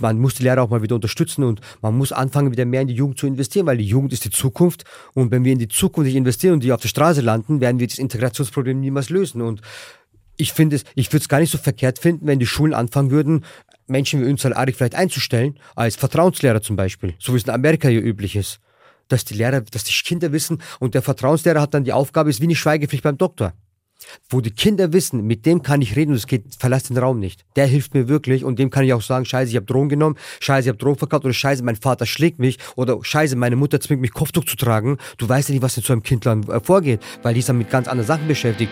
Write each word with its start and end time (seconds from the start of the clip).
Man 0.00 0.18
muss 0.18 0.34
die 0.34 0.42
Lehrer 0.42 0.62
auch 0.62 0.70
mal 0.70 0.82
wieder 0.82 0.94
unterstützen 0.94 1.44
und 1.44 1.60
man 1.82 1.96
muss 1.96 2.12
anfangen, 2.12 2.52
wieder 2.52 2.64
mehr 2.64 2.82
in 2.82 2.88
die 2.88 2.94
Jugend 2.94 3.18
zu 3.18 3.26
investieren, 3.26 3.66
weil 3.66 3.78
die 3.78 3.86
Jugend 3.86 4.12
ist 4.12 4.24
die 4.24 4.30
Zukunft. 4.30 4.84
Und 5.14 5.30
wenn 5.30 5.44
wir 5.44 5.52
in 5.52 5.58
die 5.58 5.68
Zukunft 5.68 6.06
nicht 6.06 6.16
investieren 6.16 6.54
und 6.54 6.62
die 6.62 6.72
auf 6.72 6.80
der 6.80 6.88
Straße 6.88 7.20
landen, 7.20 7.60
werden 7.60 7.78
wir 7.78 7.86
das 7.86 7.98
Integrationsproblem 7.98 8.80
niemals 8.80 9.10
lösen. 9.10 9.42
Und 9.42 9.62
ich 10.36 10.52
finde 10.52 10.76
es, 10.76 10.84
ich 10.94 11.12
würde 11.12 11.22
es 11.22 11.28
gar 11.28 11.40
nicht 11.40 11.50
so 11.50 11.58
verkehrt 11.58 11.98
finden, 11.98 12.26
wenn 12.26 12.38
die 12.38 12.46
Schulen 12.46 12.74
anfangen 12.74 13.10
würden, 13.10 13.44
Menschen 13.86 14.20
wie 14.20 14.24
Ünsal 14.24 14.54
Arik 14.54 14.76
vielleicht 14.76 14.94
einzustellen, 14.94 15.58
als 15.74 15.96
Vertrauenslehrer 15.96 16.62
zum 16.62 16.76
Beispiel, 16.76 17.14
so 17.18 17.32
wie 17.32 17.38
es 17.38 17.44
in 17.44 17.50
Amerika 17.50 17.88
hier 17.88 18.02
üblich 18.02 18.36
ist. 18.36 18.60
Dass 19.08 19.24
die 19.24 19.34
Lehrer, 19.34 19.62
dass 19.62 19.84
die 19.84 19.92
Kinder 19.92 20.32
wissen 20.32 20.62
und 20.80 20.94
der 20.94 21.02
Vertrauenslehrer 21.02 21.60
hat 21.60 21.74
dann 21.74 21.84
die 21.84 21.92
Aufgabe, 21.92 22.30
ist 22.30 22.40
wie 22.40 22.44
eine 22.44 22.54
Schweigepflicht 22.54 23.02
beim 23.02 23.16
Doktor. 23.16 23.54
Wo 24.28 24.40
die 24.40 24.50
Kinder 24.50 24.92
wissen, 24.92 25.26
mit 25.26 25.46
dem 25.46 25.62
kann 25.62 25.82
ich 25.82 25.96
reden 25.96 26.12
und 26.12 26.16
es 26.18 26.26
geht, 26.26 26.44
verlass 26.58 26.84
den 26.84 26.98
Raum 26.98 27.18
nicht. 27.18 27.44
Der 27.56 27.66
hilft 27.66 27.94
mir 27.94 28.08
wirklich 28.08 28.44
und 28.44 28.58
dem 28.58 28.70
kann 28.70 28.84
ich 28.84 28.92
auch 28.92 29.02
sagen, 29.02 29.24
scheiße, 29.24 29.50
ich 29.50 29.56
habe 29.56 29.66
Drogen 29.66 29.88
genommen, 29.88 30.16
scheiße, 30.40 30.66
ich 30.66 30.68
habe 30.68 30.78
Drogen 30.78 30.98
verkauft 30.98 31.24
oder 31.24 31.34
scheiße, 31.34 31.62
mein 31.62 31.76
Vater 31.76 32.06
schlägt 32.06 32.38
mich 32.38 32.58
oder 32.76 32.98
scheiße, 33.00 33.36
meine 33.36 33.56
Mutter 33.56 33.80
zwingt 33.80 34.00
mich 34.00 34.12
Kopftuch 34.12 34.44
zu 34.44 34.56
tragen. 34.56 34.98
Du 35.16 35.28
weißt 35.28 35.48
ja 35.48 35.54
nicht, 35.54 35.62
was 35.62 35.76
in 35.76 35.82
so 35.82 35.92
einem 35.92 36.02
Kindland 36.02 36.48
äh, 36.48 36.60
vorgeht, 36.60 37.00
weil 37.22 37.34
die 37.34 37.40
ist 37.40 37.48
dann 37.48 37.58
mit 37.58 37.70
ganz 37.70 37.88
anderen 37.88 38.06
Sachen 38.06 38.28
beschäftigt. 38.28 38.70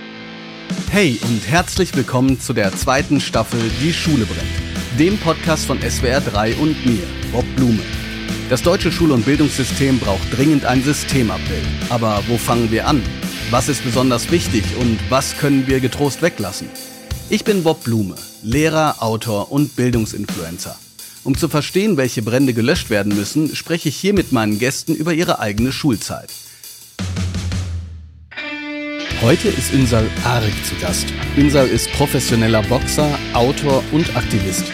Hey 0.91 1.19
und 1.23 1.48
herzlich 1.48 1.95
willkommen 1.95 2.41
zu 2.41 2.53
der 2.53 2.73
zweiten 2.73 3.20
Staffel 3.20 3.61
Die 3.81 3.93
Schule 3.93 4.27
brennt, 4.27 4.98
dem 4.98 5.19
Podcast 5.19 5.67
von 5.67 5.81
SWR 5.81 6.20
3 6.20 6.55
und 6.56 6.87
mir, 6.87 7.03
Bob 7.33 7.45
Blume. 7.56 7.83
Das 8.48 8.62
deutsche 8.62 8.93
Schul- 8.93 9.11
und 9.11 9.25
Bildungssystem 9.25 9.98
braucht 9.98 10.37
dringend 10.37 10.65
ein 10.65 10.83
Systemupdate. 10.83 11.67
Aber 11.89 12.23
wo 12.29 12.37
fangen 12.37 12.70
wir 12.70 12.87
an? 12.87 13.03
Was 13.50 13.68
ist 13.68 13.84
besonders 13.84 14.32
wichtig 14.32 14.64
und 14.80 14.98
was 15.09 15.38
können 15.38 15.68
wir 15.68 15.78
getrost 15.78 16.20
weglassen? 16.20 16.68
Ich 17.30 17.45
bin 17.45 17.62
Bob 17.62 17.84
Blume, 17.84 18.16
Lehrer, 18.42 18.96
Autor 18.98 19.52
und 19.52 19.77
Bildungsinfluencer. 19.77 20.77
Um 21.22 21.38
zu 21.38 21.48
verstehen, 21.48 21.96
welche 21.96 22.22
Brände 22.22 22.55
gelöscht 22.55 22.91
werden 22.91 23.14
müssen, 23.14 23.55
spreche 23.55 23.88
ich 23.88 23.96
hier 23.96 24.14
mit 24.14 24.32
meinen 24.32 24.59
Gästen 24.59 24.96
über 24.96 25.12
ihre 25.14 25.38
eigene 25.38 25.70
Schulzeit. 25.70 26.28
Heute 29.22 29.48
ist 29.48 29.72
Ünsal 29.72 30.08
Arik 30.25 30.64
zu 30.64 30.75
Gast. 30.81 31.06
Ünsal 31.36 31.69
ist 31.69 31.91
professioneller 31.92 32.62
Boxer, 32.62 33.16
Autor 33.33 33.84
und 33.92 34.16
Aktivist. 34.16 34.64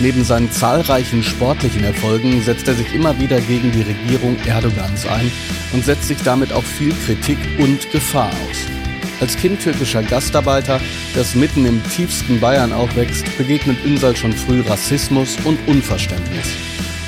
Neben 0.00 0.24
seinen 0.24 0.50
zahlreichen 0.50 1.22
sportlichen 1.22 1.84
Erfolgen 1.84 2.40
setzt 2.40 2.66
er 2.66 2.74
sich 2.74 2.94
immer 2.94 3.18
wieder 3.20 3.38
gegen 3.38 3.70
die 3.70 3.82
Regierung 3.82 4.34
Erdogans 4.46 5.06
ein 5.06 5.30
und 5.74 5.84
setzt 5.84 6.08
sich 6.08 6.16
damit 6.22 6.54
auch 6.54 6.64
viel 6.64 6.94
Kritik 7.04 7.36
und 7.58 7.90
Gefahr 7.90 8.30
aus. 8.30 8.56
Als 9.20 9.36
Kind 9.36 9.60
türkischer 9.60 10.02
Gastarbeiter, 10.02 10.80
das 11.14 11.34
mitten 11.34 11.66
im 11.66 11.82
tiefsten 11.90 12.40
Bayern 12.40 12.72
aufwächst, 12.72 13.26
begegnet 13.36 13.84
Ünsal 13.84 14.16
schon 14.16 14.32
früh 14.32 14.62
Rassismus 14.62 15.36
und 15.44 15.58
Unverständnis. 15.68 16.48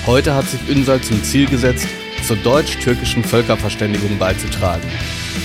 Heute 0.05 0.35
hat 0.35 0.47
sich 0.47 0.61
Ünsal 0.69 1.01
zum 1.01 1.25
Ziel 1.25 1.47
gesetzt, 1.47 1.89
zur 2.27 2.37
deutsch-türkischen 2.37 3.25
Völkerverständigung 3.25 4.19
beizutragen. 4.19 4.87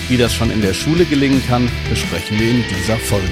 Wie 0.08 0.18
das 0.18 0.34
schon 0.34 0.50
in 0.50 0.60
der 0.60 0.74
Schule 0.74 1.06
gelingen 1.06 1.42
kann, 1.46 1.70
besprechen 1.88 2.38
wir 2.38 2.50
in 2.50 2.64
dieser 2.68 2.98
Folge. 2.98 3.26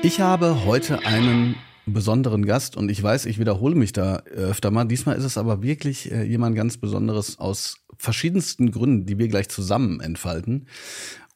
Ich 0.00 0.20
habe 0.20 0.64
heute 0.64 1.04
einen 1.04 1.56
besonderen 1.84 2.46
Gast 2.46 2.76
und 2.76 2.88
ich 2.88 3.02
weiß, 3.02 3.26
ich 3.26 3.40
wiederhole 3.40 3.74
mich 3.74 3.92
da 3.92 4.18
öfter 4.18 4.70
mal. 4.70 4.84
Diesmal 4.84 5.16
ist 5.16 5.24
es 5.24 5.36
aber 5.36 5.62
wirklich 5.62 6.12
äh, 6.12 6.22
jemand 6.22 6.54
ganz 6.54 6.76
Besonderes 6.76 7.38
aus 7.40 7.78
verschiedensten 7.96 8.70
Gründen, 8.70 9.06
die 9.06 9.18
wir 9.18 9.26
gleich 9.26 9.48
zusammen 9.48 10.00
entfalten. 10.00 10.66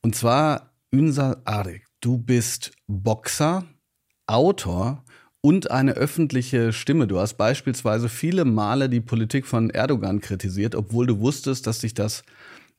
Und 0.00 0.14
zwar 0.14 0.70
Ünsal 0.92 1.42
Arek. 1.44 1.86
Du 2.00 2.18
bist 2.18 2.72
Boxer, 2.86 3.64
Autor 4.26 5.04
und 5.40 5.72
eine 5.72 5.94
öffentliche 5.94 6.72
Stimme. 6.72 7.08
Du 7.08 7.18
hast 7.18 7.34
beispielsweise 7.34 8.08
viele 8.08 8.44
Male 8.44 8.88
die 8.88 9.00
Politik 9.00 9.44
von 9.46 9.70
Erdogan 9.70 10.20
kritisiert, 10.20 10.76
obwohl 10.76 11.06
du 11.06 11.18
wusstest, 11.18 11.66
dass 11.66 11.80
sich 11.80 11.94
das 11.94 12.22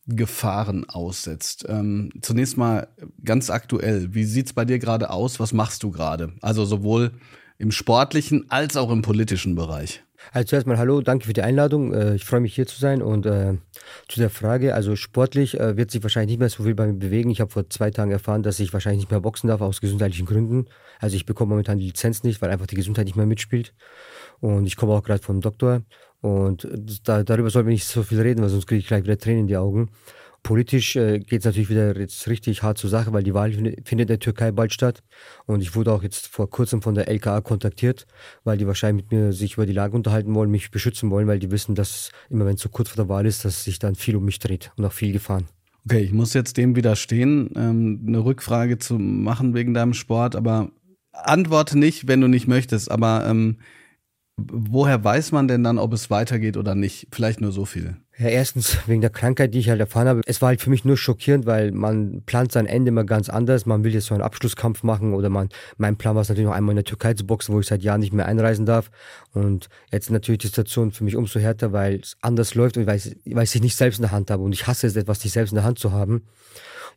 Gefahren 0.07 0.87
aussetzt. 0.89 1.65
Ähm, 1.69 2.11
zunächst 2.21 2.57
mal 2.57 2.87
ganz 3.23 3.49
aktuell, 3.49 4.13
wie 4.13 4.25
sieht's 4.25 4.53
bei 4.53 4.65
dir 4.65 4.79
gerade 4.79 5.09
aus? 5.09 5.39
Was 5.39 5.53
machst 5.53 5.83
du 5.83 5.91
gerade? 5.91 6.33
Also 6.41 6.65
sowohl 6.65 7.11
im 7.57 7.71
sportlichen 7.71 8.45
als 8.49 8.75
auch 8.75 8.91
im 8.91 9.01
politischen 9.01 9.55
Bereich. 9.55 10.03
Also 10.31 10.47
zuerst 10.47 10.67
mal 10.67 10.77
hallo, 10.77 11.01
danke 11.01 11.25
für 11.25 11.33
die 11.33 11.41
Einladung. 11.41 11.93
Äh, 11.93 12.15
ich 12.15 12.25
freue 12.25 12.39
mich 12.39 12.55
hier 12.55 12.65
zu 12.65 12.79
sein 12.79 13.01
und 13.01 13.25
äh, 13.25 13.57
zu 14.07 14.19
der 14.19 14.29
Frage, 14.29 14.73
also 14.73 14.95
sportlich 14.95 15.59
äh, 15.59 15.75
wird 15.75 15.91
sich 15.91 16.01
wahrscheinlich 16.03 16.31
nicht 16.31 16.39
mehr 16.39 16.49
so 16.49 16.63
viel 16.63 16.75
bei 16.75 16.87
mir 16.87 16.93
bewegen. 16.93 17.29
Ich 17.29 17.41
habe 17.41 17.51
vor 17.51 17.69
zwei 17.69 17.91
Tagen 17.91 18.11
erfahren, 18.11 18.43
dass 18.43 18.59
ich 18.59 18.71
wahrscheinlich 18.73 19.01
nicht 19.01 19.11
mehr 19.11 19.19
boxen 19.19 19.47
darf 19.47 19.61
aus 19.61 19.81
gesundheitlichen 19.81 20.25
Gründen. 20.25 20.67
Also 20.99 21.15
ich 21.15 21.25
bekomme 21.25 21.49
momentan 21.49 21.79
die 21.79 21.87
Lizenz 21.87 22.23
nicht, 22.23 22.41
weil 22.41 22.51
einfach 22.51 22.67
die 22.67 22.75
Gesundheit 22.75 23.05
nicht 23.05 23.17
mehr 23.17 23.25
mitspielt. 23.25 23.73
Und 24.39 24.65
ich 24.65 24.75
komme 24.75 24.93
auch 24.93 25.03
gerade 25.03 25.23
vom 25.23 25.41
Doktor 25.41 25.81
und 26.23 26.65
da, 27.03 27.21
darüber 27.21 27.49
sollten 27.49 27.67
wir 27.67 27.73
nicht 27.73 27.85
so 27.85 28.01
viel 28.01 28.21
reden, 28.21 28.41
weil 28.41 28.47
sonst 28.47 28.65
kriege 28.65 28.79
ich 28.79 28.87
gleich 28.87 29.03
wieder 29.03 29.17
Tränen 29.17 29.41
in 29.41 29.47
die 29.47 29.57
Augen. 29.57 29.89
Politisch 30.41 30.95
äh, 30.95 31.19
geht 31.19 31.39
es 31.39 31.45
natürlich 31.45 31.69
wieder 31.69 31.99
jetzt 31.99 32.29
richtig 32.29 32.63
hart 32.63 32.77
zur 32.77 32.89
Sache, 32.89 33.11
weil 33.11 33.23
die 33.23 33.33
Wahl 33.33 33.51
findet 33.51 33.89
in 33.89 34.07
der 34.07 34.19
Türkei 34.19 34.53
bald 34.53 34.73
statt. 34.73 35.03
Und 35.47 35.61
ich 35.61 35.75
wurde 35.75 35.91
auch 35.91 36.01
jetzt 36.01 36.27
vor 36.27 36.49
kurzem 36.49 36.81
von 36.81 36.95
der 36.95 37.09
LKA 37.09 37.41
kontaktiert, 37.41 38.07
weil 38.45 38.57
die 38.57 38.65
wahrscheinlich 38.65 39.03
mit 39.03 39.11
mir 39.11 39.33
sich 39.33 39.55
über 39.55 39.65
die 39.65 39.73
Lage 39.73 39.97
unterhalten 39.97 40.33
wollen, 40.33 40.49
mich 40.49 40.71
beschützen 40.71 41.11
wollen, 41.11 41.27
weil 41.27 41.39
die 41.39 41.51
wissen, 41.51 41.75
dass 41.75 42.11
immer 42.29 42.45
wenn 42.45 42.55
es 42.55 42.61
so 42.61 42.69
kurz 42.69 42.87
vor 42.87 43.03
der 43.03 43.09
Wahl 43.09 43.25
ist, 43.25 43.43
dass 43.43 43.65
sich 43.65 43.77
dann 43.77 43.95
viel 43.95 44.15
um 44.15 44.23
mich 44.23 44.39
dreht 44.39 44.71
und 44.77 44.85
auch 44.85 44.93
viel 44.93 45.11
Gefahren. 45.11 45.47
Okay, 45.83 45.99
ich 45.99 46.13
muss 46.13 46.33
jetzt 46.33 46.55
dem 46.55 46.77
widerstehen, 46.77 47.49
ähm, 47.57 48.05
eine 48.07 48.23
Rückfrage 48.23 48.77
zu 48.77 48.97
machen 48.97 49.53
wegen 49.53 49.73
deinem 49.73 49.93
Sport, 49.93 50.37
aber 50.37 50.71
antworte 51.11 51.77
nicht, 51.77 52.07
wenn 52.07 52.21
du 52.21 52.29
nicht 52.29 52.47
möchtest. 52.47 52.89
Aber 52.89 53.25
ähm, 53.27 53.57
Woher 54.37 55.03
weiß 55.03 55.31
man 55.31 55.47
denn 55.47 55.63
dann, 55.63 55.77
ob 55.77 55.93
es 55.93 56.09
weitergeht 56.09 56.57
oder 56.57 56.73
nicht? 56.73 57.07
Vielleicht 57.11 57.39
nur 57.39 57.51
so 57.51 57.65
viel. 57.65 57.97
Ja, 58.17 58.27
erstens 58.27 58.77
wegen 58.87 59.01
der 59.01 59.11
Krankheit, 59.11 59.53
die 59.53 59.59
ich 59.59 59.69
halt 59.69 59.79
erfahren 59.79 60.07
habe. 60.07 60.21
Es 60.25 60.41
war 60.41 60.49
halt 60.49 60.61
für 60.61 60.71
mich 60.71 60.85
nur 60.85 60.97
schockierend, 60.97 61.45
weil 61.45 61.71
man 61.71 62.23
plant 62.25 62.51
sein 62.51 62.65
Ende 62.65 62.89
immer 62.89 63.03
ganz 63.03 63.29
anders. 63.29 63.67
Man 63.67 63.83
will 63.83 63.93
jetzt 63.93 64.07
so 64.07 64.15
einen 64.15 64.23
Abschlusskampf 64.23 64.81
machen 64.81 65.13
oder 65.13 65.29
man, 65.29 65.49
mein 65.77 65.97
Plan 65.97 66.15
war 66.15 66.23
es 66.23 66.29
natürlich 66.29 66.47
noch 66.47 66.55
einmal 66.55 66.73
in 66.73 66.77
der 66.77 66.85
Türkei 66.85 67.13
zu 67.13 67.27
boxen, 67.27 67.53
wo 67.53 67.59
ich 67.59 67.67
seit 67.67 67.83
Jahren 67.83 67.99
nicht 67.99 68.13
mehr 68.13 68.25
einreisen 68.25 68.65
darf. 68.65 68.89
Und 69.33 69.69
jetzt 69.91 70.09
natürlich 70.09 70.39
die 70.39 70.47
Situation 70.47 70.91
für 70.91 71.03
mich 71.03 71.15
umso 71.15 71.39
härter, 71.39 71.71
weil 71.71 71.99
es 71.99 72.17
anders 72.21 72.55
läuft 72.55 72.77
und 72.77 72.87
weil 72.87 72.97
ich, 72.97 73.15
weil 73.25 73.43
ich 73.43 73.61
nicht 73.61 73.75
selbst 73.75 73.99
in 73.99 74.03
der 74.03 74.11
Hand 74.11 74.31
habe. 74.31 74.41
Und 74.41 74.53
ich 74.53 74.65
hasse 74.65 74.87
es, 74.87 74.95
etwas 74.95 75.23
nicht 75.23 75.33
selbst 75.33 75.51
in 75.51 75.57
der 75.57 75.65
Hand 75.65 75.77
zu 75.77 75.91
haben. 75.91 76.23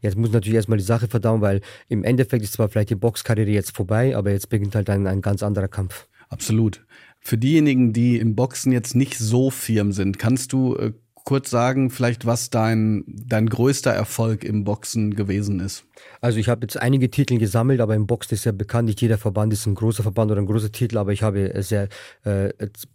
Jetzt 0.01 0.17
muss 0.17 0.29
ich 0.29 0.35
natürlich 0.35 0.57
erstmal 0.57 0.79
die 0.79 0.85
Sache 0.85 1.09
verdauen, 1.09 1.43
weil 1.43 1.61
im 1.89 2.03
Endeffekt 2.03 2.45
ist 2.45 2.55
zwar 2.55 2.69
vielleicht 2.69 2.91
die 2.91 2.95
Boxkarriere 2.95 3.51
jetzt 3.51 3.75
vorbei, 3.75 4.17
aber 4.17 4.31
jetzt 4.31 4.49
beginnt 4.49 4.75
halt 4.75 4.89
ein, 4.91 5.07
ein 5.07 5.21
ganz 5.21 5.43
anderer 5.43 5.69
Kampf. 5.69 6.07
Absolut. 6.29 6.86
Für 7.27 7.37
diejenigen, 7.37 7.93
die 7.93 8.19
im 8.19 8.37
Boxen 8.37 8.71
jetzt 8.71 8.95
nicht 8.95 9.19
so 9.19 9.51
firm 9.51 9.91
sind, 9.91 10.17
kannst 10.17 10.53
du 10.53 10.77
äh, 10.77 10.93
kurz 11.25 11.51
sagen, 11.51 11.91
vielleicht 11.91 12.25
was 12.25 12.51
dein, 12.51 13.03
dein 13.09 13.49
größter 13.49 13.91
Erfolg 13.91 14.45
im 14.45 14.63
Boxen 14.63 15.17
gewesen 15.17 15.59
ist? 15.59 15.85
Also 16.21 16.39
ich 16.39 16.49
habe 16.49 16.61
jetzt 16.63 16.81
einige 16.81 17.11
Titel 17.11 17.39
gesammelt, 17.39 17.81
aber 17.81 17.97
im 17.97 18.07
Boxen 18.07 18.35
ist 18.35 18.45
ja 18.45 18.53
bekannt, 18.53 18.87
nicht 18.87 19.01
jeder 19.01 19.19
Verband 19.19 19.53
ist 19.53 19.67
ein 19.67 19.75
großer 19.75 20.05
Verband 20.05 20.31
oder 20.31 20.41
ein 20.41 20.47
großer 20.47 20.71
Titel, 20.71 20.99
aber 20.99 21.13
ich 21.13 21.25
habe 21.25 21.53
sehr 21.65 21.89
äh, 22.23 22.53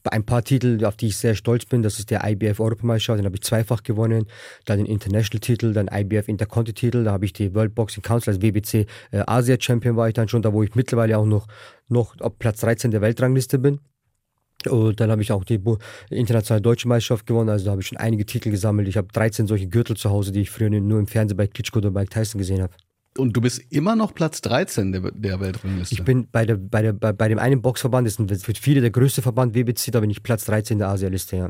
ein 0.09 0.23
paar 0.23 0.45
Titel, 0.45 0.85
auf 0.85 0.95
die 0.95 1.07
ich 1.07 1.17
sehr 1.17 1.35
stolz 1.35 1.65
bin. 1.65 1.83
Das 1.83 1.99
ist 1.99 2.09
der 2.09 2.25
IBF 2.25 2.61
Europameisterschaft, 2.61 3.19
den 3.19 3.25
habe 3.25 3.35
ich 3.35 3.41
zweifach 3.41 3.83
gewonnen. 3.83 4.27
Dann 4.63 4.77
den 4.77 4.85
International-Titel, 4.85 5.73
dann 5.73 5.89
IBF 5.91 6.29
Interconti-Titel, 6.29 7.03
da 7.03 7.11
habe 7.11 7.25
ich 7.25 7.33
die 7.33 7.53
World 7.53 7.75
Boxing 7.75 8.01
Council 8.01 8.31
als 8.31 8.41
WBC 8.41 8.87
äh, 9.11 9.25
war 9.27 10.07
ich 10.07 10.13
dann 10.13 10.29
schon, 10.29 10.41
da 10.41 10.53
wo 10.53 10.63
ich 10.63 10.73
mittlerweile 10.73 11.17
auch 11.17 11.25
noch, 11.25 11.47
noch 11.89 12.17
auf 12.21 12.39
Platz 12.39 12.61
13 12.61 12.91
der 12.91 13.01
Weltrangliste 13.01 13.59
bin. 13.59 13.81
Und 14.67 14.99
dann 14.99 15.11
habe 15.11 15.21
ich 15.21 15.31
auch 15.31 15.43
die 15.43 15.59
internationale 16.09 16.61
deutsche 16.61 16.87
Meisterschaft 16.87 17.25
gewonnen, 17.25 17.49
also 17.49 17.65
da 17.65 17.71
habe 17.71 17.81
ich 17.81 17.87
schon 17.87 17.97
einige 17.97 18.25
Titel 18.25 18.51
gesammelt. 18.51 18.87
Ich 18.87 18.97
habe 18.97 19.07
13 19.11 19.47
solche 19.47 19.67
Gürtel 19.67 19.95
zu 19.97 20.09
Hause, 20.09 20.31
die 20.31 20.41
ich 20.41 20.49
früher 20.49 20.69
nur 20.69 20.99
im 20.99 21.07
Fernsehen 21.07 21.37
bei 21.37 21.47
Klitschko 21.47 21.79
oder 21.79 21.91
bei 21.91 22.05
Tyson 22.05 22.39
gesehen 22.39 22.61
habe. 22.61 22.73
Und 23.17 23.35
du 23.35 23.41
bist 23.41 23.61
immer 23.69 23.95
noch 23.95 24.13
Platz 24.13 24.41
13 24.41 24.93
der, 24.93 25.11
der 25.11 25.39
Weltrangliste. 25.39 25.93
Ich 25.93 26.03
bin 26.03 26.27
bei, 26.31 26.45
der, 26.45 26.55
bei, 26.55 26.81
der, 26.81 26.93
bei, 26.93 27.11
bei 27.11 27.27
dem 27.27 27.39
einen 27.39 27.61
Boxverband, 27.61 28.07
das 28.07 28.17
ist 28.17 28.45
für 28.45 28.53
viele 28.53 28.79
der 28.79 28.91
größte 28.91 29.21
Verband 29.21 29.53
WBC, 29.53 29.91
da 29.91 29.99
bin 29.99 30.09
ich 30.09 30.23
Platz 30.23 30.45
13 30.45 30.77
der 30.79 30.87
Asialiste, 30.87 31.35
ja. 31.35 31.49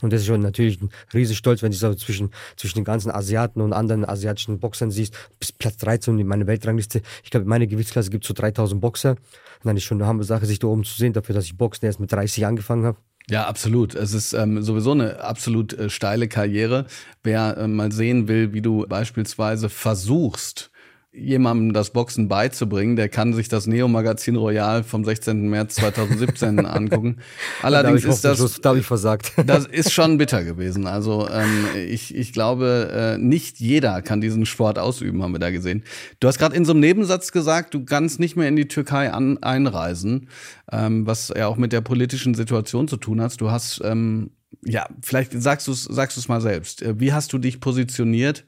Und 0.00 0.12
das 0.12 0.20
ist 0.20 0.26
schon 0.26 0.42
natürlich 0.42 0.80
ein 0.80 0.90
riesen 1.12 1.34
Stolz, 1.34 1.62
wenn 1.62 1.72
du 1.72 1.76
so 1.76 1.92
zwischen, 1.94 2.30
zwischen 2.56 2.76
den 2.76 2.84
ganzen 2.84 3.10
Asiaten 3.10 3.60
und 3.60 3.72
anderen 3.72 4.04
asiatischen 4.04 4.60
Boxern 4.60 4.90
siehst, 4.90 5.16
bis 5.40 5.50
Platz 5.50 5.76
13 5.78 6.18
in 6.18 6.26
meiner 6.26 6.46
Weltrangliste. 6.46 7.02
Ich 7.24 7.30
glaube, 7.30 7.44
in 7.44 7.48
meiner 7.48 7.66
Gewichtsklasse 7.66 8.10
gibt 8.10 8.24
es 8.24 8.28
so 8.28 8.34
3000 8.34 8.80
Boxer. 8.80 9.16
Dann 9.64 9.76
ist 9.76 9.84
schon 9.84 9.98
eine 9.98 10.08
hammer 10.08 10.24
Sache, 10.24 10.46
sich 10.46 10.58
da 10.58 10.68
oben 10.68 10.84
zu 10.84 10.94
sehen, 10.94 11.12
dafür, 11.12 11.34
dass 11.34 11.44
ich 11.44 11.56
Boxen 11.56 11.86
erst 11.86 12.00
mit 12.00 12.12
30 12.12 12.46
angefangen 12.46 12.84
habe. 12.84 12.98
Ja, 13.30 13.46
absolut. 13.46 13.94
Es 13.94 14.14
ist 14.14 14.32
ähm, 14.32 14.62
sowieso 14.62 14.92
eine 14.92 15.20
absolut 15.20 15.74
äh, 15.74 15.90
steile 15.90 16.28
Karriere. 16.28 16.86
Wer 17.22 17.58
äh, 17.58 17.68
mal 17.68 17.92
sehen 17.92 18.26
will, 18.26 18.54
wie 18.54 18.62
du 18.62 18.86
beispielsweise 18.88 19.68
versuchst, 19.68 20.70
jemandem 21.10 21.72
das 21.72 21.90
Boxen 21.90 22.28
beizubringen, 22.28 22.94
der 22.96 23.08
kann 23.08 23.32
sich 23.32 23.48
das 23.48 23.66
Neo-Magazin 23.66 24.36
Royal 24.36 24.84
vom 24.84 25.04
16. 25.04 25.48
März 25.48 25.76
2017 25.76 26.66
angucken. 26.66 27.18
Allerdings 27.62 28.02
da 28.02 28.32
ist 28.32 28.40
das, 28.40 28.60
da 28.60 28.74
ich 28.74 28.84
versagt. 28.84 29.32
das 29.46 29.66
ist 29.66 29.92
schon 29.92 30.18
bitter 30.18 30.44
gewesen. 30.44 30.86
Also 30.86 31.28
ähm, 31.30 31.66
ich, 31.74 32.14
ich 32.14 32.32
glaube, 32.32 32.90
äh, 32.92 33.18
nicht 33.18 33.58
jeder 33.58 34.02
kann 34.02 34.20
diesen 34.20 34.44
Sport 34.44 34.78
ausüben, 34.78 35.22
haben 35.22 35.32
wir 35.32 35.38
da 35.38 35.50
gesehen. 35.50 35.82
Du 36.20 36.28
hast 36.28 36.38
gerade 36.38 36.54
in 36.54 36.66
so 36.66 36.72
einem 36.72 36.80
Nebensatz 36.80 37.32
gesagt, 37.32 37.72
du 37.72 37.84
kannst 37.84 38.20
nicht 38.20 38.36
mehr 38.36 38.48
in 38.48 38.56
die 38.56 38.68
Türkei 38.68 39.10
an, 39.10 39.38
einreisen, 39.42 40.28
ähm, 40.70 41.06
was 41.06 41.32
ja 41.34 41.46
auch 41.46 41.56
mit 41.56 41.72
der 41.72 41.80
politischen 41.80 42.34
Situation 42.34 42.86
zu 42.86 42.98
tun 42.98 43.22
hat. 43.22 43.40
Du 43.40 43.50
hast, 43.50 43.80
ähm, 43.82 44.30
ja, 44.64 44.86
vielleicht 45.02 45.40
sagst 45.40 45.68
du 45.68 45.72
es 45.72 45.84
sagst 45.84 46.18
du's 46.18 46.28
mal 46.28 46.42
selbst. 46.42 46.82
Äh, 46.82 47.00
wie 47.00 47.14
hast 47.14 47.32
du 47.32 47.38
dich 47.38 47.60
positioniert? 47.60 48.44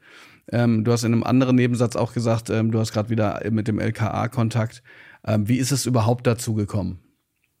Ähm, 0.51 0.83
du 0.83 0.91
hast 0.91 1.03
in 1.03 1.13
einem 1.13 1.23
anderen 1.23 1.55
Nebensatz 1.55 1.95
auch 1.95 2.13
gesagt, 2.13 2.49
ähm, 2.49 2.71
du 2.71 2.79
hast 2.79 2.91
gerade 2.91 3.09
wieder 3.09 3.41
mit 3.51 3.67
dem 3.67 3.79
LKA 3.79 4.27
Kontakt. 4.27 4.83
Ähm, 5.25 5.47
wie 5.47 5.57
ist 5.57 5.71
es 5.71 5.85
überhaupt 5.85 6.25
dazu 6.27 6.53
gekommen? 6.53 6.99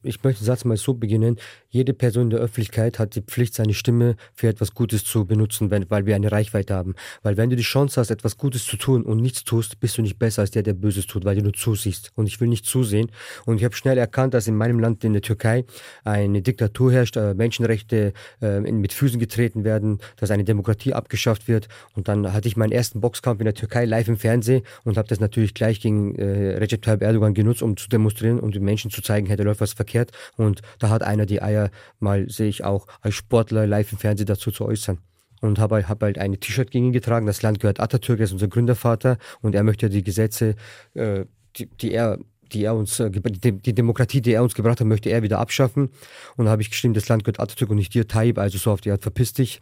ich 0.03 0.23
möchte 0.23 0.41
den 0.41 0.45
Satz 0.45 0.65
mal 0.65 0.77
so 0.77 0.93
beginnen. 0.93 1.37
Jede 1.73 1.93
Person 1.93 2.23
in 2.23 2.29
der 2.31 2.39
Öffentlichkeit 2.41 2.99
hat 2.99 3.15
die 3.15 3.21
Pflicht, 3.21 3.53
seine 3.53 3.73
Stimme 3.73 4.17
für 4.33 4.49
etwas 4.49 4.73
Gutes 4.73 5.05
zu 5.05 5.23
benutzen, 5.25 5.71
wenn, 5.71 5.89
weil 5.89 6.05
wir 6.05 6.17
eine 6.17 6.29
Reichweite 6.29 6.73
haben. 6.73 6.95
Weil 7.23 7.37
wenn 7.37 7.49
du 7.49 7.55
die 7.55 7.63
Chance 7.63 7.97
hast, 7.97 8.11
etwas 8.11 8.35
Gutes 8.35 8.65
zu 8.65 8.75
tun 8.75 9.03
und 9.03 9.21
nichts 9.21 9.45
tust, 9.45 9.79
bist 9.79 9.97
du 9.97 10.01
nicht 10.01 10.19
besser 10.19 10.41
als 10.41 10.51
der, 10.51 10.63
der 10.63 10.73
Böses 10.73 11.07
tut, 11.07 11.23
weil 11.23 11.37
du 11.37 11.43
nur 11.43 11.53
zusiehst. 11.53 12.11
Und 12.15 12.27
ich 12.27 12.41
will 12.41 12.49
nicht 12.49 12.65
zusehen. 12.65 13.09
Und 13.45 13.55
ich 13.55 13.63
habe 13.63 13.73
schnell 13.73 13.97
erkannt, 13.97 14.33
dass 14.33 14.49
in 14.49 14.57
meinem 14.57 14.79
Land, 14.79 15.05
in 15.05 15.13
der 15.13 15.21
Türkei, 15.21 15.63
eine 16.03 16.41
Diktatur 16.41 16.91
herrscht, 16.91 17.15
äh, 17.15 17.33
Menschenrechte 17.35 18.11
äh, 18.41 18.59
mit 18.59 18.91
Füßen 18.91 19.17
getreten 19.17 19.63
werden, 19.63 19.99
dass 20.17 20.29
eine 20.29 20.43
Demokratie 20.43 20.93
abgeschafft 20.93 21.47
wird. 21.47 21.69
Und 21.95 22.09
dann 22.09 22.33
hatte 22.33 22.49
ich 22.49 22.57
meinen 22.57 22.73
ersten 22.73 22.99
Boxkampf 22.99 23.39
in 23.39 23.45
der 23.45 23.53
Türkei 23.53 23.85
live 23.85 24.09
im 24.09 24.17
Fernsehen 24.17 24.63
und 24.83 24.97
habe 24.97 25.07
das 25.07 25.21
natürlich 25.21 25.53
gleich 25.53 25.79
gegen 25.79 26.15
äh, 26.15 26.57
Recep 26.57 26.81
Tayyip 26.81 27.01
Erdogan 27.01 27.33
genutzt, 27.33 27.61
um 27.61 27.77
zu 27.77 27.87
demonstrieren 27.87 28.41
und 28.41 28.55
den 28.55 28.63
Menschen 28.63 28.91
zu 28.91 29.01
zeigen, 29.01 29.27
hey, 29.27 29.37
da 29.37 29.43
läuft 29.45 29.61
was 29.61 29.71
verkehrt. 29.71 30.11
Und 30.35 30.61
da 30.79 30.89
hat 30.89 31.01
einer 31.01 31.25
die 31.25 31.41
Eier, 31.41 31.60
mal 31.99 32.29
sehe 32.29 32.47
ich 32.47 32.63
auch 32.63 32.87
als 33.01 33.15
Sportler 33.15 33.67
live 33.67 33.91
im 33.91 33.97
Fernsehen 33.97 34.27
dazu 34.27 34.51
zu 34.51 34.65
äußern. 34.65 34.99
Und 35.41 35.59
habe 35.59 35.87
hab 35.87 36.01
halt 36.01 36.17
ein 36.17 36.39
T-Shirt 36.39 36.69
gegen 36.71 36.87
ihn 36.87 36.91
getragen. 36.93 37.25
Das 37.25 37.41
Land 37.41 37.59
gehört 37.59 37.79
Atatürk, 37.79 38.19
er 38.19 38.25
ist 38.25 38.31
unser 38.31 38.47
Gründervater. 38.47 39.17
Und 39.41 39.55
er 39.55 39.63
möchte 39.63 39.89
die 39.89 40.03
Gesetze, 40.03 40.55
äh, 40.93 41.25
die, 41.57 41.65
die 41.65 41.91
er 41.93 42.19
die 42.53 42.65
er 42.65 42.75
uns, 42.75 42.99
äh, 42.99 43.09
die 43.09 43.73
Demokratie, 43.73 44.21
die 44.21 44.33
er 44.33 44.43
uns 44.43 44.55
gebracht 44.55 44.79
hat, 44.79 44.87
möchte 44.87 45.09
er 45.09 45.23
wieder 45.23 45.39
abschaffen. 45.39 45.89
Und 46.35 46.45
da 46.45 46.51
habe 46.51 46.61
ich 46.61 46.69
geschrieben, 46.69 46.93
das 46.93 47.07
Land 47.07 47.23
gehört 47.23 47.39
Atatürk 47.39 47.69
und 47.69 47.77
nicht 47.77 47.93
dir, 47.93 48.07
Taib, 48.07 48.37
also 48.37 48.57
so 48.57 48.71
auf 48.71 48.81
die 48.81 48.91
Art, 48.91 49.01
verpiss 49.01 49.33
dich. 49.33 49.61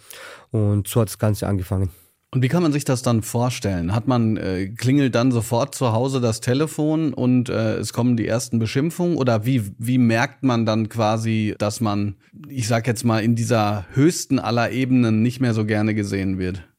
Und 0.51 0.87
so 0.87 1.01
hat 1.01 1.09
das 1.09 1.19
Ganze 1.19 1.47
angefangen. 1.47 1.91
Und 2.31 2.43
wie 2.43 2.47
kann 2.47 2.61
man 2.61 2.71
sich 2.71 2.85
das 2.85 3.01
dann 3.01 3.23
vorstellen? 3.23 3.95
Hat 3.95 4.07
man 4.07 4.37
äh, 4.37 4.67
klingelt 4.67 5.15
dann 5.15 5.31
sofort 5.31 5.73
zu 5.73 5.93
Hause 5.93 6.21
das 6.21 6.41
Telefon 6.41 7.11
und 7.11 7.49
äh, 7.49 7.77
es 7.77 7.91
kommen 7.91 8.17
die 8.17 8.27
ersten 8.27 8.59
Beschimpfungen 8.59 9.17
oder 9.17 9.47
wie 9.47 9.63
wie 9.79 9.97
merkt 9.97 10.43
man 10.43 10.63
dann 10.63 10.89
quasi, 10.89 11.55
dass 11.57 11.81
man, 11.81 12.17
ich 12.47 12.67
sag 12.67 12.85
jetzt 12.85 13.03
mal, 13.03 13.23
in 13.23 13.35
dieser 13.35 13.85
höchsten 13.93 14.37
aller 14.37 14.69
Ebenen 14.69 15.23
nicht 15.23 15.39
mehr 15.39 15.55
so 15.55 15.65
gerne 15.65 15.95
gesehen 15.95 16.37
wird? 16.37 16.69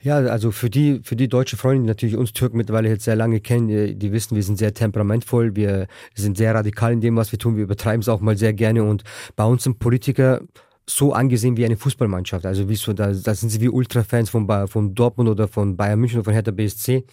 Ja, 0.00 0.16
also 0.16 0.50
für 0.50 0.68
die, 0.68 1.00
für 1.02 1.16
die 1.16 1.28
deutsche 1.28 1.56
Freunde, 1.56 1.82
die 1.82 1.88
natürlich 1.88 2.16
uns 2.16 2.32
Türken 2.34 2.58
mittlerweile 2.58 2.90
jetzt 2.90 3.04
sehr 3.04 3.16
lange 3.16 3.40
kennen, 3.40 3.68
die, 3.68 3.94
die 3.94 4.12
wissen, 4.12 4.36
wir 4.36 4.42
sind 4.42 4.58
sehr 4.58 4.74
temperamentvoll, 4.74 5.56
wir 5.56 5.86
sind 6.14 6.36
sehr 6.36 6.54
radikal 6.54 6.92
in 6.92 7.00
dem, 7.00 7.16
was 7.16 7.32
wir 7.32 7.38
tun, 7.38 7.56
wir 7.56 7.64
übertreiben 7.64 8.00
es 8.00 8.08
auch 8.08 8.20
mal 8.20 8.36
sehr 8.36 8.52
gerne 8.52 8.84
und 8.84 9.02
bei 9.34 9.44
uns 9.44 9.64
sind 9.64 9.78
Politiker 9.78 10.42
so 10.86 11.12
angesehen 11.12 11.56
wie 11.56 11.64
eine 11.64 11.76
Fußballmannschaft. 11.76 12.44
Also 12.44 12.68
wie 12.68 12.76
so, 12.76 12.92
da, 12.92 13.12
da 13.12 13.34
sind 13.34 13.48
sie 13.48 13.60
wie 13.60 13.68
Ultrafans 13.68 14.28
von, 14.28 14.46
von 14.68 14.94
Dortmund 14.94 15.30
oder 15.30 15.48
von 15.48 15.76
Bayern 15.76 15.98
München 15.98 16.18
oder 16.18 16.24
von 16.24 16.34
Hertha 16.34 16.50
BSC. 16.50 17.04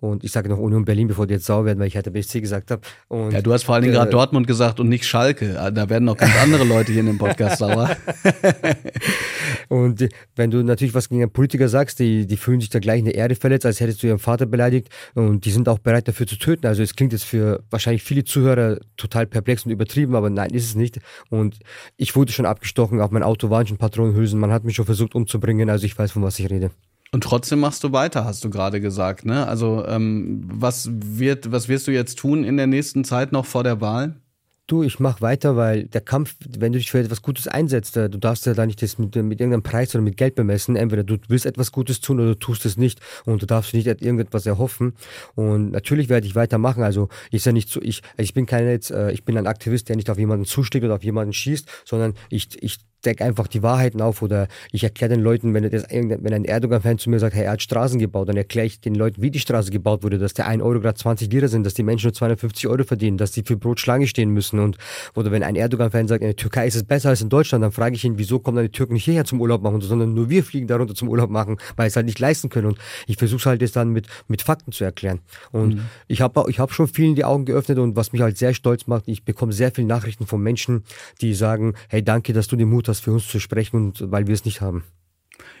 Und 0.00 0.24
ich 0.24 0.32
sage 0.32 0.48
noch 0.48 0.58
Union 0.58 0.84
Berlin, 0.84 1.06
bevor 1.06 1.26
die 1.26 1.34
jetzt 1.34 1.46
sauer 1.46 1.64
werden, 1.64 1.78
weil 1.78 1.86
ich 1.86 1.94
Hertha 1.94 2.10
BSC 2.10 2.40
gesagt 2.40 2.70
habe. 2.72 2.82
Ja, 3.30 3.40
du 3.40 3.52
hast 3.52 3.62
vor 3.62 3.76
allen 3.76 3.82
Dingen 3.82 3.94
äh, 3.94 3.98
gerade 3.98 4.10
Dortmund 4.10 4.46
gesagt 4.46 4.80
und 4.80 4.88
nicht 4.88 5.04
Schalke. 5.04 5.60
Ah, 5.60 5.70
da 5.70 5.88
werden 5.88 6.04
noch 6.04 6.16
ganz 6.16 6.32
andere 6.42 6.64
Leute 6.64 6.90
hier 6.90 7.00
in 7.00 7.06
dem 7.06 7.18
Podcast 7.18 7.58
sauer. 7.58 7.96
und 9.68 10.08
wenn 10.34 10.50
du 10.50 10.62
natürlich 10.64 10.94
was 10.94 11.08
gegen 11.08 11.22
einen 11.22 11.30
Politiker 11.30 11.68
sagst, 11.68 12.00
die, 12.00 12.26
die 12.26 12.36
fühlen 12.36 12.60
sich 12.60 12.70
da 12.70 12.80
gleich 12.80 12.98
in 12.98 13.04
der 13.04 13.14
Erde 13.14 13.36
verletzt, 13.36 13.66
als 13.66 13.78
hättest 13.78 14.02
du 14.02 14.08
ihren 14.08 14.18
Vater 14.18 14.46
beleidigt. 14.46 14.88
Und 15.14 15.44
die 15.44 15.50
sind 15.52 15.68
auch 15.68 15.78
bereit 15.78 16.08
dafür 16.08 16.26
zu 16.26 16.36
töten. 16.36 16.66
Also 16.66 16.82
es 16.82 16.96
klingt 16.96 17.12
jetzt 17.12 17.24
für 17.24 17.62
wahrscheinlich 17.70 18.02
viele 18.02 18.24
Zuhörer 18.24 18.78
total 18.96 19.26
perplex 19.26 19.64
und 19.64 19.70
übertrieben, 19.70 20.16
aber 20.16 20.28
nein, 20.28 20.50
ist 20.50 20.64
es 20.64 20.74
nicht. 20.74 20.98
Und 21.30 21.60
ich 21.96 22.16
wurde 22.16 22.32
schon 22.32 22.46
abgestochen, 22.46 23.00
auch 23.00 23.11
mein 23.12 23.22
Auto 23.22 23.50
waren 23.50 23.66
schon 23.66 23.78
Patronenhülsen, 23.78 24.40
man 24.40 24.50
hat 24.50 24.64
mich 24.64 24.76
schon 24.76 24.86
versucht 24.86 25.14
umzubringen, 25.14 25.70
also 25.70 25.86
ich 25.86 25.96
weiß, 25.96 26.12
von 26.12 26.22
was 26.22 26.38
ich 26.38 26.50
rede. 26.50 26.70
Und 27.12 27.24
trotzdem 27.24 27.60
machst 27.60 27.84
du 27.84 27.92
weiter, 27.92 28.24
hast 28.24 28.42
du 28.42 28.48
gerade 28.48 28.80
gesagt, 28.80 29.26
ne? 29.26 29.46
Also 29.46 29.84
ähm, 29.86 30.42
was 30.46 30.88
wird, 30.92 31.52
was 31.52 31.68
wirst 31.68 31.86
du 31.86 31.92
jetzt 31.92 32.18
tun 32.18 32.42
in 32.42 32.56
der 32.56 32.66
nächsten 32.66 33.04
Zeit 33.04 33.32
noch 33.32 33.44
vor 33.44 33.64
der 33.64 33.82
Wahl? 33.82 34.16
Du, 34.68 34.82
ich 34.82 35.00
mach 35.00 35.20
weiter, 35.20 35.56
weil 35.56 35.84
der 35.84 36.00
Kampf, 36.00 36.36
wenn 36.48 36.72
du 36.72 36.78
dich 36.78 36.90
für 36.90 37.00
etwas 37.00 37.20
Gutes 37.20 37.48
einsetzt, 37.48 37.96
äh, 37.98 38.08
du 38.08 38.16
darfst 38.16 38.46
ja 38.46 38.54
da 38.54 38.64
nicht 38.64 38.80
das 38.80 38.96
mit, 38.96 39.14
mit 39.14 39.40
irgendeinem 39.40 39.62
Preis 39.62 39.94
oder 39.94 40.02
mit 40.02 40.16
Geld 40.16 40.36
bemessen. 40.36 40.76
Entweder 40.76 41.04
du 41.04 41.18
willst 41.28 41.44
etwas 41.44 41.72
Gutes 41.72 42.00
tun 42.00 42.20
oder 42.20 42.28
du 42.30 42.38
tust 42.38 42.64
es 42.64 42.78
nicht 42.78 43.00
und 43.26 43.42
du 43.42 43.46
darfst 43.46 43.74
nicht 43.74 43.86
irgendetwas 43.86 44.46
erhoffen. 44.46 44.94
Und 45.34 45.72
natürlich 45.72 46.08
werde 46.08 46.26
ich 46.26 46.34
weitermachen. 46.34 46.82
Also 46.82 47.10
ich 47.30 47.44
ja 47.44 47.52
nicht 47.52 47.68
so, 47.68 47.82
ich, 47.82 48.00
ich 48.16 48.32
bin 48.32 48.46
kein 48.46 48.66
jetzt, 48.66 48.90
äh, 48.90 49.12
ich 49.12 49.24
bin 49.24 49.36
ein 49.36 49.46
Aktivist, 49.46 49.90
der 49.90 49.96
nicht 49.96 50.08
auf 50.08 50.18
jemanden 50.18 50.46
zuschlägt 50.46 50.84
oder 50.86 50.94
auf 50.94 51.04
jemanden 51.04 51.34
schießt, 51.34 51.68
sondern 51.84 52.14
ich, 52.30 52.62
ich 52.62 52.78
decke 53.02 53.24
einfach 53.24 53.46
die 53.46 53.62
Wahrheiten 53.62 54.00
auf 54.00 54.22
oder 54.22 54.48
ich 54.70 54.84
erkläre 54.84 55.14
den 55.14 55.20
Leuten, 55.20 55.54
wenn, 55.54 55.68
das, 55.68 55.84
wenn 55.90 56.32
ein 56.32 56.44
Erdogan-Fan 56.44 56.98
zu 56.98 57.10
mir 57.10 57.18
sagt, 57.18 57.34
hey, 57.34 57.44
er 57.44 57.52
hat 57.52 57.62
Straßen 57.62 57.98
gebaut, 57.98 58.28
dann 58.28 58.36
erkläre 58.36 58.66
ich 58.66 58.80
den 58.80 58.94
Leuten, 58.94 59.20
wie 59.22 59.30
die 59.30 59.40
Straße 59.40 59.70
gebaut 59.70 60.02
wurde, 60.02 60.18
dass 60.18 60.34
der 60.34 60.46
1 60.46 60.62
Euro 60.62 60.80
gerade 60.80 60.98
20 60.98 61.30
Lira 61.30 61.48
sind, 61.48 61.64
dass 61.64 61.74
die 61.74 61.82
Menschen 61.82 62.06
nur 62.06 62.14
250 62.14 62.68
Euro 62.68 62.84
verdienen, 62.84 63.18
dass 63.18 63.32
die 63.32 63.42
für 63.42 63.56
Brot 63.56 63.80
Schlange 63.80 64.06
stehen 64.06 64.30
müssen 64.30 64.58
und 64.58 64.78
oder 65.14 65.30
wenn 65.30 65.42
ein 65.42 65.56
Erdogan-Fan 65.56 66.08
sagt, 66.08 66.22
in 66.22 66.28
der 66.28 66.36
Türkei 66.36 66.66
ist 66.66 66.76
es 66.76 66.84
besser 66.84 67.10
als 67.10 67.20
in 67.20 67.28
Deutschland, 67.28 67.62
dann 67.64 67.72
frage 67.72 67.96
ich 67.96 68.04
ihn, 68.04 68.18
wieso 68.18 68.38
kommen 68.38 68.56
dann 68.56 68.66
die 68.66 68.72
Türken 68.72 68.94
nicht 68.94 69.04
hierher 69.04 69.24
zum 69.24 69.40
Urlaub 69.40 69.62
machen, 69.62 69.80
sondern 69.80 70.14
nur 70.14 70.30
wir 70.30 70.44
fliegen 70.44 70.66
darunter 70.66 70.94
zum 70.94 71.08
Urlaub 71.08 71.30
machen, 71.30 71.58
weil 71.76 71.88
es 71.88 71.96
halt 71.96 72.06
nicht 72.06 72.18
leisten 72.18 72.48
können 72.48 72.68
und 72.68 72.78
ich 73.06 73.16
versuche 73.16 73.48
halt 73.48 73.60
jetzt 73.60 73.76
dann 73.76 73.90
mit, 73.90 74.06
mit 74.28 74.42
Fakten 74.42 74.72
zu 74.72 74.84
erklären 74.84 75.20
und 75.50 75.74
mhm. 75.74 75.80
ich 76.08 76.20
habe 76.20 76.44
ich 76.48 76.58
hab 76.58 76.72
schon 76.72 76.88
vielen 76.88 77.14
die 77.14 77.24
Augen 77.24 77.44
geöffnet 77.44 77.78
und 77.78 77.96
was 77.96 78.12
mich 78.12 78.22
halt 78.22 78.38
sehr 78.38 78.54
stolz 78.54 78.86
macht, 78.86 79.04
ich 79.06 79.24
bekomme 79.24 79.52
sehr 79.52 79.70
viele 79.72 79.86
Nachrichten 79.86 80.26
von 80.26 80.42
Menschen, 80.42 80.84
die 81.20 81.34
sagen, 81.34 81.74
hey, 81.88 82.02
danke, 82.02 82.32
dass 82.32 82.48
du 82.48 82.56
den 82.56 82.68
Mut 82.68 82.88
hast, 82.88 82.91
für 83.00 83.12
uns 83.12 83.28
zu 83.28 83.40
sprechen 83.40 83.76
und 83.76 84.10
weil 84.10 84.26
wir 84.26 84.34
es 84.34 84.44
nicht 84.44 84.60
haben. 84.60 84.84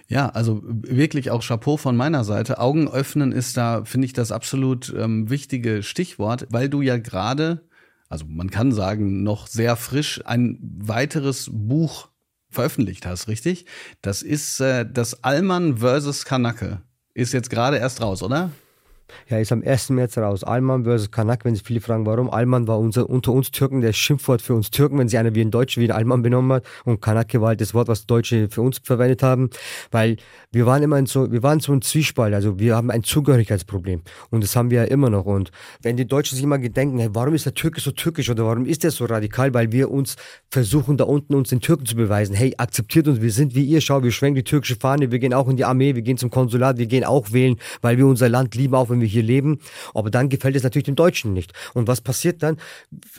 Ja, 0.08 0.28
also 0.28 0.60
wirklich 0.64 1.30
auch 1.30 1.46
Chapeau 1.46 1.76
von 1.76 1.96
meiner 1.96 2.24
Seite. 2.24 2.58
Augen 2.58 2.88
öffnen 2.88 3.32
ist 3.32 3.56
da, 3.56 3.84
finde 3.84 4.06
ich, 4.06 4.12
das 4.12 4.32
absolut 4.32 4.92
ähm, 4.96 5.30
wichtige 5.30 5.82
Stichwort, 5.82 6.46
weil 6.50 6.68
du 6.68 6.82
ja 6.82 6.98
gerade, 6.98 7.62
also 8.08 8.26
man 8.28 8.50
kann 8.50 8.72
sagen, 8.72 9.22
noch 9.22 9.46
sehr 9.46 9.76
frisch 9.76 10.20
ein 10.24 10.58
weiteres 10.60 11.50
Buch 11.52 12.08
veröffentlicht 12.50 13.06
hast, 13.06 13.28
richtig? 13.28 13.66
Das 14.02 14.22
ist 14.22 14.60
äh, 14.60 14.86
das 14.90 15.24
Allmann 15.24 15.78
versus 15.78 16.24
Kanake. 16.24 16.82
Ist 17.14 17.32
jetzt 17.32 17.50
gerade 17.50 17.78
erst 17.78 18.02
raus, 18.02 18.22
oder? 18.22 18.50
Ja, 19.28 19.38
ist 19.38 19.52
am 19.52 19.62
1. 19.62 19.90
März 19.90 20.18
raus. 20.18 20.44
Alman 20.44 20.84
versus 20.84 21.10
Kanak, 21.10 21.44
wenn 21.44 21.54
Sie 21.54 21.62
viele 21.64 21.80
fragen, 21.80 22.06
warum. 22.06 22.30
Alman 22.30 22.66
war 22.66 22.78
unser, 22.78 23.08
unter 23.08 23.32
uns 23.32 23.50
Türken 23.50 23.80
das 23.80 23.96
Schimpfwort 23.96 24.42
für 24.42 24.54
uns 24.54 24.70
Türken, 24.70 24.98
wenn 24.98 25.08
sie 25.08 25.18
einer 25.18 25.34
wie 25.34 25.40
ein 25.40 25.50
Deutscher 25.50 25.80
wie 25.80 25.86
ein 25.86 25.96
Alman 25.96 26.22
benommen 26.22 26.52
hat. 26.52 26.64
Und 26.84 27.00
Kanake 27.00 27.40
war 27.40 27.48
halt 27.48 27.60
das 27.60 27.74
Wort, 27.74 27.88
was 27.88 28.06
Deutsche 28.06 28.48
für 28.48 28.62
uns 28.62 28.80
verwendet 28.82 29.22
haben. 29.22 29.50
Weil 29.90 30.16
wir 30.50 30.66
waren 30.66 30.82
immer 30.82 30.98
in 30.98 31.06
so, 31.06 31.30
wir 31.30 31.42
waren 31.42 31.60
so 31.60 31.72
ein 31.72 31.82
Zwiespalt. 31.82 32.34
Also 32.34 32.58
wir 32.58 32.76
haben 32.76 32.90
ein 32.90 33.02
Zugehörigkeitsproblem. 33.02 34.02
Und 34.30 34.42
das 34.42 34.56
haben 34.56 34.70
wir 34.70 34.82
ja 34.82 34.84
immer 34.84 35.10
noch. 35.10 35.26
Und 35.26 35.50
wenn 35.82 35.96
die 35.96 36.06
Deutschen 36.06 36.36
sich 36.36 36.44
immer 36.44 36.58
gedenken, 36.58 36.98
hey, 36.98 37.10
warum 37.12 37.34
ist 37.34 37.46
der 37.46 37.54
Türke 37.54 37.80
so 37.80 37.90
türkisch 37.90 38.30
oder 38.30 38.44
warum 38.46 38.66
ist 38.66 38.84
der 38.84 38.90
so 38.90 39.04
radikal? 39.04 39.52
Weil 39.54 39.72
wir 39.72 39.90
uns 39.90 40.16
versuchen, 40.50 40.96
da 40.96 41.04
unten 41.04 41.34
uns 41.34 41.50
den 41.50 41.60
Türken 41.60 41.86
zu 41.86 41.96
beweisen. 41.96 42.34
Hey, 42.34 42.54
akzeptiert 42.56 43.08
uns, 43.08 43.20
wir 43.20 43.30
sind 43.30 43.54
wie 43.54 43.64
ihr. 43.64 43.80
Schau, 43.80 44.02
wir 44.02 44.12
schwenken 44.12 44.36
die 44.36 44.44
türkische 44.44 44.76
Fahne, 44.76 45.10
wir 45.10 45.18
gehen 45.18 45.34
auch 45.34 45.48
in 45.48 45.56
die 45.56 45.64
Armee, 45.64 45.94
wir 45.94 46.02
gehen 46.02 46.16
zum 46.16 46.30
Konsulat, 46.30 46.78
wir 46.78 46.86
gehen 46.86 47.04
auch 47.04 47.32
wählen, 47.32 47.56
weil 47.80 47.98
wir 47.98 48.06
unser 48.06 48.28
Land 48.28 48.54
lieben, 48.54 48.74
auch 48.74 48.90
wenn 48.90 49.00
wir 49.02 49.08
hier 49.08 49.22
leben. 49.22 49.58
Aber 49.92 50.10
dann 50.10 50.30
gefällt 50.30 50.56
es 50.56 50.62
natürlich 50.62 50.86
den 50.86 50.96
Deutschen 50.96 51.34
nicht. 51.34 51.52
Und 51.74 51.88
was 51.88 52.00
passiert 52.00 52.42
dann? 52.42 52.56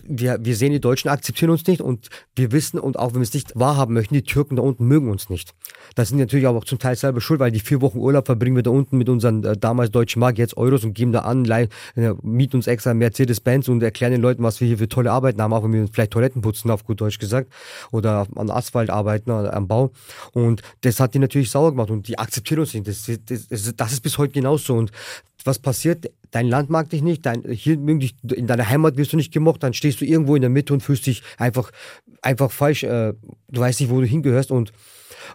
Wir, 0.03 0.39
wir 0.41 0.55
sehen, 0.55 0.71
die 0.71 0.79
Deutschen 0.79 1.09
akzeptieren 1.09 1.51
uns 1.51 1.67
nicht 1.67 1.81
und 1.81 2.09
wir 2.35 2.51
wissen, 2.51 2.79
und 2.79 2.97
auch 2.97 3.09
wenn 3.13 3.19
wir 3.19 3.23
es 3.23 3.33
nicht 3.33 3.51
wahrhaben 3.55 3.93
möchten, 3.93 4.15
die 4.15 4.23
Türken 4.23 4.55
da 4.55 4.63
unten 4.63 4.87
mögen 4.87 5.11
uns 5.11 5.29
nicht. 5.29 5.53
Das 5.95 6.09
sind 6.09 6.17
natürlich 6.17 6.47
aber 6.47 6.57
auch 6.57 6.65
zum 6.65 6.79
Teil 6.79 6.95
selber 6.95 7.21
schuld, 7.21 7.39
weil 7.39 7.51
die 7.51 7.59
vier 7.59 7.81
Wochen 7.81 7.99
Urlaub 7.99 8.25
verbringen 8.25 8.55
wir 8.55 8.63
da 8.63 8.71
unten 8.71 8.97
mit 8.97 9.09
unseren 9.09 9.43
äh, 9.43 9.57
damals 9.57 9.91
deutschen 9.91 10.19
Mark, 10.19 10.37
jetzt 10.37 10.57
Euros 10.57 10.83
und 10.83 10.93
geben 10.93 11.11
da 11.11 11.19
an, 11.19 11.45
leih, 11.45 11.67
äh, 11.95 12.13
mieten 12.23 12.57
uns 12.57 12.67
extra 12.67 12.93
Mercedes-Benz 12.93 13.67
und 13.67 13.83
erklären 13.83 14.11
den 14.11 14.21
Leuten, 14.21 14.43
was 14.43 14.59
wir 14.61 14.67
hier 14.67 14.77
für 14.77 14.89
tolle 14.89 15.11
Arbeiten 15.11 15.41
haben, 15.41 15.53
auch 15.53 15.63
wenn 15.63 15.73
wir 15.73 15.87
vielleicht 15.87 16.11
Toiletten 16.11 16.41
putzen, 16.41 16.71
auf 16.71 16.85
gut 16.85 17.01
Deutsch 17.01 17.19
gesagt, 17.19 17.51
oder 17.91 18.27
an 18.35 18.49
Asphalt 18.49 18.89
arbeiten, 18.89 19.31
oder 19.31 19.53
am 19.53 19.67
Bau. 19.67 19.91
Und 20.31 20.61
das 20.81 20.99
hat 20.99 21.13
die 21.13 21.19
natürlich 21.19 21.51
sauer 21.51 21.71
gemacht 21.71 21.89
und 21.89 22.07
die 22.07 22.17
akzeptieren 22.17 22.61
uns 22.61 22.73
nicht. 22.73 22.87
Das, 22.87 23.09
das, 23.25 23.75
das 23.75 23.93
ist 23.93 24.01
bis 24.01 24.17
heute 24.17 24.33
genauso. 24.33 24.75
Und 24.75 24.91
was 25.45 25.59
passiert? 25.59 26.11
Dein 26.31 26.47
Land 26.47 26.69
mag 26.69 26.89
dich 26.89 27.01
nicht, 27.01 27.25
dein, 27.25 27.43
hier 27.43 27.75
in 27.75 28.47
deiner 28.47 28.69
Heimat 28.69 28.97
wirst 28.97 29.13
du 29.13 29.17
nicht 29.17 29.33
gemocht, 29.33 29.63
dann 29.63 29.73
stehst 29.73 30.01
du 30.01 30.05
irgendwo 30.05 30.35
in 30.35 30.41
der 30.41 30.49
Mitte 30.49 30.73
und 30.73 30.81
fühlst 30.81 31.05
dich 31.05 31.21
einfach, 31.37 31.71
einfach 32.21 32.51
falsch. 32.51 32.83
Äh, 32.83 33.13
du 33.49 33.61
weißt 33.61 33.81
nicht, 33.81 33.89
wo 33.89 33.99
du 33.99 34.07
hingehörst 34.07 34.51
und 34.51 34.73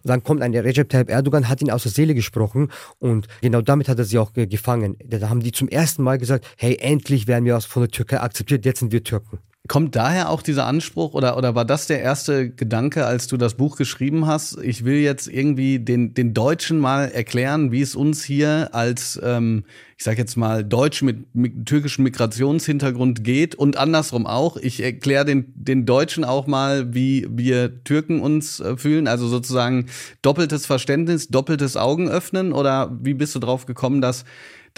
Und 0.02 0.08
dann 0.10 0.22
kommt 0.22 0.42
ein 0.42 0.54
Recep 0.54 0.88
Tayyip 0.88 1.10
Erdogan, 1.10 1.48
hat 1.48 1.62
ihn 1.62 1.70
aus 1.70 1.84
der 1.84 1.92
Seele 1.92 2.14
gesprochen 2.14 2.70
und 2.98 3.26
genau 3.40 3.62
damit 3.62 3.88
hat 3.88 3.98
er 3.98 4.04
sie 4.04 4.18
auch 4.18 4.32
gefangen. 4.32 4.96
Da 5.04 5.28
haben 5.28 5.40
die 5.40 5.52
zum 5.52 5.68
ersten 5.68 6.02
Mal 6.02 6.18
gesagt, 6.18 6.46
hey, 6.56 6.76
endlich 6.80 7.26
werden 7.26 7.44
wir 7.44 7.60
von 7.60 7.82
der 7.82 7.90
Türkei 7.90 8.20
akzeptiert, 8.20 8.64
jetzt 8.64 8.80
sind 8.80 8.92
wir 8.92 9.02
Türken. 9.02 9.38
Kommt 9.66 9.96
daher 9.96 10.30
auch 10.30 10.40
dieser 10.40 10.66
Anspruch 10.66 11.12
oder, 11.12 11.36
oder 11.36 11.54
war 11.54 11.66
das 11.66 11.86
der 11.86 12.00
erste 12.00 12.48
Gedanke, 12.48 13.04
als 13.04 13.26
du 13.26 13.36
das 13.36 13.54
Buch 13.54 13.76
geschrieben 13.76 14.26
hast? 14.26 14.56
Ich 14.62 14.84
will 14.84 14.96
jetzt 15.00 15.26
irgendwie 15.26 15.78
den, 15.78 16.14
den 16.14 16.32
Deutschen 16.32 16.78
mal 16.78 17.10
erklären, 17.10 17.70
wie 17.70 17.82
es 17.82 17.94
uns 17.94 18.24
hier 18.24 18.70
als, 18.72 19.20
ähm, 19.22 19.64
ich 19.98 20.04
sag 20.04 20.16
jetzt 20.16 20.36
mal, 20.36 20.64
Deutsch 20.64 21.02
mit, 21.02 21.34
mit 21.34 21.66
türkischem 21.66 22.04
Migrationshintergrund 22.04 23.24
geht 23.24 23.56
und 23.56 23.76
andersrum 23.76 24.26
auch. 24.26 24.56
Ich 24.56 24.82
erkläre 24.82 25.26
den, 25.26 25.52
den 25.54 25.84
Deutschen 25.84 26.24
auch 26.24 26.46
mal, 26.46 26.94
wie 26.94 27.26
wir 27.28 27.84
Türken 27.84 28.20
uns 28.20 28.60
äh, 28.60 28.78
fühlen. 28.78 29.06
Also 29.06 29.28
sozusagen 29.28 29.86
doppeltes 30.22 30.64
Verständnis, 30.64 31.28
doppeltes 31.28 31.76
Augen 31.76 32.08
öffnen 32.08 32.54
oder 32.54 32.96
wie 33.02 33.12
bist 33.12 33.34
du 33.34 33.38
drauf 33.38 33.66
gekommen, 33.66 34.00
dass 34.00 34.24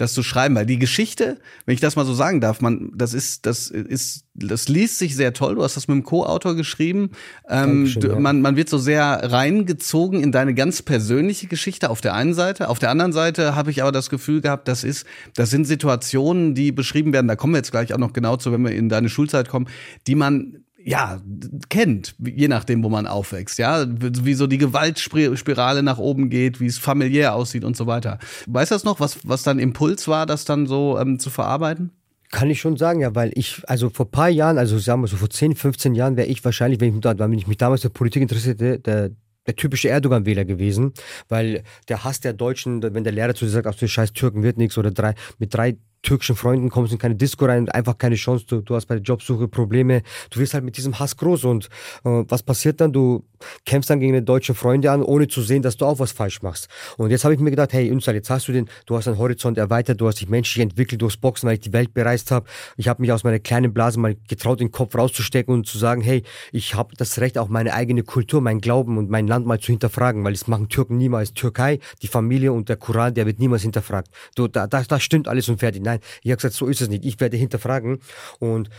das 0.01 0.13
zu 0.13 0.23
schreiben, 0.23 0.55
weil 0.55 0.65
die 0.65 0.79
Geschichte, 0.79 1.37
wenn 1.65 1.75
ich 1.75 1.79
das 1.79 1.95
mal 1.95 2.05
so 2.05 2.13
sagen 2.13 2.41
darf, 2.41 2.59
man, 2.59 2.91
das 2.95 3.13
ist, 3.13 3.45
das 3.45 3.69
ist, 3.69 4.25
das 4.33 4.67
liest 4.67 4.97
sich 4.97 5.15
sehr 5.15 5.33
toll. 5.33 5.55
Du 5.55 5.63
hast 5.63 5.77
das 5.77 5.87
mit 5.87 5.95
dem 5.95 6.03
Co-Autor 6.03 6.55
geschrieben. 6.55 7.11
Ähm, 7.47 7.91
du, 7.99 8.19
man, 8.19 8.41
man 8.41 8.55
wird 8.55 8.67
so 8.67 8.77
sehr 8.77 9.31
reingezogen 9.31 10.21
in 10.23 10.31
deine 10.31 10.55
ganz 10.55 10.81
persönliche 10.81 11.47
Geschichte 11.47 11.89
auf 11.89 12.01
der 12.01 12.15
einen 12.15 12.33
Seite. 12.33 12.69
Auf 12.69 12.79
der 12.79 12.89
anderen 12.89 13.13
Seite 13.13 13.55
habe 13.55 13.69
ich 13.69 13.81
aber 13.81 13.91
das 13.91 14.09
Gefühl 14.09 14.41
gehabt, 14.41 14.67
das 14.67 14.83
ist, 14.83 15.05
das 15.35 15.51
sind 15.51 15.65
Situationen, 15.65 16.55
die 16.55 16.71
beschrieben 16.71 17.13
werden. 17.13 17.27
Da 17.27 17.35
kommen 17.35 17.53
wir 17.53 17.59
jetzt 17.59 17.71
gleich 17.71 17.93
auch 17.93 17.99
noch 17.99 18.13
genau 18.13 18.37
zu, 18.37 18.51
wenn 18.51 18.63
wir 18.63 18.71
in 18.71 18.89
deine 18.89 19.09
Schulzeit 19.09 19.49
kommen, 19.49 19.67
die 20.07 20.15
man 20.15 20.63
ja, 20.83 21.21
kennt, 21.69 22.15
je 22.19 22.47
nachdem, 22.47 22.83
wo 22.83 22.89
man 22.89 23.07
aufwächst, 23.07 23.59
ja, 23.59 23.85
wie 23.87 24.33
so 24.33 24.47
die 24.47 24.57
Gewaltspirale 24.57 25.83
nach 25.83 25.97
oben 25.97 26.29
geht, 26.29 26.59
wie 26.59 26.65
es 26.65 26.77
familiär 26.77 27.35
aussieht 27.35 27.63
und 27.63 27.77
so 27.77 27.87
weiter. 27.87 28.19
Weißt 28.47 28.71
du 28.71 28.75
das 28.75 28.83
noch, 28.83 28.99
was, 28.99 29.19
was 29.27 29.43
dein 29.43 29.59
Impuls 29.59 30.07
war, 30.07 30.25
das 30.25 30.45
dann 30.45 30.67
so 30.67 30.97
ähm, 30.99 31.19
zu 31.19 31.29
verarbeiten? 31.29 31.91
Kann 32.31 32.49
ich 32.49 32.61
schon 32.61 32.77
sagen, 32.77 33.01
ja, 33.01 33.13
weil 33.13 33.31
ich, 33.35 33.61
also 33.67 33.89
vor 33.89 34.09
paar 34.09 34.29
Jahren, 34.29 34.57
also 34.57 34.79
sagen 34.79 35.01
wir 35.01 35.07
so 35.07 35.17
vor 35.17 35.29
10, 35.29 35.55
15 35.55 35.95
Jahren 35.95 36.15
wäre 36.15 36.27
ich 36.27 36.43
wahrscheinlich, 36.45 36.79
wenn 36.79 36.97
ich, 36.97 37.03
wenn 37.03 37.33
ich 37.33 37.47
mich 37.47 37.57
damals 37.57 37.81
für 37.81 37.89
Politik 37.89 38.21
interessierte, 38.21 38.79
der, 38.79 39.11
der 39.47 39.55
typische 39.55 39.89
Erdogan-Wähler 39.89 40.45
gewesen, 40.45 40.93
weil 41.27 41.63
der 41.89 42.03
Hass 42.03 42.21
der 42.21 42.33
Deutschen, 42.33 42.81
wenn 42.81 43.03
der 43.03 43.13
Lehrer 43.13 43.35
zu 43.35 43.45
dir 43.45 43.51
sagt, 43.51 43.67
ach 43.67 43.75
du 43.75 43.87
scheiß 43.87 44.13
Türken 44.13 44.43
wird 44.43 44.57
nichts 44.57 44.77
oder 44.77 44.91
drei, 44.91 45.15
mit 45.39 45.53
drei 45.53 45.77
türkischen 46.01 46.35
Freunden 46.35 46.69
kommst 46.69 46.91
in 46.91 46.99
keine 46.99 47.15
Disco 47.15 47.45
rein 47.45 47.63
und 47.63 47.75
einfach 47.75 47.97
keine 47.97 48.15
Chance, 48.15 48.45
du, 48.47 48.61
du 48.61 48.75
hast 48.75 48.85
bei 48.87 48.95
der 48.95 49.03
Jobsuche 49.03 49.47
Probleme, 49.47 50.01
du 50.29 50.39
wirst 50.39 50.53
halt 50.53 50.63
mit 50.63 50.77
diesem 50.77 50.99
Hass 50.99 51.17
groß 51.17 51.45
und 51.45 51.65
äh, 52.03 52.23
was 52.27 52.43
passiert 52.43 52.81
dann? 52.81 52.91
Du 52.91 53.23
kämpfst 53.65 53.89
dann 53.89 53.99
gegen 53.99 54.13
deine 54.13 54.23
deutschen 54.23 54.55
Freunde 54.55 54.91
an, 54.91 55.01
ohne 55.03 55.27
zu 55.27 55.41
sehen, 55.41 55.61
dass 55.61 55.77
du 55.77 55.85
auch 55.85 55.99
was 55.99 56.11
falsch 56.11 56.41
machst. 56.41 56.67
Und 56.97 57.11
jetzt 57.11 57.23
habe 57.23 57.33
ich 57.33 57.39
mir 57.39 57.49
gedacht, 57.49 57.73
hey 57.73 57.87
Ünsal, 57.87 58.15
jetzt 58.15 58.29
hast 58.29 58.47
du 58.47 58.51
den, 58.51 58.69
du 58.85 58.95
hast 58.95 59.07
deinen 59.07 59.17
Horizont 59.17 59.57
erweitert, 59.57 59.99
du 60.01 60.07
hast 60.07 60.21
dich 60.21 60.29
menschlich 60.29 60.61
entwickelt 60.61 61.01
durchs 61.01 61.17
Boxen, 61.17 61.47
weil 61.47 61.55
ich 61.55 61.61
die 61.61 61.73
Welt 61.73 61.93
bereist 61.93 62.31
habe. 62.31 62.47
Ich 62.77 62.87
habe 62.87 63.01
mich 63.01 63.11
aus 63.11 63.23
meiner 63.23 63.39
kleinen 63.39 63.73
Blase 63.73 63.99
mal 63.99 64.15
getraut, 64.27 64.59
den 64.59 64.71
Kopf 64.71 64.95
rauszustecken 64.95 65.53
und 65.53 65.67
zu 65.67 65.77
sagen, 65.77 66.01
hey, 66.01 66.23
ich 66.51 66.75
habe 66.75 66.95
das 66.95 67.19
Recht, 67.19 67.37
auch 67.37 67.49
meine 67.49 67.73
eigene 67.73 68.03
Kultur, 68.03 68.41
mein 68.41 68.59
Glauben 68.59 68.97
und 68.97 69.09
mein 69.09 69.27
Land 69.27 69.45
mal 69.45 69.59
zu 69.59 69.71
hinterfragen, 69.71 70.23
weil 70.23 70.33
es 70.33 70.47
machen 70.47 70.69
Türken 70.69 70.97
niemals. 70.97 71.33
Türkei, 71.33 71.79
die 72.01 72.07
Familie 72.07 72.53
und 72.53 72.69
der 72.69 72.77
Koran, 72.77 73.13
der 73.13 73.25
wird 73.25 73.39
niemals 73.39 73.61
hinterfragt. 73.61 74.09
Du, 74.35 74.47
da, 74.47 74.67
da, 74.67 74.83
da 74.83 74.99
stimmt 74.99 75.27
alles 75.27 75.49
und 75.49 75.59
fertig. 75.59 75.81
Nein, 75.81 75.90
ich 76.21 76.31
habe 76.31 76.37
gesagt, 76.37 76.53
so 76.53 76.67
ist 76.67 76.81
es 76.81 76.89
nicht. 76.89 77.05
Ich 77.05 77.19
werde 77.19 77.37
hinterfragen. 77.37 77.99
Und 78.39 78.69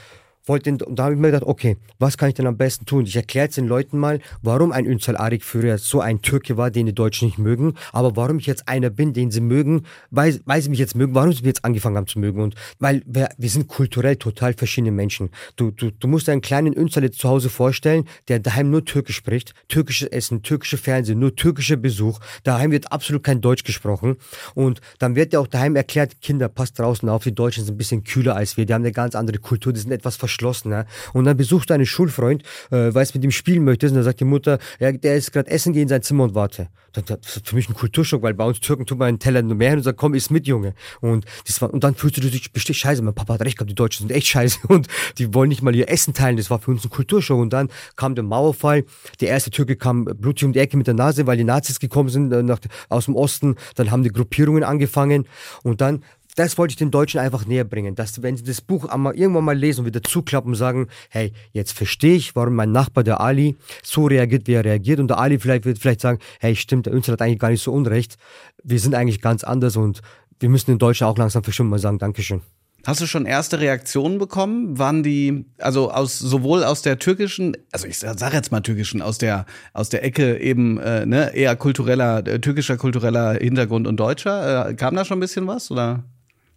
wollte, 0.45 0.71
und 0.85 0.99
da 0.99 1.05
habe 1.05 1.15
ich 1.15 1.21
mir 1.21 1.29
gedacht, 1.29 1.45
okay, 1.45 1.77
was 1.99 2.17
kann 2.17 2.29
ich 2.29 2.35
denn 2.35 2.47
am 2.47 2.57
besten 2.57 2.85
tun? 2.85 3.07
Ich 3.07 3.15
erkläre 3.15 3.47
jetzt 3.47 3.57
den 3.57 3.69
Leuten 3.69 3.99
mal, 3.99 4.21
warum 4.43 4.73
ein 4.73 4.87
Ünsal 4.87 5.17
Arik 5.17 5.45
früher 5.45 5.79
so 5.79 6.01
ein 6.01 6.21
Türke 6.21 6.57
war, 6.57 6.71
den 6.71 6.87
die 6.87 6.95
Deutschen 6.95 7.27
nicht 7.27 7.39
mögen, 7.39 7.75
aber 7.93 8.17
warum 8.17 8.39
ich 8.39 8.47
jetzt 8.47 8.69
einer 8.69 8.91
bin, 8.91 9.13
den 9.13 9.31
sie 9.31 9.41
mögen, 9.41 9.85
weil, 10.11 10.41
weil 10.45 10.61
sie 10.61 10.71
mich 10.71 10.79
jetzt 10.79 10.97
mögen, 10.97 11.15
warum 11.15 11.33
sie 11.33 11.39
mich 11.39 11.47
jetzt 11.47 11.65
angefangen 11.65 11.97
haben 11.97 12.07
zu 12.07 12.19
mögen. 12.19 12.41
Und 12.41 12.55
weil 12.79 13.03
wir, 13.07 13.29
wir 13.39 13.49
sind 13.49 13.69
kulturell 13.69 14.17
total 14.17 14.55
verschiedene 14.55 14.91
Menschen. 14.91 15.31
Du, 15.57 15.71
du, 15.71 15.91
du 15.91 16.09
musst 16.09 16.29
einen 16.29 16.41
kleinen 16.41 16.73
Ünsal 16.73 17.05
jetzt 17.05 17.19
zu 17.19 17.29
Hause 17.29 17.49
vorstellen, 17.49 18.05
der 18.29 18.41
daheim 18.41 18.71
nur 18.71 18.85
Türkisch 18.85 19.17
spricht, 19.17 19.55
türkisches 19.69 20.09
Essen, 20.09 20.43
türkische 20.43 20.79
Fernsehen, 20.79 21.21
nur 21.21 21.37
türkischer 21.37 21.77
Besuch. 21.77 22.19
Daheim 22.43 22.73
wird 22.73 22.91
absolut 22.91 23.23
kein 23.23 23.41
Deutsch 23.41 23.63
gesprochen. 23.63 24.17
Und 24.55 24.81
dann 24.99 25.15
wird 25.15 25.33
ja 25.33 25.39
auch 25.39 25.47
daheim 25.47 25.77
erklärt, 25.77 26.21
Kinder, 26.21 26.49
passt 26.49 26.79
draußen 26.79 27.09
auf, 27.09 27.23
die 27.23 27.35
Deutschen 27.35 27.65
sind 27.65 27.75
ein 27.75 27.79
bisschen 27.79 28.03
kühler 28.03 28.35
als 28.35 28.57
wir, 28.57 28.67
die 28.67 28.75
haben 28.75 28.83
eine 28.83 28.93
ganz 28.93 29.15
andere 29.15 29.39
Kultur, 29.39 29.73
die 29.73 29.81
sind 29.81 29.93
etwas 29.93 30.17
verschlossen. 30.17 30.32
Ne? 30.65 30.87
Und 31.13 31.25
dann 31.25 31.37
besucht 31.37 31.71
du 31.71 31.75
einen 31.75 31.87
Schulfreund, 31.87 32.43
äh, 32.71 32.95
weil 32.95 33.03
es 33.03 33.15
mit 33.15 33.25
ihm 33.25 33.31
spielen 33.31 33.65
möchtest, 33.65 33.93
und 33.93 33.97
dann 33.97 34.05
sagt 34.05 34.21
die 34.21 34.25
Mutter, 34.25 34.59
ja, 34.81 34.93
der 34.93 35.17
ist 35.17 35.33
gerade 35.33 35.51
essen, 35.51 35.73
geh 35.73 35.83
in 35.83 35.89
sein 35.89 36.03
Zimmer 36.03 36.25
und 36.25 36.35
warte. 36.35 36.69
Das 36.93 37.37
ist 37.37 37.49
für 37.49 37.57
mich 37.57 37.69
ein 37.69 37.75
Kulturschock, 37.75 38.23
weil 38.23 38.35
bei 38.35 38.45
uns 38.45 38.61
Türken 38.61 38.85
tut 38.85 38.99
man 38.99 39.09
einen 39.09 39.19
Teller 39.19 39.41
nur 39.41 39.57
mehr 39.57 39.71
hin 39.71 39.79
und 39.79 39.85
sagt, 39.85 39.97
komm, 39.97 40.15
iss 40.15 40.29
mit, 40.29 40.47
Junge. 40.47 40.75
Und, 41.01 41.25
das 41.47 41.63
war, 41.63 41.73
und 41.73 41.83
dann 41.85 41.95
fühlst 41.95 42.19
du 42.19 42.21
dich 42.21 42.53
bestimmt 42.53 42.77
scheiße. 42.77 43.03
Mein 43.03 43.15
Papa 43.15 43.35
hat 43.35 43.43
recht 43.43 43.57
gehabt, 43.57 43.71
die 43.71 43.75
Deutschen 43.75 44.07
sind 44.09 44.15
echt 44.15 44.27
scheiße 44.27 44.59
und 44.69 44.89
die 45.19 45.33
wollen 45.33 45.49
nicht 45.49 45.63
mal 45.63 45.75
ihr 45.75 45.89
Essen 45.89 46.13
teilen. 46.13 46.37
Das 46.37 46.51
war 46.51 46.59
für 46.59 46.71
uns 46.71 46.85
ein 46.85 46.91
Kulturschock. 46.91 47.41
Und 47.41 47.53
dann 47.53 47.69
kam 47.97 48.15
der 48.15 48.25
Mauerfall. 48.25 48.85
Der 49.21 49.29
erste 49.29 49.51
Türke 49.51 49.77
kam 49.77 50.05
blutig 50.05 50.45
um 50.45 50.53
die 50.53 50.59
Ecke 50.59 50.77
mit 50.77 50.87
der 50.87 50.95
Nase, 50.95 51.27
weil 51.27 51.37
die 51.39 51.45
Nazis 51.45 51.81
gekommen 51.81 52.11
sind 52.11 52.31
äh, 52.33 52.43
nach, 52.43 52.59
aus 52.91 53.07
dem 53.07 53.17
Osten. 53.17 53.57
Dann 53.77 53.91
haben 53.91 54.03
die 54.03 54.11
Gruppierungen 54.11 54.63
angefangen. 54.63 55.27
Und 55.63 55.81
dann 55.81 56.03
das 56.35 56.57
wollte 56.57 56.73
ich 56.73 56.77
den 56.77 56.91
Deutschen 56.91 57.21
einfach 57.21 57.47
näher 57.47 57.65
bringen, 57.65 57.95
dass 57.95 58.23
wenn 58.23 58.37
sie 58.37 58.45
das 58.45 58.61
Buch 58.61 58.87
einmal, 58.87 59.15
irgendwann 59.15 59.45
mal 59.45 59.57
lesen 59.57 59.81
und 59.81 59.87
wieder 59.87 60.03
zuklappen 60.03 60.53
und 60.53 60.57
sagen, 60.57 60.89
hey, 61.11 61.33
jetzt 61.53 61.73
verstehe 61.73 62.15
ich, 62.15 62.35
warum 62.35 62.55
mein 62.55 62.73
Nachbar, 62.73 63.05
der 63.05 63.21
Ali, 63.21 63.57
so 63.83 64.07
reagiert, 64.07 64.47
wie 64.47 64.55
er 64.55 64.65
reagiert 64.65 65.01
und 65.01 65.09
der 65.09 65.19
Ali 65.19 65.39
vielleicht 65.39 65.65
wird 65.65 65.79
vielleicht 65.79 66.01
sagen, 66.01 66.19
hey, 66.41 66.57
stimmt, 66.57 66.87
der 66.87 66.95
Önsel 66.95 67.13
hat 67.13 67.23
eigentlich 67.23 67.39
gar 67.39 67.51
nicht 67.51 67.63
so 67.63 67.73
unrecht, 67.73 68.17
wir 68.63 68.79
sind 68.79 68.95
eigentlich 68.95 69.21
ganz 69.21 69.45
anders 69.45 69.77
und 69.77 70.01
wir 70.41 70.49
müssen 70.49 70.71
den 70.73 70.79
Deutschen 70.79 71.07
auch 71.07 71.19
langsam 71.19 71.43
bestimmt 71.43 71.71
mal 71.71 71.79
sagen, 71.79 71.99
Dankeschön. 71.99 72.41
Hast 72.85 73.01
du 73.01 73.07
schon 73.07 73.27
erste 73.27 73.61
Reaktionen 73.61 74.19
bekommen? 74.19 74.77
Waren 74.77 75.05
die, 75.05 75.45
also 75.59 75.93
aus 75.93 76.19
sowohl 76.19 76.65
aus 76.65 76.83
der 76.83 76.99
türkischen, 76.99 77.57
also 77.71 77.87
ich 77.87 77.99
sage 77.99 78.35
jetzt 78.35 78.51
mal 78.51 78.61
türkischen, 78.61 79.03
aus 79.03 79.19
der 79.19 79.47
aus 79.73 79.89
der 79.89 80.03
Ecke 80.05 80.41
eben 80.41 80.81
äh, 80.81 81.07
ne, 81.07 81.33
eher 81.33 81.55
kultureller, 81.55 82.25
türkischer 82.25 82.77
kultureller 82.77 83.35
Hintergrund 83.35 83.87
und 83.87 83.99
deutscher, 83.99 84.71
äh, 84.71 84.75
kam 84.75 84.97
da 84.97 85.05
schon 85.05 85.19
ein 85.19 85.21
bisschen 85.21 85.47
was 85.47 85.71
oder? 85.71 86.03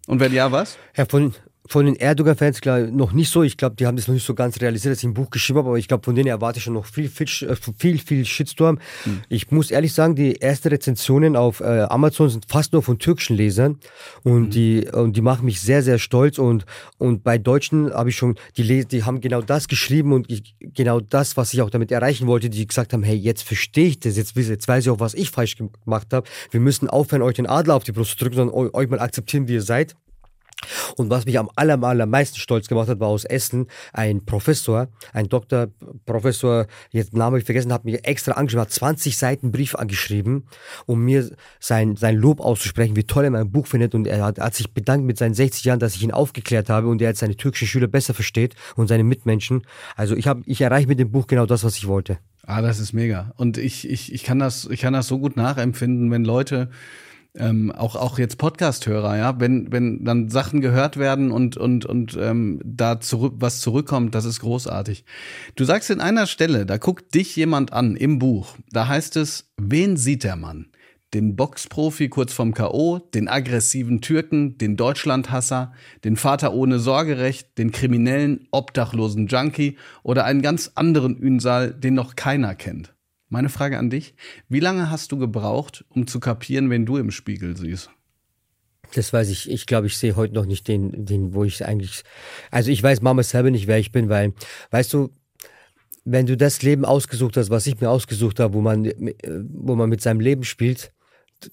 Und 0.06 0.20
wenn 0.20 0.32
ja, 0.32 0.52
was? 0.52 0.78
Ja, 0.96 1.04
von, 1.04 1.34
von 1.68 1.86
den 1.86 1.96
Erdogan-Fans 1.96 2.60
klar 2.60 2.80
noch 2.80 3.12
nicht 3.12 3.30
so. 3.30 3.42
Ich 3.42 3.56
glaube, 3.56 3.76
die 3.76 3.86
haben 3.86 3.96
das 3.96 4.08
noch 4.08 4.14
nicht 4.14 4.26
so 4.26 4.34
ganz 4.34 4.60
realisiert, 4.60 4.92
dass 4.92 4.98
ich 4.98 5.08
ein 5.08 5.14
Buch 5.14 5.30
geschrieben 5.30 5.58
habe, 5.58 5.68
aber 5.68 5.78
ich 5.78 5.88
glaube, 5.88 6.04
von 6.04 6.14
denen 6.14 6.28
erwarte 6.28 6.58
ich 6.58 6.64
schon 6.64 6.74
noch 6.74 6.86
viel, 6.86 7.08
viel, 7.08 7.26
äh, 7.48 7.56
viel, 7.76 7.98
viel 7.98 8.24
Shitstorm. 8.24 8.78
Hm. 9.04 9.22
Ich 9.28 9.50
muss 9.50 9.70
ehrlich 9.70 9.92
sagen, 9.92 10.14
die 10.14 10.40
ersten 10.40 10.68
Rezensionen 10.68 11.36
auf 11.36 11.60
äh, 11.60 11.86
Amazon 11.88 12.28
sind 12.28 12.46
fast 12.48 12.72
nur 12.72 12.82
von 12.82 12.98
türkischen 12.98 13.36
Lesern 13.36 13.78
und 14.22 14.44
hm. 14.44 14.50
die 14.50 14.88
und 14.92 15.16
die 15.16 15.22
machen 15.22 15.44
mich 15.44 15.60
sehr, 15.60 15.82
sehr 15.82 15.98
stolz 15.98 16.38
und 16.38 16.64
und 16.98 17.24
bei 17.24 17.38
Deutschen 17.38 17.92
habe 17.92 18.10
ich 18.10 18.16
schon 18.16 18.36
die 18.56 18.62
lesen, 18.62 18.88
die 18.88 19.04
haben 19.04 19.20
genau 19.20 19.42
das 19.42 19.68
geschrieben 19.68 20.12
und 20.12 20.30
ich, 20.30 20.54
genau 20.60 21.00
das, 21.00 21.36
was 21.36 21.52
ich 21.52 21.62
auch 21.62 21.70
damit 21.70 21.90
erreichen 21.92 22.26
wollte, 22.26 22.50
die 22.50 22.66
gesagt 22.66 22.92
haben, 22.92 23.02
hey, 23.02 23.16
jetzt 23.16 23.42
verstehe 23.42 23.88
ich 23.88 24.00
das, 24.00 24.16
jetzt, 24.16 24.36
jetzt 24.36 24.68
weiß 24.68 24.84
ich 24.84 24.90
auch, 24.90 25.00
was 25.00 25.14
ich 25.14 25.30
falsch 25.30 25.56
gemacht 25.56 26.12
habe. 26.12 26.26
Wir 26.50 26.60
müssen 26.60 26.88
aufhören, 26.88 27.22
euch 27.22 27.34
den 27.34 27.46
Adler 27.46 27.74
auf 27.74 27.84
die 27.84 27.92
Brust 27.92 28.12
zu 28.12 28.16
drücken, 28.16 28.36
sondern 28.36 28.70
euch 28.74 28.88
mal 28.88 29.00
akzeptieren, 29.00 29.48
wie 29.48 29.54
ihr 29.54 29.62
seid. 29.62 29.96
Und 30.96 31.10
was 31.10 31.26
mich 31.26 31.38
am 31.38 31.50
aller, 31.54 31.82
allermeisten 31.82 32.38
stolz 32.38 32.68
gemacht 32.68 32.88
hat, 32.88 33.00
war 33.00 33.08
aus 33.08 33.24
Essen 33.24 33.66
ein 33.92 34.24
Professor, 34.24 34.88
ein 35.12 35.28
Doktor, 35.28 35.68
Professor, 36.06 36.66
jetzt 36.90 37.14
Namen 37.14 37.38
ich 37.38 37.44
vergessen, 37.44 37.72
hat 37.72 37.84
mir 37.84 38.04
extra 38.04 38.32
angeschrieben, 38.32 38.62
hat 38.62 38.72
20 38.72 39.16
Seiten 39.16 39.52
Brief 39.52 39.74
angeschrieben, 39.74 40.46
um 40.86 41.04
mir 41.04 41.30
sein, 41.60 41.96
sein 41.96 42.16
Lob 42.16 42.40
auszusprechen, 42.40 42.96
wie 42.96 43.04
toll 43.04 43.24
er 43.24 43.30
mein 43.30 43.50
Buch 43.50 43.66
findet. 43.66 43.94
Und 43.94 44.06
er 44.06 44.24
hat, 44.24 44.38
hat 44.38 44.54
sich 44.54 44.72
bedankt 44.72 45.06
mit 45.06 45.18
seinen 45.18 45.34
60 45.34 45.64
Jahren, 45.64 45.78
dass 45.78 45.94
ich 45.94 46.02
ihn 46.02 46.12
aufgeklärt 46.12 46.70
habe 46.70 46.88
und 46.88 47.02
er 47.02 47.08
jetzt 47.08 47.20
seine 47.20 47.36
türkischen 47.36 47.68
Schüler 47.68 47.88
besser 47.88 48.14
versteht 48.14 48.54
und 48.76 48.88
seine 48.88 49.04
Mitmenschen. 49.04 49.66
Also 49.94 50.16
ich 50.16 50.26
habe, 50.26 50.42
ich 50.46 50.60
erreiche 50.60 50.88
mit 50.88 50.98
dem 50.98 51.10
Buch 51.10 51.26
genau 51.26 51.46
das, 51.46 51.64
was 51.64 51.76
ich 51.76 51.86
wollte. 51.86 52.18
Ah, 52.46 52.62
das 52.62 52.78
ist 52.78 52.92
mega. 52.92 53.32
Und 53.36 53.58
ich, 53.58 53.88
ich, 53.88 54.12
ich 54.12 54.22
kann 54.22 54.38
das, 54.38 54.66
ich 54.70 54.80
kann 54.80 54.92
das 54.92 55.08
so 55.08 55.18
gut 55.18 55.36
nachempfinden, 55.36 56.10
wenn 56.10 56.24
Leute 56.24 56.70
ähm, 57.38 57.72
auch 57.72 57.96
auch 57.96 58.18
jetzt 58.18 58.38
Podcast-Hörer, 58.38 59.16
ja, 59.16 59.40
wenn 59.40 59.70
wenn 59.72 60.04
dann 60.04 60.28
Sachen 60.28 60.60
gehört 60.60 60.96
werden 60.96 61.30
und 61.30 61.56
und 61.56 61.86
und 61.86 62.16
ähm, 62.20 62.60
da 62.64 63.00
zurück 63.00 63.34
was 63.38 63.60
zurückkommt, 63.60 64.14
das 64.14 64.24
ist 64.24 64.40
großartig. 64.40 65.04
Du 65.54 65.64
sagst 65.64 65.90
in 65.90 66.00
einer 66.00 66.26
Stelle, 66.26 66.66
da 66.66 66.78
guckt 66.78 67.14
dich 67.14 67.36
jemand 67.36 67.72
an 67.72 67.96
im 67.96 68.18
Buch, 68.18 68.56
da 68.70 68.88
heißt 68.88 69.16
es, 69.16 69.52
wen 69.56 69.96
sieht 69.96 70.24
der 70.24 70.36
Mann? 70.36 70.70
Den 71.14 71.36
Boxprofi 71.36 72.08
kurz 72.08 72.32
vom 72.32 72.52
KO, 72.52 72.98
den 73.14 73.28
aggressiven 73.28 74.00
Türken, 74.00 74.58
den 74.58 74.76
Deutschlandhasser, 74.76 75.72
den 76.04 76.16
Vater 76.16 76.52
ohne 76.52 76.80
Sorgerecht, 76.80 77.56
den 77.58 77.70
kriminellen, 77.70 78.48
obdachlosen 78.50 79.28
Junkie 79.28 79.76
oder 80.02 80.24
einen 80.24 80.42
ganz 80.42 80.72
anderen 80.74 81.16
Ünsal, 81.16 81.72
den 81.72 81.94
noch 81.94 82.16
keiner 82.16 82.56
kennt. 82.56 82.95
Meine 83.28 83.48
Frage 83.48 83.78
an 83.78 83.90
dich, 83.90 84.14
wie 84.48 84.60
lange 84.60 84.90
hast 84.90 85.10
du 85.10 85.18
gebraucht, 85.18 85.84
um 85.88 86.06
zu 86.06 86.20
kapieren, 86.20 86.70
wenn 86.70 86.86
du 86.86 86.96
im 86.96 87.10
Spiegel 87.10 87.56
siehst? 87.56 87.90
Das 88.94 89.12
weiß 89.12 89.30
ich. 89.30 89.50
Ich 89.50 89.66
glaube, 89.66 89.88
ich 89.88 89.98
sehe 89.98 90.14
heute 90.14 90.34
noch 90.34 90.46
nicht 90.46 90.68
den, 90.68 91.04
den, 91.04 91.34
wo 91.34 91.42
ich 91.42 91.64
eigentlich. 91.64 92.02
Also 92.52 92.70
ich 92.70 92.80
weiß 92.80 93.02
Mama 93.02 93.24
selber 93.24 93.50
nicht, 93.50 93.66
wer 93.66 93.78
ich 93.78 93.90
bin, 93.90 94.08
weil, 94.08 94.32
weißt 94.70 94.92
du, 94.92 95.10
wenn 96.04 96.26
du 96.26 96.36
das 96.36 96.62
Leben 96.62 96.84
ausgesucht 96.84 97.36
hast, 97.36 97.50
was 97.50 97.66
ich 97.66 97.80
mir 97.80 97.90
ausgesucht 97.90 98.38
habe, 98.38 98.54
wo 98.54 98.60
man, 98.60 98.84
wo 98.84 99.74
man 99.74 99.88
mit 99.88 100.00
seinem 100.00 100.20
Leben 100.20 100.44
spielt, 100.44 100.92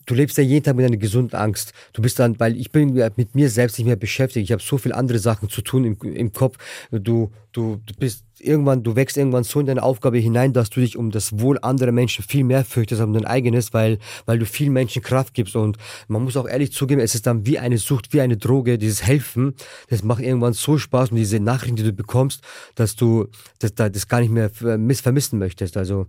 du 0.06 0.14
lebst 0.14 0.38
ja 0.38 0.44
jeden 0.44 0.64
Tag 0.64 0.76
mit 0.76 0.86
einer 0.86 0.98
gesunden 0.98 1.38
Angst. 1.38 1.74
Du 1.94 2.02
bist 2.04 2.20
dann, 2.20 2.40
weil 2.40 2.56
ich 2.56 2.72
bin 2.72 2.94
mit 2.94 3.36
mir 3.36 3.50
selbst 3.50 3.78
nicht 3.78 3.88
mehr 3.88 3.96
beschäftigt. 3.96 4.44
Ich 4.46 4.52
habe 4.52 4.62
so 4.62 4.78
viele 4.78 4.96
andere 4.96 5.20
Sachen 5.20 5.50
zu 5.50 5.62
tun 5.62 5.86
im, 5.86 5.98
im 6.14 6.32
Kopf. 6.32 6.58
Du, 6.92 7.32
du, 7.52 7.82
du 7.84 7.94
bist 7.98 8.26
irgendwann, 8.44 8.84
du 8.84 8.96
wächst 8.96 9.18
irgendwann 9.18 9.44
so 9.44 9.60
in 9.60 9.66
deine 9.66 9.84
Aufgabe 9.84 10.18
hinein, 10.18 10.54
dass 10.54 10.70
du 10.70 10.80
dich 10.80 10.98
um 10.98 11.12
das 11.12 11.40
Wohl 11.40 11.58
anderer 11.62 11.92
Menschen 11.92 12.24
viel 12.24 12.44
mehr 12.44 12.66
fürchtest 12.66 13.02
als 13.02 13.08
um 13.08 13.14
dein 13.14 13.26
eigenes, 13.26 13.74
weil, 13.74 14.00
weil 14.26 14.40
du 14.40 14.46
vielen 14.46 14.74
Menschen 14.74 15.02
Kraft 15.02 15.34
gibst. 15.34 15.56
Und 15.56 15.78
man 16.08 16.24
muss 16.24 16.38
auch 16.38 16.48
ehrlich 16.48 16.72
zugeben, 16.72 17.02
es 17.02 17.16
ist 17.16 17.28
dann 17.28 17.46
wie 17.46 17.60
eine 17.60 17.78
Sucht, 17.78 18.14
wie 18.14 18.22
eine 18.22 18.38
Droge, 18.38 18.78
dieses 18.78 19.04
Helfen. 19.04 19.56
Das 19.90 20.04
macht 20.04 20.22
irgendwann 20.22 20.54
so 20.54 20.78
Spaß 20.78 21.12
und 21.12 21.18
diese 21.18 21.40
Nachrichten, 21.40 21.76
die 21.76 21.84
du 21.84 21.94
bekommst, 21.94 22.42
dass 22.76 22.96
du 22.96 23.28
das, 23.60 23.74
das 23.76 24.08
gar 24.08 24.20
nicht 24.20 24.32
mehr 24.32 24.50
vermissen 24.50 25.40
möchtest. 25.40 25.78
Also, 25.78 26.08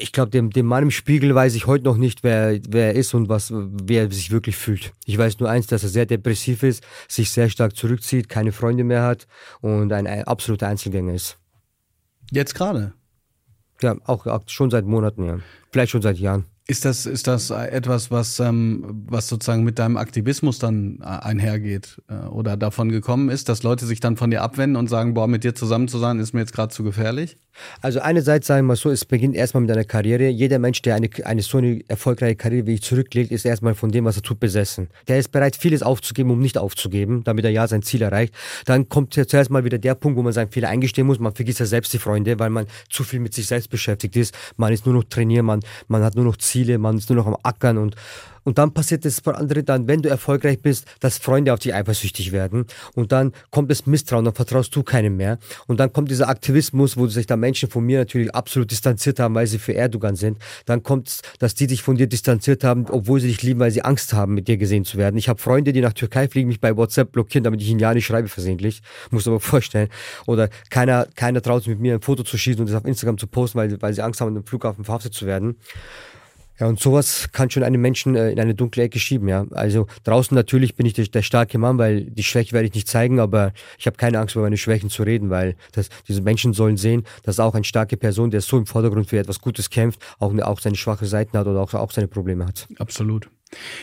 ich 0.00 0.12
glaube, 0.12 0.30
dem, 0.30 0.50
dem 0.50 0.66
Mann 0.66 0.84
im 0.84 0.90
Spiegel 0.90 1.34
weiß 1.34 1.54
ich 1.54 1.66
heute 1.66 1.84
noch 1.84 1.96
nicht, 1.96 2.22
wer, 2.22 2.58
wer 2.68 2.88
er 2.88 2.94
ist 2.94 3.14
und 3.14 3.28
was, 3.28 3.52
wer 3.52 4.04
er 4.04 4.10
sich 4.10 4.30
wirklich 4.30 4.56
fühlt. 4.56 4.92
Ich 5.04 5.18
weiß 5.18 5.38
nur 5.40 5.50
eins, 5.50 5.66
dass 5.66 5.82
er 5.82 5.88
sehr 5.88 6.06
depressiv 6.06 6.62
ist, 6.62 6.82
sich 7.08 7.30
sehr 7.30 7.50
stark 7.50 7.76
zurückzieht, 7.76 8.28
keine 8.28 8.52
Freunde 8.52 8.84
mehr 8.84 9.02
hat 9.02 9.26
und 9.60 9.92
ein, 9.92 10.06
ein 10.06 10.24
absoluter 10.24 10.68
Einzelgänger 10.68 11.14
ist. 11.14 11.36
Jetzt 12.30 12.54
gerade? 12.54 12.94
Ja, 13.82 13.96
auch, 14.04 14.26
auch 14.26 14.42
schon 14.46 14.70
seit 14.70 14.86
Monaten, 14.86 15.24
ja. 15.24 15.38
Vielleicht 15.70 15.92
schon 15.92 16.02
seit 16.02 16.18
Jahren. 16.18 16.46
Ist 16.70 16.84
das, 16.84 17.04
ist 17.04 17.26
das 17.26 17.50
etwas, 17.50 18.12
was, 18.12 18.38
ähm, 18.38 19.04
was 19.08 19.26
sozusagen 19.26 19.64
mit 19.64 19.80
deinem 19.80 19.96
Aktivismus 19.96 20.60
dann 20.60 21.00
äh, 21.02 21.04
einhergeht 21.04 22.00
äh, 22.08 22.28
oder 22.28 22.56
davon 22.56 22.90
gekommen 22.90 23.28
ist, 23.28 23.48
dass 23.48 23.64
Leute 23.64 23.86
sich 23.86 23.98
dann 23.98 24.16
von 24.16 24.30
dir 24.30 24.42
abwenden 24.42 24.76
und 24.76 24.88
sagen, 24.88 25.14
boah, 25.14 25.26
mit 25.26 25.42
dir 25.42 25.52
zusammen 25.52 25.88
zu 25.88 25.98
sein, 25.98 26.20
ist 26.20 26.32
mir 26.32 26.38
jetzt 26.38 26.52
gerade 26.52 26.72
zu 26.72 26.84
gefährlich? 26.84 27.38
Also 27.80 28.00
einerseits 28.00 28.46
sagen 28.46 28.60
wir 28.66 28.68
mal 28.68 28.76
so, 28.76 28.90
es 28.90 29.04
beginnt 29.04 29.34
erstmal 29.34 29.62
mit 29.62 29.70
einer 29.70 29.84
Karriere. 29.84 30.28
Jeder 30.28 30.60
Mensch, 30.60 30.80
der 30.82 30.94
eine, 30.94 31.08
eine 31.24 31.42
so 31.42 31.58
eine 31.58 31.80
erfolgreiche 31.88 32.36
Karriere 32.36 32.66
wie 32.66 32.74
ich 32.74 32.82
zurücklegt, 32.82 33.32
ist 33.32 33.44
erstmal 33.44 33.74
von 33.74 33.90
dem, 33.90 34.04
was 34.04 34.16
er 34.16 34.22
tut, 34.22 34.40
besessen. 34.40 34.88
Der 35.08 35.18
ist 35.18 35.32
bereit, 35.32 35.56
vieles 35.56 35.82
aufzugeben, 35.82 36.30
um 36.30 36.40
nicht 36.40 36.58
aufzugeben, 36.58 37.24
damit 37.24 37.44
er 37.44 37.50
ja 37.50 37.66
sein 37.66 37.82
Ziel 37.82 38.02
erreicht. 38.02 38.34
Dann 38.66 38.88
kommt 38.88 39.14
zuerst 39.14 39.50
mal 39.50 39.64
wieder 39.64 39.78
der 39.78 39.94
Punkt, 39.94 40.16
wo 40.16 40.22
man 40.22 40.32
seinen 40.32 40.50
Fehler 40.50 40.68
eingestehen 40.68 41.06
muss. 41.06 41.18
Man 41.18 41.34
vergisst 41.34 41.60
ja 41.60 41.66
selbst 41.66 41.92
die 41.92 41.98
Freunde, 41.98 42.38
weil 42.38 42.50
man 42.50 42.66
zu 42.88 43.04
viel 43.04 43.20
mit 43.20 43.34
sich 43.34 43.46
selbst 43.46 43.70
beschäftigt 43.70 44.16
ist. 44.16 44.34
Man 44.56 44.72
ist 44.72 44.86
nur 44.86 44.94
noch 44.94 45.04
trainieren, 45.04 45.46
man, 45.46 45.60
man 45.88 46.02
hat 46.02 46.14
nur 46.14 46.24
noch 46.24 46.36
Ziele, 46.36 46.59
man 46.78 46.98
ist 46.98 47.10
nur 47.10 47.16
noch 47.16 47.26
am 47.26 47.36
Ackern 47.42 47.78
und 47.78 47.96
und 48.44 48.58
dann 48.58 48.72
passiert 48.72 49.04
das 49.04 49.20
bei 49.20 49.32
anderen 49.32 49.64
dann, 49.64 49.86
wenn 49.86 50.02
du 50.02 50.08
erfolgreich 50.08 50.60
bist, 50.60 50.86
dass 51.00 51.18
Freunde 51.18 51.52
auf 51.52 51.58
dich 51.58 51.74
eifersüchtig 51.74 52.32
werden. 52.32 52.66
Und 52.94 53.12
dann 53.12 53.32
kommt 53.50 53.70
das 53.70 53.86
Misstrauen, 53.86 54.24
dann 54.24 54.34
vertraust 54.34 54.74
du 54.74 54.82
keinem 54.82 55.16
mehr. 55.16 55.38
Und 55.66 55.80
dann 55.80 55.92
kommt 55.92 56.10
dieser 56.10 56.28
Aktivismus, 56.28 56.96
wo 56.96 57.06
sich 57.06 57.26
da 57.26 57.36
Menschen 57.36 57.68
von 57.68 57.84
mir 57.84 57.98
natürlich 57.98 58.34
absolut 58.34 58.70
distanziert 58.70 59.20
haben, 59.20 59.34
weil 59.34 59.46
sie 59.46 59.58
für 59.58 59.74
Erdogan 59.74 60.16
sind. 60.16 60.38
Dann 60.66 60.82
kommt 60.82 61.08
es, 61.08 61.22
dass 61.38 61.54
die 61.54 61.66
dich 61.66 61.82
von 61.82 61.96
dir 61.96 62.06
distanziert 62.06 62.64
haben, 62.64 62.86
obwohl 62.88 63.20
sie 63.20 63.28
dich 63.28 63.42
lieben, 63.42 63.60
weil 63.60 63.70
sie 63.70 63.82
Angst 63.82 64.12
haben, 64.14 64.34
mit 64.34 64.48
dir 64.48 64.56
gesehen 64.56 64.84
zu 64.84 64.96
werden. 64.96 65.16
Ich 65.16 65.28
habe 65.28 65.40
Freunde, 65.40 65.72
die 65.72 65.80
nach 65.80 65.92
Türkei 65.92 66.28
fliegen, 66.28 66.48
mich 66.48 66.60
bei 66.60 66.76
WhatsApp 66.76 67.12
blockieren, 67.12 67.44
damit 67.44 67.60
ich 67.60 67.68
ihnen 67.68 67.80
ja 67.80 67.92
nicht 67.92 68.06
schreibe 68.06 68.28
versehentlich. 68.28 68.80
Muss 69.10 69.28
aber 69.28 69.40
vorstellen. 69.40 69.88
Oder 70.26 70.48
keiner, 70.70 71.06
keiner 71.14 71.42
traut 71.42 71.64
sich 71.64 71.70
mit 71.70 71.80
mir 71.80 71.94
ein 71.94 72.02
Foto 72.02 72.22
zu 72.22 72.38
schießen 72.38 72.60
und 72.60 72.68
das 72.70 72.76
auf 72.76 72.86
Instagram 72.86 73.18
zu 73.18 73.26
posten, 73.26 73.58
weil, 73.58 73.80
weil 73.82 73.92
sie 73.92 74.02
Angst 74.02 74.20
haben, 74.20 74.34
dem 74.34 74.46
Flughafen 74.46 74.84
verhaftet 74.84 75.12
zu 75.12 75.26
werden. 75.26 75.56
Ja, 76.60 76.66
und 76.66 76.78
sowas 76.78 77.30
kann 77.32 77.48
schon 77.48 77.62
einen 77.62 77.80
Menschen 77.80 78.14
äh, 78.14 78.30
in 78.30 78.38
eine 78.38 78.54
dunkle 78.54 78.82
Ecke 78.82 78.98
schieben, 78.98 79.28
ja. 79.28 79.46
Also 79.52 79.86
draußen 80.04 80.34
natürlich 80.34 80.74
bin 80.74 80.84
ich 80.84 80.92
der, 80.92 81.06
der, 81.06 81.22
starke 81.22 81.56
Mann, 81.56 81.78
weil 81.78 82.04
die 82.04 82.22
Schwäche 82.22 82.52
werde 82.52 82.68
ich 82.68 82.74
nicht 82.74 82.86
zeigen, 82.86 83.18
aber 83.18 83.52
ich 83.78 83.86
habe 83.86 83.96
keine 83.96 84.18
Angst, 84.18 84.34
über 84.34 84.44
meine 84.44 84.58
Schwächen 84.58 84.90
zu 84.90 85.02
reden, 85.02 85.30
weil 85.30 85.56
das, 85.72 85.88
diese 86.06 86.20
Menschen 86.20 86.52
sollen 86.52 86.76
sehen, 86.76 87.04
dass 87.22 87.40
auch 87.40 87.54
eine 87.54 87.64
starke 87.64 87.96
Person, 87.96 88.30
der 88.30 88.42
so 88.42 88.58
im 88.58 88.66
Vordergrund 88.66 89.08
für 89.08 89.18
etwas 89.18 89.40
Gutes 89.40 89.70
kämpft, 89.70 90.00
auch, 90.18 90.36
auch 90.40 90.60
seine 90.60 90.76
schwache 90.76 91.06
Seiten 91.06 91.38
hat 91.38 91.46
oder 91.46 91.60
auch, 91.60 91.72
auch 91.72 91.92
seine 91.92 92.08
Probleme 92.08 92.46
hat. 92.46 92.68
Absolut. 92.78 93.30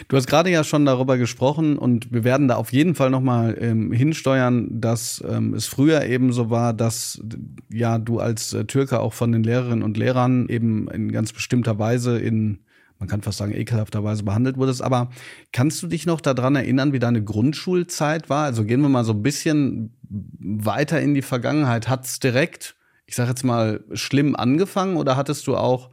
Du 0.08 0.16
hast 0.16 0.28
gerade 0.28 0.50
ja 0.50 0.64
schon 0.64 0.86
darüber 0.86 1.18
gesprochen 1.18 1.78
und 1.78 2.14
wir 2.14 2.24
werden 2.24 2.48
da 2.48 2.56
auf 2.56 2.72
jeden 2.72 2.96
Fall 2.96 3.10
nochmal 3.10 3.58
ähm, 3.60 3.92
hinsteuern, 3.92 4.70
dass 4.80 5.22
ähm, 5.28 5.54
es 5.54 5.66
früher 5.66 6.06
eben 6.06 6.32
so 6.32 6.50
war, 6.50 6.74
dass 6.74 7.22
ja 7.70 7.98
du 7.98 8.20
als 8.20 8.54
äh, 8.54 8.66
Türke 8.66 9.00
auch 9.00 9.14
von 9.14 9.32
den 9.32 9.44
Lehrerinnen 9.44 9.84
und 9.84 9.98
Lehrern 9.98 10.48
eben 10.48 10.88
in 10.90 11.12
ganz 11.12 11.34
bestimmter 11.34 11.80
Weise 11.80 12.18
in 12.18 12.60
man 13.00 13.08
kann 13.08 13.22
fast 13.22 13.38
sagen, 13.38 13.54
ekelhafterweise 13.54 14.24
behandelt 14.24 14.58
wurdest. 14.58 14.82
Aber 14.82 15.10
kannst 15.52 15.82
du 15.84 15.88
dich 15.88 16.06
noch 16.06 16.22
daran 16.22 16.56
erinnern, 16.56 16.94
wie 16.94 17.00
deine 17.00 17.24
Grundschulzeit 17.24 18.30
war? 18.30 18.46
Also 18.46 18.64
gehen 18.64 18.82
wir 18.82 18.90
mal 18.90 19.04
so 19.04 19.14
ein 19.14 19.22
bisschen 19.22 19.96
weiter 20.10 21.02
in 21.02 21.14
die 21.14 21.22
Vergangenheit. 21.22 21.90
Hat's 21.90 22.20
direkt, 22.20 22.76
ich 23.06 23.16
sage 23.16 23.30
jetzt 23.30 23.44
mal, 23.44 23.84
schlimm 23.94 24.36
angefangen 24.36 24.98
oder 24.98 25.16
hattest 25.16 25.48
du 25.48 25.56
auch 25.56 25.90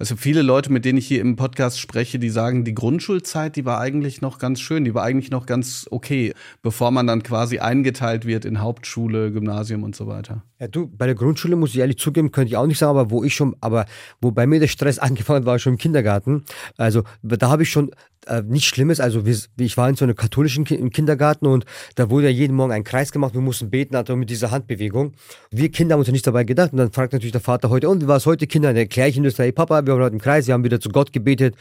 also 0.00 0.14
viele 0.14 0.42
Leute, 0.42 0.70
mit 0.70 0.84
denen 0.84 0.98
ich 0.98 1.08
hier 1.08 1.20
im 1.20 1.34
Podcast 1.34 1.80
spreche, 1.80 2.20
die 2.20 2.30
sagen, 2.30 2.64
die 2.64 2.74
Grundschulzeit, 2.74 3.56
die 3.56 3.64
war 3.64 3.80
eigentlich 3.80 4.20
noch 4.20 4.38
ganz 4.38 4.60
schön, 4.60 4.84
die 4.84 4.94
war 4.94 5.02
eigentlich 5.02 5.32
noch 5.32 5.44
ganz 5.44 5.88
okay, 5.90 6.34
bevor 6.62 6.92
man 6.92 7.08
dann 7.08 7.24
quasi 7.24 7.58
eingeteilt 7.58 8.24
wird 8.24 8.44
in 8.44 8.60
Hauptschule, 8.60 9.32
Gymnasium 9.32 9.82
und 9.82 9.96
so 9.96 10.06
weiter. 10.06 10.44
Ja, 10.60 10.66
du, 10.66 10.88
bei 10.88 11.06
der 11.06 11.14
Grundschule 11.14 11.54
muss 11.54 11.70
ich 11.70 11.78
ehrlich 11.78 11.98
zugeben, 11.98 12.32
könnte 12.32 12.48
ich 12.48 12.56
auch 12.56 12.66
nicht 12.66 12.78
sagen, 12.78 12.90
aber 12.90 13.10
wo 13.10 13.22
ich 13.22 13.32
schon, 13.32 13.54
aber 13.60 13.86
wo 14.20 14.32
bei 14.32 14.44
mir 14.46 14.58
der 14.58 14.66
Stress 14.66 14.98
angefangen 14.98 15.46
war, 15.46 15.58
schon 15.58 15.74
im 15.74 15.78
Kindergarten. 15.78 16.44
Also 16.76 17.04
da 17.22 17.48
habe 17.48 17.62
ich 17.62 17.70
schon 17.70 17.92
äh, 18.26 18.42
nichts 18.42 18.66
Schlimmes. 18.66 18.98
Also 18.98 19.24
wir, 19.24 19.36
ich 19.58 19.76
war 19.76 19.88
in 19.88 19.94
so 19.94 20.04
einem 20.04 20.16
katholischen 20.16 20.64
Ki 20.64 20.74
im 20.74 20.90
Kindergarten 20.90 21.46
und 21.46 21.64
da 21.94 22.10
wurde 22.10 22.26
ja 22.26 22.32
jeden 22.32 22.56
Morgen 22.56 22.72
ein 22.72 22.82
Kreis 22.82 23.12
gemacht. 23.12 23.34
Wir 23.34 23.40
mussten 23.40 23.70
beten, 23.70 23.94
also 23.94 24.16
mit 24.16 24.30
dieser 24.30 24.50
Handbewegung. 24.50 25.12
Wir 25.50 25.70
Kinder 25.70 25.94
haben 25.94 26.00
uns 26.00 26.08
ja 26.08 26.12
nicht 26.12 26.26
dabei 26.26 26.42
gedacht. 26.42 26.72
Und 26.72 26.78
dann 26.78 26.90
fragt 26.90 27.12
natürlich 27.12 27.32
der 27.32 27.40
Vater 27.40 27.70
heute, 27.70 27.88
und 27.88 28.02
wie 28.02 28.08
war 28.08 28.16
es 28.16 28.26
heute, 28.26 28.48
Kinder? 28.48 28.70
Dann 28.70 28.76
erkläre 28.76 29.08
ich 29.08 29.16
ihnen 29.16 29.24
das, 29.24 29.38
hey 29.38 29.52
Papa, 29.52 29.86
wir 29.86 29.94
waren 29.94 30.02
heute 30.02 30.14
im 30.14 30.20
Kreis, 30.20 30.48
wir 30.48 30.54
haben 30.54 30.64
wieder 30.64 30.80
zu 30.80 30.88
Gott 30.88 31.12
gebetet 31.12 31.54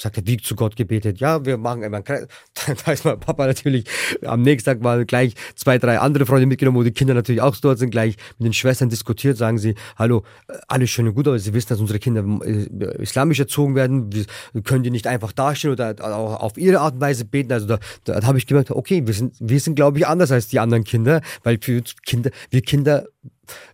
sagt 0.00 0.16
er, 0.16 0.26
wie 0.26 0.36
zu 0.36 0.56
Gott 0.56 0.76
gebetet. 0.76 1.20
Ja, 1.20 1.44
wir 1.44 1.58
machen 1.58 1.82
immer 1.82 1.98
einen 1.98 2.04
Kreis. 2.04 2.26
Dann 2.66 2.76
weiß 2.84 3.04
mein 3.04 3.20
Papa 3.20 3.46
natürlich, 3.46 3.84
am 4.24 4.42
nächsten 4.42 4.70
Tag 4.70 4.84
waren 4.84 5.06
gleich 5.06 5.34
zwei, 5.54 5.78
drei 5.78 5.98
andere 5.98 6.26
Freunde 6.26 6.46
mitgenommen, 6.46 6.78
wo 6.78 6.82
die 6.82 6.92
Kinder 6.92 7.14
natürlich 7.14 7.40
auch 7.40 7.56
dort 7.56 7.78
sind, 7.78 7.90
gleich 7.90 8.16
mit 8.38 8.46
den 8.46 8.52
Schwestern 8.52 8.88
diskutiert, 8.88 9.36
sagen 9.36 9.58
sie, 9.58 9.74
hallo, 9.96 10.24
äh, 10.48 10.54
alles 10.68 10.90
schön 10.90 11.06
und 11.08 11.14
gut, 11.14 11.28
aber 11.28 11.38
sie 11.38 11.54
wissen, 11.54 11.68
dass 11.68 11.80
unsere 11.80 11.98
Kinder 11.98 12.24
äh, 12.44 13.02
islamisch 13.02 13.38
erzogen 13.38 13.74
werden, 13.74 14.12
wir 14.12 14.62
können 14.62 14.82
die 14.82 14.90
nicht 14.90 15.06
einfach 15.06 15.32
dastehen 15.32 15.72
oder 15.72 15.94
auch 16.00 16.40
auf 16.40 16.58
ihre 16.58 16.80
Art 16.80 16.94
und 16.94 17.00
Weise 17.00 17.24
beten. 17.24 17.52
Also 17.52 17.66
da, 17.66 17.78
da 18.04 18.22
habe 18.22 18.38
ich 18.38 18.46
gemerkt, 18.46 18.70
okay, 18.70 19.06
wir 19.06 19.14
sind, 19.14 19.34
wir 19.38 19.60
sind, 19.60 19.74
glaube 19.74 19.98
ich, 19.98 20.06
anders 20.06 20.32
als 20.32 20.48
die 20.48 20.58
anderen 20.58 20.84
Kinder, 20.84 21.20
weil 21.42 21.58
für 21.60 21.82
Kinder, 22.04 22.30
wir 22.50 22.62
Kinder 22.62 23.06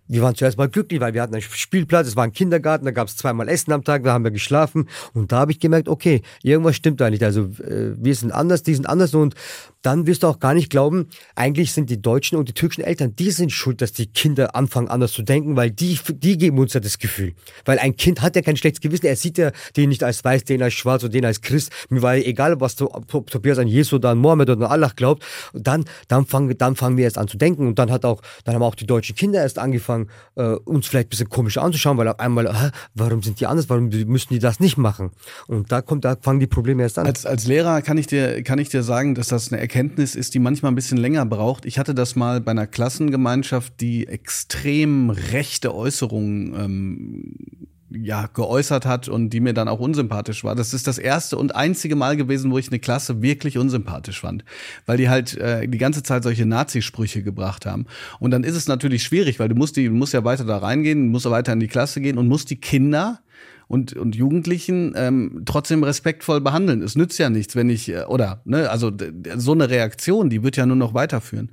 wir 0.08 0.22
waren 0.22 0.34
zuerst 0.34 0.58
mal 0.58 0.68
glücklich, 0.68 1.00
weil 1.00 1.14
wir 1.14 1.22
hatten 1.22 1.34
einen 1.34 1.42
Spielplatz, 1.42 2.08
es 2.08 2.16
war 2.16 2.24
ein 2.24 2.32
Kindergarten, 2.32 2.84
da 2.84 2.90
gab 2.90 3.08
es 3.08 3.16
zweimal 3.16 3.48
Essen 3.48 3.72
am 3.72 3.84
Tag, 3.84 4.04
da 4.04 4.12
haben 4.12 4.24
wir 4.24 4.30
geschlafen 4.30 4.88
und 5.12 5.32
da 5.32 5.38
habe 5.38 5.52
ich 5.52 5.60
gemerkt, 5.60 5.88
okay, 5.88 6.22
irgendwas 6.42 6.76
stimmt 6.76 7.00
da 7.00 7.10
nicht. 7.10 7.22
Also 7.22 7.42
äh, 7.62 7.94
wir 7.96 8.14
sind 8.14 8.32
anders, 8.32 8.62
die 8.62 8.74
sind 8.74 8.88
anders 8.88 9.14
und 9.14 9.34
dann 9.82 10.06
wirst 10.06 10.22
du 10.22 10.26
auch 10.26 10.40
gar 10.40 10.54
nicht 10.54 10.70
glauben, 10.70 11.08
eigentlich 11.34 11.72
sind 11.72 11.88
die 11.90 12.00
deutschen 12.00 12.36
und 12.36 12.48
die 12.48 12.52
türkischen 12.52 12.82
Eltern, 12.82 13.14
die 13.14 13.30
sind 13.30 13.52
schuld, 13.52 13.80
dass 13.80 13.92
die 13.92 14.06
Kinder 14.06 14.56
anfangen 14.56 14.88
anders 14.88 15.12
zu 15.12 15.22
denken, 15.22 15.56
weil 15.56 15.70
die, 15.70 15.98
die 16.14 16.36
geben 16.36 16.58
uns 16.58 16.72
ja 16.72 16.80
das 16.80 16.98
Gefühl. 16.98 17.34
Weil 17.64 17.78
ein 17.78 17.96
Kind 17.96 18.22
hat 18.22 18.34
ja 18.34 18.42
kein 18.42 18.56
schlechtes 18.56 18.80
Gewissen, 18.80 19.06
er 19.06 19.16
sieht 19.16 19.38
ja 19.38 19.52
den 19.76 19.90
nicht 19.90 20.02
als 20.02 20.24
weiß, 20.24 20.44
den 20.44 20.62
als 20.62 20.74
schwarz 20.74 21.04
oder 21.04 21.12
den 21.12 21.24
als 21.24 21.40
Christ, 21.40 21.70
mir 21.90 22.02
war 22.02 22.16
egal, 22.16 22.60
was 22.60 22.76
du, 22.76 22.88
ob 22.90 23.30
Tobias 23.30 23.58
an 23.58 23.68
Jesus 23.68 23.92
oder 23.94 24.10
an 24.10 24.18
Mohammed 24.18 24.50
oder 24.50 24.66
an 24.66 24.72
Allah 24.72 24.92
glaubt, 24.94 25.24
dann, 25.52 25.84
dann 26.08 26.26
fangen, 26.26 26.56
dann 26.58 26.76
fangen 26.76 26.96
wir 26.96 27.04
erst 27.04 27.18
an 27.18 27.28
zu 27.28 27.36
denken 27.36 27.66
und 27.66 27.78
dann 27.78 27.90
hat 27.90 28.04
auch, 28.04 28.20
dann 28.44 28.54
haben 28.54 28.62
auch 28.62 28.74
die 28.74 28.86
deutschen 28.86 29.16
Kinder 29.16 29.42
erst 29.42 29.58
angefangen, 29.58 29.97
äh, 30.36 30.42
uns 30.42 30.86
vielleicht 30.86 31.08
ein 31.08 31.10
bisschen 31.10 31.28
komisch 31.28 31.58
anzuschauen, 31.58 31.98
weil 31.98 32.08
auf 32.08 32.18
einmal, 32.20 32.46
äh, 32.46 32.70
warum 32.94 33.22
sind 33.22 33.40
die 33.40 33.46
anders, 33.46 33.68
warum 33.68 33.88
müssen 33.88 34.32
die 34.32 34.38
das 34.38 34.60
nicht 34.60 34.76
machen? 34.76 35.10
Und 35.46 35.72
da 35.72 35.82
kommt, 35.82 36.04
da 36.04 36.16
fangen 36.20 36.40
die 36.40 36.46
Probleme 36.46 36.82
erst 36.82 36.98
an. 36.98 37.06
Als, 37.06 37.26
als 37.26 37.46
Lehrer 37.46 37.82
kann 37.82 37.98
ich 37.98 38.06
dir, 38.06 38.42
kann 38.42 38.58
ich 38.58 38.68
dir 38.68 38.82
sagen, 38.82 39.14
dass 39.14 39.28
das 39.28 39.52
eine 39.52 39.60
Erkenntnis 39.60 40.14
ist, 40.14 40.34
die 40.34 40.38
manchmal 40.38 40.72
ein 40.72 40.76
bisschen 40.76 40.98
länger 40.98 41.26
braucht. 41.26 41.64
Ich 41.66 41.78
hatte 41.78 41.94
das 41.94 42.16
mal 42.16 42.40
bei 42.40 42.52
einer 42.52 42.66
Klassengemeinschaft, 42.66 43.80
die 43.80 44.06
extrem 44.06 45.10
rechte 45.10 45.74
Äußerungen 45.74 46.54
ähm, 46.54 47.68
ja, 47.90 48.28
geäußert 48.32 48.84
hat 48.86 49.08
und 49.08 49.30
die 49.30 49.40
mir 49.40 49.54
dann 49.54 49.68
auch 49.68 49.80
unsympathisch 49.80 50.44
war. 50.44 50.54
Das 50.54 50.74
ist 50.74 50.86
das 50.86 50.98
erste 50.98 51.38
und 51.38 51.54
einzige 51.54 51.96
Mal 51.96 52.16
gewesen, 52.16 52.50
wo 52.50 52.58
ich 52.58 52.68
eine 52.68 52.78
Klasse 52.78 53.22
wirklich 53.22 53.56
unsympathisch 53.56 54.20
fand, 54.20 54.44
weil 54.86 54.98
die 54.98 55.08
halt 55.08 55.36
äh, 55.38 55.66
die 55.66 55.78
ganze 55.78 56.02
Zeit 56.02 56.22
solche 56.22 56.46
Nazi-Sprüche 56.46 57.22
gebracht 57.22 57.66
haben. 57.66 57.86
Und 58.20 58.30
dann 58.30 58.44
ist 58.44 58.56
es 58.56 58.68
natürlich 58.68 59.02
schwierig, 59.02 59.38
weil 59.38 59.48
du 59.48 59.54
musst 59.54 59.76
die, 59.76 59.86
du 59.86 59.94
musst 59.94 60.12
ja 60.12 60.24
weiter 60.24 60.44
da 60.44 60.58
reingehen, 60.58 61.08
musst 61.08 61.28
weiter 61.28 61.52
in 61.52 61.60
die 61.60 61.68
Klasse 61.68 62.00
gehen 62.00 62.18
und 62.18 62.28
musst 62.28 62.50
die 62.50 62.56
Kinder 62.56 63.20
und, 63.68 63.92
und 63.92 64.16
Jugendlichen 64.16 64.94
ähm, 64.96 65.42
trotzdem 65.44 65.84
respektvoll 65.84 66.40
behandeln. 66.40 66.82
Es 66.82 66.96
nützt 66.96 67.18
ja 67.18 67.28
nichts, 67.28 67.54
wenn 67.54 67.68
ich, 67.68 67.90
äh, 67.90 68.04
oder, 68.04 68.40
ne, 68.44 68.70
also 68.70 68.90
so 69.36 69.52
eine 69.52 69.68
Reaktion, 69.68 70.30
die 70.30 70.42
wird 70.42 70.56
ja 70.56 70.64
nur 70.64 70.76
noch 70.76 70.94
weiterführen. 70.94 71.50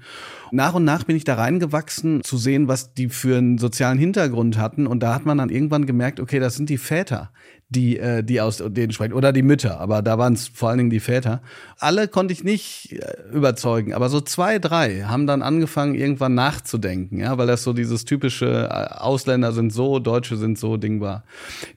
Nach 0.51 0.73
und 0.73 0.86
nach 0.86 1.04
bin 1.04 1.17
ich 1.17 1.25
da 1.25 1.36
reingewachsen, 1.36 2.23
zu 2.23 2.38
sehen, 2.38 2.69
was 2.69 2.93
die 2.93 3.10
für 3.10 3.38
einen 3.38 3.58
sozialen 3.58 3.99
Hintergrund 3.99 4.58
hatten. 4.58 4.88
Und 4.88 5.01
da 5.01 5.13
hat 5.13 5.25
man 5.25 5.38
dann 5.38 5.49
irgendwann 5.49 5.86
gemerkt, 5.86 6.21
okay, 6.21 6.39
das 6.39 6.56
sind 6.56 6.69
die 6.69 6.78
Väter 6.78 7.32
die, 7.76 8.00
äh, 8.00 8.24
die 8.24 8.42
aus 8.42 8.64
denen 8.66 8.92
sprechen. 8.92 9.14
Oder 9.14 9.34
die 9.34 9.42
Mütter, 9.42 9.80
aber 9.80 10.02
da 10.02 10.18
waren 10.18 10.34
es 10.34 10.48
vor 10.48 10.70
allen 10.70 10.78
Dingen 10.78 10.90
die 10.90 11.00
Väter. 11.00 11.42
Alle 11.80 12.08
konnte 12.08 12.34
ich 12.34 12.44
nicht 12.44 12.94
äh, 12.94 13.16
überzeugen, 13.34 13.94
aber 13.94 14.10
so 14.10 14.22
zwei, 14.22 14.60
drei 14.60 15.02
haben 15.02 15.28
dann 15.28 15.42
angefangen, 15.42 15.96
irgendwann 15.96 16.34
nachzudenken, 16.36 17.20
ja, 17.20 17.38
weil 17.38 17.48
das 17.48 17.64
so 17.64 17.74
dieses 17.74 18.06
typische 18.06 18.70
äh, 18.72 18.94
Ausländer 18.96 19.52
sind 19.52 19.74
so, 19.74 20.00
Deutsche 20.00 20.38
sind 20.38 20.58
so 20.58 20.78
Ding 20.78 21.02
war. 21.02 21.24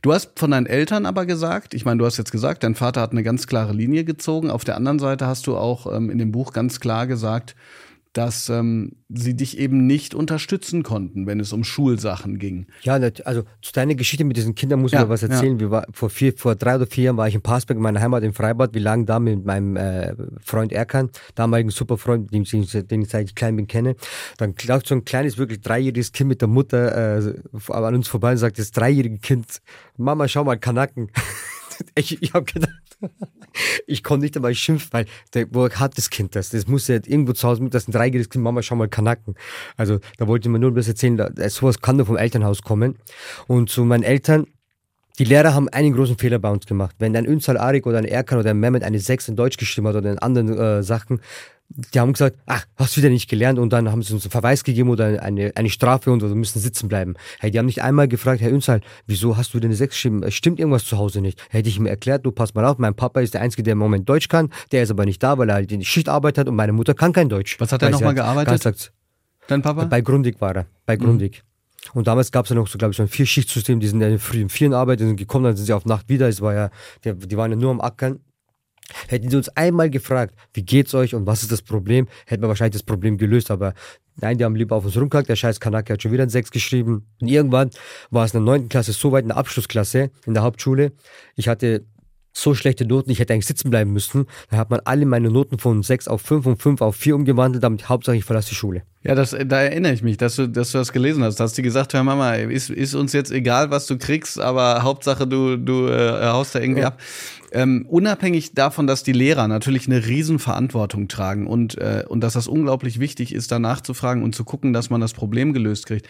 Du 0.03 0.13
hast 0.13 0.39
von 0.39 0.53
deinen 0.53 0.67
Eltern 0.67 1.07
aber 1.07 1.27
gesagt, 1.27 1.75
ich 1.75 1.85
meine, 1.85 1.99
du 1.99 2.07
hast 2.07 2.17
jetzt 2.17 2.33
gesagt, 2.33 2.63
dein 2.63 2.75
Vater 2.75 3.01
hat 3.01 3.13
eine 3.13 3.23
ganz 3.23 3.47
klare 3.47 3.73
Linie 3.73 4.05
gezogen. 4.05 4.51
Auf 4.51 4.65
der 4.65 4.77
anderen 4.77 4.99
Seite 4.99 5.27
hast 5.27 5.47
du 5.47 5.57
auch 5.57 5.93
ähm, 5.93 6.11
in 6.11 6.19
dem 6.19 6.33
Buch 6.33 6.53
ganz 6.53 6.81
klar 6.81 7.07
gesagt, 7.07 7.57
dass 8.19 8.49
ähm, 8.49 8.97
sie 9.09 9.37
dich 9.37 9.59
eben 9.59 9.87
nicht 9.87 10.13
unterstützen 10.13 10.83
konnten, 10.83 11.29
wenn 11.29 11.39
es 11.39 11.53
um 11.53 11.63
Schulsachen 11.63 12.41
ging. 12.41 12.67
Ja, 12.83 12.95
also 12.95 13.45
zu 13.63 13.73
deiner 13.73 13.95
Geschichte 13.95 14.25
mit 14.25 14.37
diesen 14.37 14.57
Kindern 14.57 14.81
muss 14.81 14.93
ich 14.93 14.99
ja, 14.99 15.05
mal 15.05 15.09
was 15.09 15.23
erzählen. 15.23 15.57
Ja. 15.61 15.71
War, 15.71 15.87
vor, 15.93 16.11
vier, 16.11 16.33
vor 16.37 16.57
drei 16.57 16.75
oder 16.75 16.89
vier 16.89 17.05
Jahren 17.05 17.17
war 17.17 17.29
ich 17.29 17.37
in 17.37 17.43
Passberg 17.43 17.77
in 17.77 17.83
meiner 17.85 18.01
Heimat 18.01 18.25
in 18.25 18.33
Freibad. 18.33 18.75
Wir 18.75 18.81
lagen 18.81 19.07
da 19.07 19.21
mit 19.21 19.45
meinem 19.45 19.77
äh, 19.77 20.17
Freund 20.45 20.73
Erkan, 20.73 21.11
damaligen 21.37 21.71
Superfreund, 21.71 22.35
den, 22.35 22.43
den 22.43 23.03
ich 23.03 23.09
seit 23.09 23.25
ich 23.25 23.37
klein 23.37 23.55
bin 23.55 23.69
kenne. 23.69 23.95
Dann 24.37 24.53
läuft 24.67 24.89
so 24.89 24.97
ein 24.97 25.05
kleines, 25.05 25.39
wirklich 25.39 25.61
dreijähriges 25.61 26.11
Kind 26.11 26.31
mit 26.31 26.41
der 26.41 26.49
Mutter 26.49 27.21
äh, 27.21 27.35
an 27.69 27.95
uns 27.95 28.09
vorbei 28.09 28.33
und 28.33 28.39
sagt, 28.39 28.59
das 28.59 28.73
dreijährige 28.73 29.19
Kind, 29.19 29.63
Mama, 29.97 30.27
schau 30.27 30.43
mal, 30.43 30.59
Kanaken. 30.59 31.13
ich 31.95 32.23
ich 32.23 32.33
habe 32.33 32.45
gedacht, 32.45 32.73
ich 33.87 34.03
konnte 34.03 34.25
nicht 34.25 34.37
dabei 34.37 34.55
schimpfen, 34.55 34.89
weil 34.93 35.07
der, 35.35 35.47
wo 35.51 35.69
hat 35.69 35.97
das 35.99 36.11
Kind 36.11 36.35
das? 36.37 36.51
Das 36.51 36.67
muss 36.67 36.89
ja 36.89 36.97
irgendwo 36.97 37.33
zu 37.33 37.47
Hause 37.49 37.63
mit, 37.63 37.75
das 37.75 37.89
ein 37.89 37.93
dreijähriges 37.93 38.31
Kind, 38.31 38.45
Mama, 38.45 38.63
schau 38.63 38.77
mal, 38.77 38.89
Kanacken. 38.89 39.35
Also 39.77 40.01
da 40.17 40.27
wollte 40.27 40.49
ich 40.49 40.53
mir 40.53 40.59
nur 40.59 40.73
das 40.73 40.89
erzählen, 40.89 41.17
da, 41.17 41.31
sowas 41.49 41.81
kann 41.81 41.97
nur 41.97 42.07
vom 42.07 42.17
Elternhaus 42.17 42.63
kommen. 42.63 42.97
Und 43.47 43.71
zu 43.71 43.85
meinen 43.85 44.03
Eltern, 44.03 44.47
die 45.19 45.25
Lehrer 45.25 45.53
haben 45.53 45.69
einen 45.69 45.95
großen 45.95 46.17
Fehler 46.17 46.39
bei 46.39 46.51
uns 46.51 46.67
gemacht. 46.67 46.95
Wenn 46.99 47.17
ein 47.17 47.25
Ünsal 47.25 47.57
Arik 47.57 47.87
oder 47.87 47.99
ein 47.99 48.05
Erkan 48.05 48.39
oder 48.39 48.51
ein 48.51 48.61
Mehmet 48.61 48.85
eine 48.85 49.01
6 49.01 49.29
in 49.29 49.37
Deutsch 49.37 49.57
geschrieben 49.57 49.89
hat 49.89 49.97
oder 49.97 50.13
in 50.13 50.19
anderen 50.19 50.57
äh, 50.57 50.83
Sachen, 50.85 51.21
die 51.71 52.01
haben 52.01 52.13
gesagt, 52.13 52.37
ach, 52.47 52.65
hast 52.77 52.97
du 52.97 53.01
wieder 53.01 53.11
nicht 53.11 53.29
gelernt 53.29 53.59
und 53.59 53.73
dann 53.73 53.91
haben 53.91 54.03
sie 54.03 54.15
uns 54.15 54.25
einen 54.25 54.31
Verweis 54.31 54.65
gegeben 54.65 54.89
oder 54.89 55.23
eine, 55.23 55.53
eine 55.55 55.69
Strafe 55.69 56.11
und 56.11 56.23
wir 56.23 56.29
müssen 56.35 56.61
sitzen 56.61 56.89
bleiben. 56.89 57.15
Hey, 57.41 57.51
die 57.51 57.59
haben 57.59 57.67
nicht 57.67 57.83
einmal 57.83 58.09
gefragt, 58.09 58.41
Herr 58.41 58.51
Ünsal, 58.51 58.81
wieso 59.07 59.37
hast 59.37 59.53
du 59.53 59.61
denn 59.61 59.69
eine 59.69 59.77
6 59.77 59.95
geschrieben? 59.95 60.31
Stimmt 60.31 60.59
irgendwas 60.59 60.85
zu 60.85 60.97
Hause 60.97 61.21
nicht? 61.21 61.41
Hätte 61.51 61.69
ich 61.69 61.77
ihm 61.77 61.87
erklärt, 61.87 62.25
du 62.25 62.33
pass 62.33 62.55
mal 62.55 62.65
auf, 62.65 62.79
mein 62.79 62.95
Papa 62.95 63.21
ist 63.21 63.35
der 63.35 63.43
Einzige, 63.43 63.63
der 63.63 63.73
im 63.73 63.79
Moment 63.79 64.09
Deutsch 64.09 64.29
kann, 64.29 64.51
der 64.73 64.83
ist 64.83 64.91
aber 64.91 65.05
nicht 65.05 65.23
da, 65.23 65.37
weil 65.37 65.51
er 65.51 65.57
halt 65.57 65.71
in 65.71 65.85
Schichtarbeit 65.85 66.39
hat 66.39 66.49
und 66.49 66.57
meine 66.57 66.73
Mutter 66.73 66.95
kann 66.95 67.13
kein 67.13 67.29
Deutsch. 67.29 67.61
Was 67.61 67.71
hat 67.73 67.83
er 67.83 67.91
nochmal 67.91 68.15
gearbeitet? 68.15 68.63
Sagt, 68.63 68.93
Dein 69.49 69.63
Papa? 69.63 69.85
Bei 69.85 70.03
Grundig 70.03 70.41
war 70.41 70.55
er, 70.55 70.67
bei 70.87 70.97
mhm. 70.97 71.01
Grundig. 71.01 71.43
Mhm. 71.43 71.49
Und 71.95 72.07
damals 72.07 72.31
gab 72.31 72.45
es 72.45 72.51
ja 72.51 72.57
noch 72.57 72.69
so, 72.69 72.77
glaube 72.77 72.93
ich, 72.93 72.97
so 72.97 73.03
ein 73.03 73.09
Vier-Schichtsystem, 73.09 73.81
die 73.81 73.89
sind 73.89 74.01
ja 74.01 74.19
früh 74.19 74.43
im 74.43 74.51
Vieren 74.51 74.75
arbeiten, 74.75 75.07
sind 75.07 75.17
gekommen, 75.17 75.45
dann 75.45 75.57
sind 75.57 75.67
sie 75.67 75.73
auf 75.73 75.87
Nacht 75.87 76.09
wieder. 76.09 76.29
Es 76.29 76.41
war 76.41 76.55
ja, 76.55 76.71
die, 77.05 77.15
die 77.15 77.37
waren 77.37 77.51
ja 77.51 77.57
nur 77.57 77.71
am 77.71 77.81
Ackern. 77.81 78.21
Hätten 79.09 79.29
sie 79.31 79.37
uns 79.37 79.49
einmal 79.51 79.91
gefragt, 79.91 80.35
wie 80.55 80.63
geht's 80.63 80.95
euch 80.95 81.15
und 81.15 81.27
was 81.27 81.43
ist 81.43 81.53
das 81.53 81.63
Problem, 81.63 82.09
hätten 82.27 82.43
wir 82.43 82.49
wahrscheinlich 82.49 82.75
das 82.75 82.83
Problem 82.83 83.19
gelöst, 83.19 83.51
aber 83.51 83.75
nein, 84.17 84.39
die 84.39 84.45
haben 84.45 84.57
lieber 84.57 84.77
auf 84.77 84.85
uns 84.85 84.97
rumgekackt, 84.97 85.29
der 85.29 85.37
scheiß 85.37 85.61
Kanake 85.61 85.93
hat 85.93 86.03
schon 86.03 86.13
wieder 86.13 86.23
ein 86.23 86.31
Sechs 86.31 86.51
geschrieben. 86.51 87.07
Und 87.21 87.29
irgendwann 87.29 87.71
war 88.11 88.25
es 88.25 88.33
in 88.33 88.41
der 88.41 88.47
neunten 88.47 88.69
Klasse 88.69 88.93
so 88.93 89.13
weit 89.13 89.23
in 89.23 89.29
der 89.29 89.37
Abschlussklasse 89.37 90.11
in 90.27 90.35
der 90.35 90.43
Hauptschule. 90.43 90.93
Ich 91.37 91.49
hatte 91.49 91.85
so 92.33 92.55
schlechte 92.55 92.87
Noten, 92.87 93.11
ich 93.11 93.19
hätte 93.19 93.33
eigentlich 93.33 93.47
sitzen 93.47 93.71
bleiben 93.71 93.93
müssen. 93.93 94.27
Dann 94.51 94.59
hat 94.61 94.71
man 94.71 94.81
alle 94.85 95.07
meine 95.07 95.31
Noten 95.31 95.59
von 95.59 95.83
6 95.83 96.09
auf 96.09 96.23
5 96.23 96.47
und 96.47 96.63
5 96.63 96.81
auf 96.83 96.97
4 96.97 97.17
umgewandelt, 97.17 97.65
damit 97.65 97.89
Hauptsache 97.89 98.17
ich 98.17 98.25
verlasse 98.25 98.51
die 98.51 98.55
Schule. 98.55 98.83
Ja, 99.03 99.15
das, 99.15 99.31
da 99.31 99.63
erinnere 99.63 99.93
ich 99.93 100.03
mich, 100.03 100.17
dass 100.17 100.37
du, 100.37 100.49
dass 100.49 100.73
du 100.73 100.79
das 100.79 100.93
gelesen 100.93 101.23
hast. 101.23 101.37
Da 101.37 101.45
hast 101.45 101.57
du 101.57 101.63
gesagt, 101.63 101.95
hör 101.95 102.03
Mama, 102.03 102.35
ist, 102.35 102.71
ist 102.71 102.95
uns 102.95 103.13
jetzt 103.13 103.31
egal, 103.31 103.71
was 103.71 103.87
du 103.87 103.97
kriegst, 103.97 104.39
aber 104.41 104.83
Hauptsache 104.83 105.27
du, 105.27 105.57
du 105.57 105.89
äh, 105.89 106.27
haust 106.27 106.55
da 106.55 106.61
irgendwie 106.61 106.83
ja. 106.83 106.89
ab. 106.89 107.01
Ähm, 107.51 107.87
unabhängig 107.89 108.55
davon, 108.55 108.87
dass 108.87 109.03
die 109.03 109.13
Lehrer 109.13 109.49
natürlich 109.49 109.87
eine 109.87 110.07
Riesenverantwortung 110.07 111.09
tragen 111.09 111.47
und, 111.47 111.79
äh, 111.79 112.05
und 112.07 112.21
dass 112.21 112.35
das 112.35 112.47
unglaublich 112.47 113.01
wichtig 113.01 113.35
ist, 113.35 113.51
danach 113.51 113.81
zu 113.81 113.95
fragen 113.95 114.23
und 114.23 114.35
zu 114.35 114.45
gucken, 114.45 114.73
dass 114.73 114.91
man 114.91 115.01
das 115.01 115.15
Problem 115.15 115.53
gelöst 115.55 115.87
kriegt. 115.87 116.07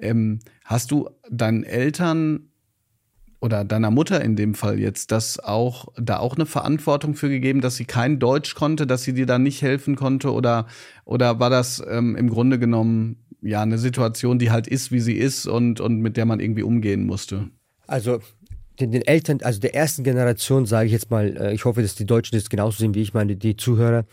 Ähm, 0.00 0.40
hast 0.64 0.90
du 0.90 1.08
deinen 1.30 1.62
Eltern 1.62 2.49
oder 3.40 3.64
deiner 3.64 3.90
Mutter 3.90 4.22
in 4.22 4.36
dem 4.36 4.54
Fall 4.54 4.78
jetzt, 4.78 5.12
das 5.12 5.38
auch, 5.38 5.88
da 5.96 6.18
auch 6.18 6.36
eine 6.36 6.46
Verantwortung 6.46 7.14
für 7.14 7.28
gegeben, 7.28 7.60
dass 7.60 7.76
sie 7.76 7.86
kein 7.86 8.18
Deutsch 8.18 8.54
konnte, 8.54 8.86
dass 8.86 9.02
sie 9.02 9.14
dir 9.14 9.26
da 9.26 9.38
nicht 9.38 9.62
helfen 9.62 9.96
konnte 9.96 10.32
oder, 10.32 10.66
oder 11.04 11.40
war 11.40 11.50
das 11.50 11.82
ähm, 11.88 12.16
im 12.16 12.28
Grunde 12.28 12.58
genommen 12.58 13.16
ja 13.40 13.62
eine 13.62 13.78
Situation, 13.78 14.38
die 14.38 14.50
halt 14.50 14.66
ist, 14.66 14.92
wie 14.92 15.00
sie 15.00 15.14
ist 15.14 15.46
und, 15.46 15.80
und 15.80 16.00
mit 16.00 16.16
der 16.18 16.26
man 16.26 16.40
irgendwie 16.40 16.62
umgehen 16.62 17.06
musste? 17.06 17.48
Also 17.86 18.20
den, 18.78 18.92
den 18.92 19.02
Eltern, 19.02 19.38
also 19.42 19.58
der 19.58 19.74
ersten 19.74 20.04
Generation, 20.04 20.66
sage 20.66 20.86
ich 20.86 20.92
jetzt 20.92 21.10
mal, 21.10 21.36
äh, 21.36 21.54
ich 21.54 21.64
hoffe, 21.64 21.82
dass 21.82 21.94
die 21.94 22.06
Deutschen 22.06 22.36
das 22.36 22.50
genauso 22.50 22.78
sehen 22.78 22.94
wie 22.94 23.02
ich 23.02 23.14
meine, 23.14 23.36
die 23.36 23.56
Zuhörer, 23.56 24.04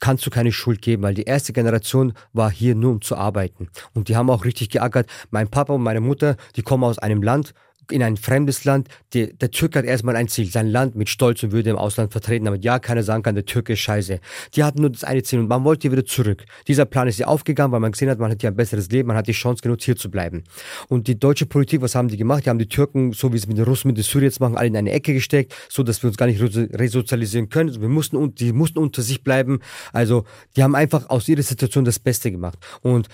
kannst 0.00 0.26
du 0.26 0.30
keine 0.30 0.50
Schuld 0.50 0.82
geben, 0.82 1.02
weil 1.02 1.14
die 1.14 1.22
erste 1.22 1.52
Generation 1.52 2.14
war 2.32 2.50
hier 2.50 2.74
nur 2.74 2.90
um 2.90 3.00
zu 3.02 3.16
arbeiten. 3.16 3.68
Und 3.94 4.08
die 4.08 4.16
haben 4.16 4.30
auch 4.30 4.44
richtig 4.44 4.70
geackert. 4.70 5.08
Mein 5.30 5.48
Papa 5.48 5.74
und 5.74 5.82
meine 5.82 6.00
Mutter, 6.00 6.36
die 6.56 6.62
kommen 6.62 6.82
aus 6.82 6.98
einem 6.98 7.22
Land, 7.22 7.54
in 7.90 8.02
ein 8.02 8.16
fremdes 8.16 8.64
Land. 8.64 8.88
Die, 9.12 9.36
der 9.36 9.50
Türke 9.50 9.80
hat 9.80 9.86
erstmal 9.86 10.16
ein 10.16 10.28
Ziel, 10.28 10.50
sein 10.50 10.68
Land 10.68 10.94
mit 10.94 11.08
Stolz 11.08 11.42
und 11.42 11.52
Würde 11.52 11.70
im 11.70 11.76
Ausland 11.76 12.12
vertreten, 12.12 12.44
damit 12.44 12.64
ja 12.64 12.78
keiner 12.78 13.02
sagen 13.02 13.22
kann, 13.22 13.34
der 13.34 13.44
Türke 13.44 13.74
ist 13.74 13.80
scheiße. 13.80 14.20
Die 14.54 14.64
hatten 14.64 14.80
nur 14.80 14.90
das 14.90 15.04
eine 15.04 15.22
Ziel 15.22 15.40
und 15.40 15.48
man 15.48 15.64
wollte 15.64 15.90
wieder 15.90 16.04
zurück. 16.04 16.44
Dieser 16.68 16.84
Plan 16.84 17.08
ist 17.08 17.18
ja 17.18 17.26
aufgegangen, 17.26 17.72
weil 17.72 17.80
man 17.80 17.92
gesehen 17.92 18.10
hat, 18.10 18.18
man 18.18 18.30
hat 18.30 18.40
hier 18.40 18.50
ein 18.50 18.56
besseres 18.56 18.90
Leben, 18.90 19.08
man 19.08 19.16
hat 19.16 19.26
die 19.26 19.32
Chance 19.32 19.62
genutzt, 19.62 19.84
hier 19.84 19.96
zu 19.96 20.10
bleiben. 20.10 20.44
Und 20.88 21.08
die 21.08 21.18
deutsche 21.18 21.46
Politik, 21.46 21.82
was 21.82 21.94
haben 21.94 22.08
die 22.08 22.16
gemacht? 22.16 22.46
Die 22.46 22.50
haben 22.50 22.58
die 22.58 22.68
Türken, 22.68 23.12
so 23.12 23.32
wie 23.32 23.38
sie 23.38 23.48
mit 23.48 23.58
den 23.58 23.64
Russen, 23.64 23.88
mit 23.88 23.96
den 23.96 24.04
Syrien 24.04 24.30
jetzt 24.30 24.40
machen, 24.40 24.56
alle 24.56 24.68
in 24.68 24.76
eine 24.76 24.92
Ecke 24.92 25.12
gesteckt, 25.14 25.54
so 25.68 25.82
dass 25.82 26.02
wir 26.02 26.08
uns 26.08 26.16
gar 26.16 26.26
nicht 26.26 26.40
resozialisieren 26.40 27.48
können. 27.48 27.68
Also 27.68 27.80
wir 27.80 27.88
mussten, 27.88 28.34
die 28.34 28.52
mussten 28.52 28.78
unter 28.78 29.02
sich 29.02 29.22
bleiben. 29.22 29.60
Also, 29.92 30.24
die 30.56 30.62
haben 30.62 30.74
einfach 30.74 31.10
aus 31.10 31.28
ihrer 31.28 31.42
Situation 31.42 31.84
das 31.84 31.98
Beste 31.98 32.30
gemacht. 32.30 32.58
Und 32.82 33.08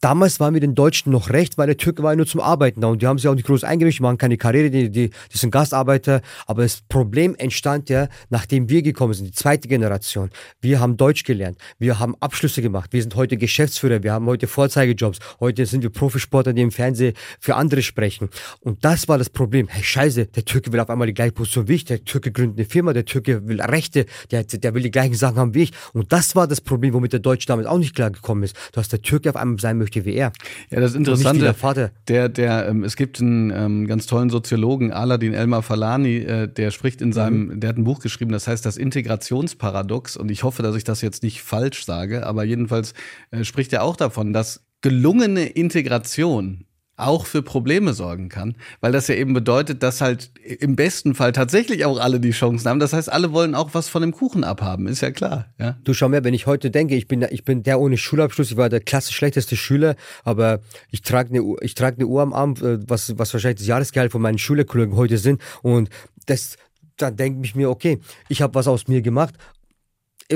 damals 0.00 0.40
waren 0.40 0.54
wir 0.54 0.60
den 0.60 0.74
Deutschen 0.74 1.12
noch 1.12 1.30
recht, 1.30 1.58
weil 1.58 1.66
der 1.66 1.76
Türke 1.76 2.02
war 2.02 2.12
ja 2.12 2.16
nur 2.16 2.26
zum 2.26 2.40
Arbeiten 2.40 2.80
da 2.80 2.88
und 2.88 3.02
die 3.02 3.06
haben 3.06 3.18
sich 3.18 3.28
auch 3.28 3.34
nicht 3.34 3.46
groß 3.46 3.64
eingemischt, 3.64 4.00
machen 4.00 4.18
keine 4.18 4.36
Karriere, 4.36 4.70
die, 4.70 4.90
die, 4.90 5.10
die 5.10 5.38
sind 5.38 5.50
Gastarbeiter. 5.50 6.22
Aber 6.46 6.62
das 6.62 6.82
Problem 6.88 7.34
entstand 7.36 7.88
ja, 7.88 8.08
nachdem 8.30 8.68
wir 8.68 8.82
gekommen 8.82 9.14
sind, 9.14 9.26
die 9.26 9.32
zweite 9.32 9.68
Generation. 9.68 10.30
Wir 10.60 10.80
haben 10.80 10.96
Deutsch 10.96 11.24
gelernt, 11.24 11.58
wir 11.78 11.98
haben 11.98 12.14
Abschlüsse 12.20 12.62
gemacht, 12.62 12.92
wir 12.92 13.02
sind 13.02 13.14
heute 13.14 13.36
Geschäftsführer, 13.36 14.02
wir 14.02 14.12
haben 14.12 14.26
heute 14.26 14.46
Vorzeigejobs, 14.46 15.18
heute 15.40 15.66
sind 15.66 15.82
wir 15.82 15.90
Profisportler, 15.90 16.52
die 16.52 16.62
im 16.62 16.70
Fernsehen 16.70 17.14
für 17.40 17.56
andere 17.56 17.82
sprechen. 17.82 18.28
Und 18.60 18.84
das 18.84 19.08
war 19.08 19.18
das 19.18 19.30
Problem. 19.30 19.68
Hey, 19.68 19.82
scheiße, 19.82 20.26
der 20.26 20.44
Türke 20.44 20.72
will 20.72 20.80
auf 20.80 20.90
einmal 20.90 21.06
die 21.06 21.14
gleiche 21.14 21.32
Position 21.32 21.68
wie 21.68 21.74
ich, 21.74 21.84
der 21.84 22.04
Türke 22.04 22.32
gründet 22.32 22.58
eine 22.58 22.68
Firma, 22.68 22.92
der 22.92 23.04
Türke 23.04 23.46
will 23.46 23.60
Rechte, 23.60 24.06
der, 24.30 24.44
der 24.44 24.74
will 24.74 24.82
die 24.82 24.90
gleichen 24.90 25.14
Sachen 25.14 25.36
haben 25.36 25.54
wie 25.54 25.64
ich. 25.64 25.72
Und 25.92 26.12
das 26.12 26.36
war 26.36 26.46
das 26.46 26.60
Problem, 26.60 26.94
womit 26.94 27.12
der 27.12 27.20
Deutsche 27.20 27.46
damals 27.46 27.66
auch 27.66 27.78
nicht 27.78 27.94
klar 27.94 28.10
gekommen 28.10 28.42
ist, 28.42 28.56
dass 28.72 28.88
der 28.88 29.02
Türke 29.02 29.30
auf 29.30 29.36
einmal 29.36 29.58
sein 29.58 29.78
möchte 29.88 30.04
wie 30.04 30.14
er. 30.14 30.32
Ja, 30.70 30.80
das 30.80 30.92
ist 30.92 30.96
interessant. 30.96 31.40
Der 31.40 31.54
Vater. 31.54 31.90
Der, 32.08 32.28
der, 32.28 32.68
ähm, 32.68 32.84
es 32.84 32.96
gibt 32.96 33.20
einen 33.20 33.50
ähm, 33.50 33.86
ganz 33.86 34.06
tollen 34.06 34.30
Soziologen, 34.30 34.92
Aladin 34.92 35.34
Elmar 35.34 35.62
Falani, 35.62 36.18
äh, 36.18 36.48
der 36.48 36.70
spricht 36.70 37.00
in 37.00 37.12
seinem, 37.12 37.46
mhm. 37.46 37.60
der 37.60 37.70
hat 37.70 37.78
ein 37.78 37.84
Buch 37.84 38.00
geschrieben, 38.00 38.32
das 38.32 38.46
heißt 38.46 38.64
das 38.64 38.76
Integrationsparadox. 38.76 40.16
Und 40.16 40.30
ich 40.30 40.42
hoffe, 40.42 40.62
dass 40.62 40.76
ich 40.76 40.84
das 40.84 41.00
jetzt 41.00 41.22
nicht 41.22 41.42
falsch 41.42 41.84
sage, 41.84 42.26
aber 42.26 42.44
jedenfalls 42.44 42.94
äh, 43.30 43.44
spricht 43.44 43.72
er 43.72 43.82
auch 43.82 43.96
davon, 43.96 44.32
dass 44.32 44.64
gelungene 44.80 45.46
Integration 45.46 46.64
auch 46.98 47.26
für 47.26 47.42
Probleme 47.42 47.94
sorgen 47.94 48.28
kann, 48.28 48.56
weil 48.80 48.92
das 48.92 49.08
ja 49.08 49.14
eben 49.14 49.32
bedeutet, 49.32 49.82
dass 49.82 50.00
halt 50.00 50.30
im 50.44 50.76
besten 50.76 51.14
Fall 51.14 51.32
tatsächlich 51.32 51.84
auch 51.84 51.98
alle 51.98 52.20
die 52.20 52.32
Chancen 52.32 52.68
haben. 52.68 52.80
Das 52.80 52.92
heißt, 52.92 53.10
alle 53.10 53.32
wollen 53.32 53.54
auch 53.54 53.72
was 53.72 53.88
von 53.88 54.02
dem 54.02 54.12
Kuchen 54.12 54.44
abhaben, 54.44 54.86
ist 54.86 55.00
ja 55.00 55.10
klar. 55.10 55.46
Ja? 55.58 55.78
Du 55.84 55.94
schau 55.94 56.08
mir, 56.08 56.24
wenn 56.24 56.34
ich 56.34 56.46
heute 56.46 56.70
denke, 56.70 56.96
ich 56.96 57.06
bin, 57.06 57.24
ich 57.30 57.44
bin 57.44 57.62
der 57.62 57.80
ohne 57.80 57.96
Schulabschluss, 57.96 58.50
ich 58.50 58.56
war 58.56 58.68
der 58.68 58.80
klasse 58.80 59.12
schlechteste 59.12 59.56
Schüler, 59.56 59.94
aber 60.24 60.60
ich 60.90 61.02
trage 61.02 61.30
eine, 61.30 61.56
ich 61.60 61.74
trage 61.74 61.98
eine 61.98 62.06
Uhr 62.06 62.22
am 62.22 62.32
Arm, 62.32 62.54
äh, 62.62 62.78
was, 62.88 63.16
was 63.16 63.32
wahrscheinlich 63.32 63.58
das 63.58 63.66
Jahresgehalt 63.68 64.12
von 64.12 64.20
meinen 64.20 64.38
Schülerkollegen 64.38 64.96
heute 64.96 65.18
sind 65.18 65.40
und 65.62 65.88
das, 66.26 66.56
dann 66.96 67.16
denke 67.16 67.44
ich 67.44 67.54
mir, 67.54 67.70
okay, 67.70 68.00
ich 68.28 68.42
habe 68.42 68.54
was 68.54 68.66
aus 68.66 68.88
mir 68.88 69.02
gemacht 69.02 69.34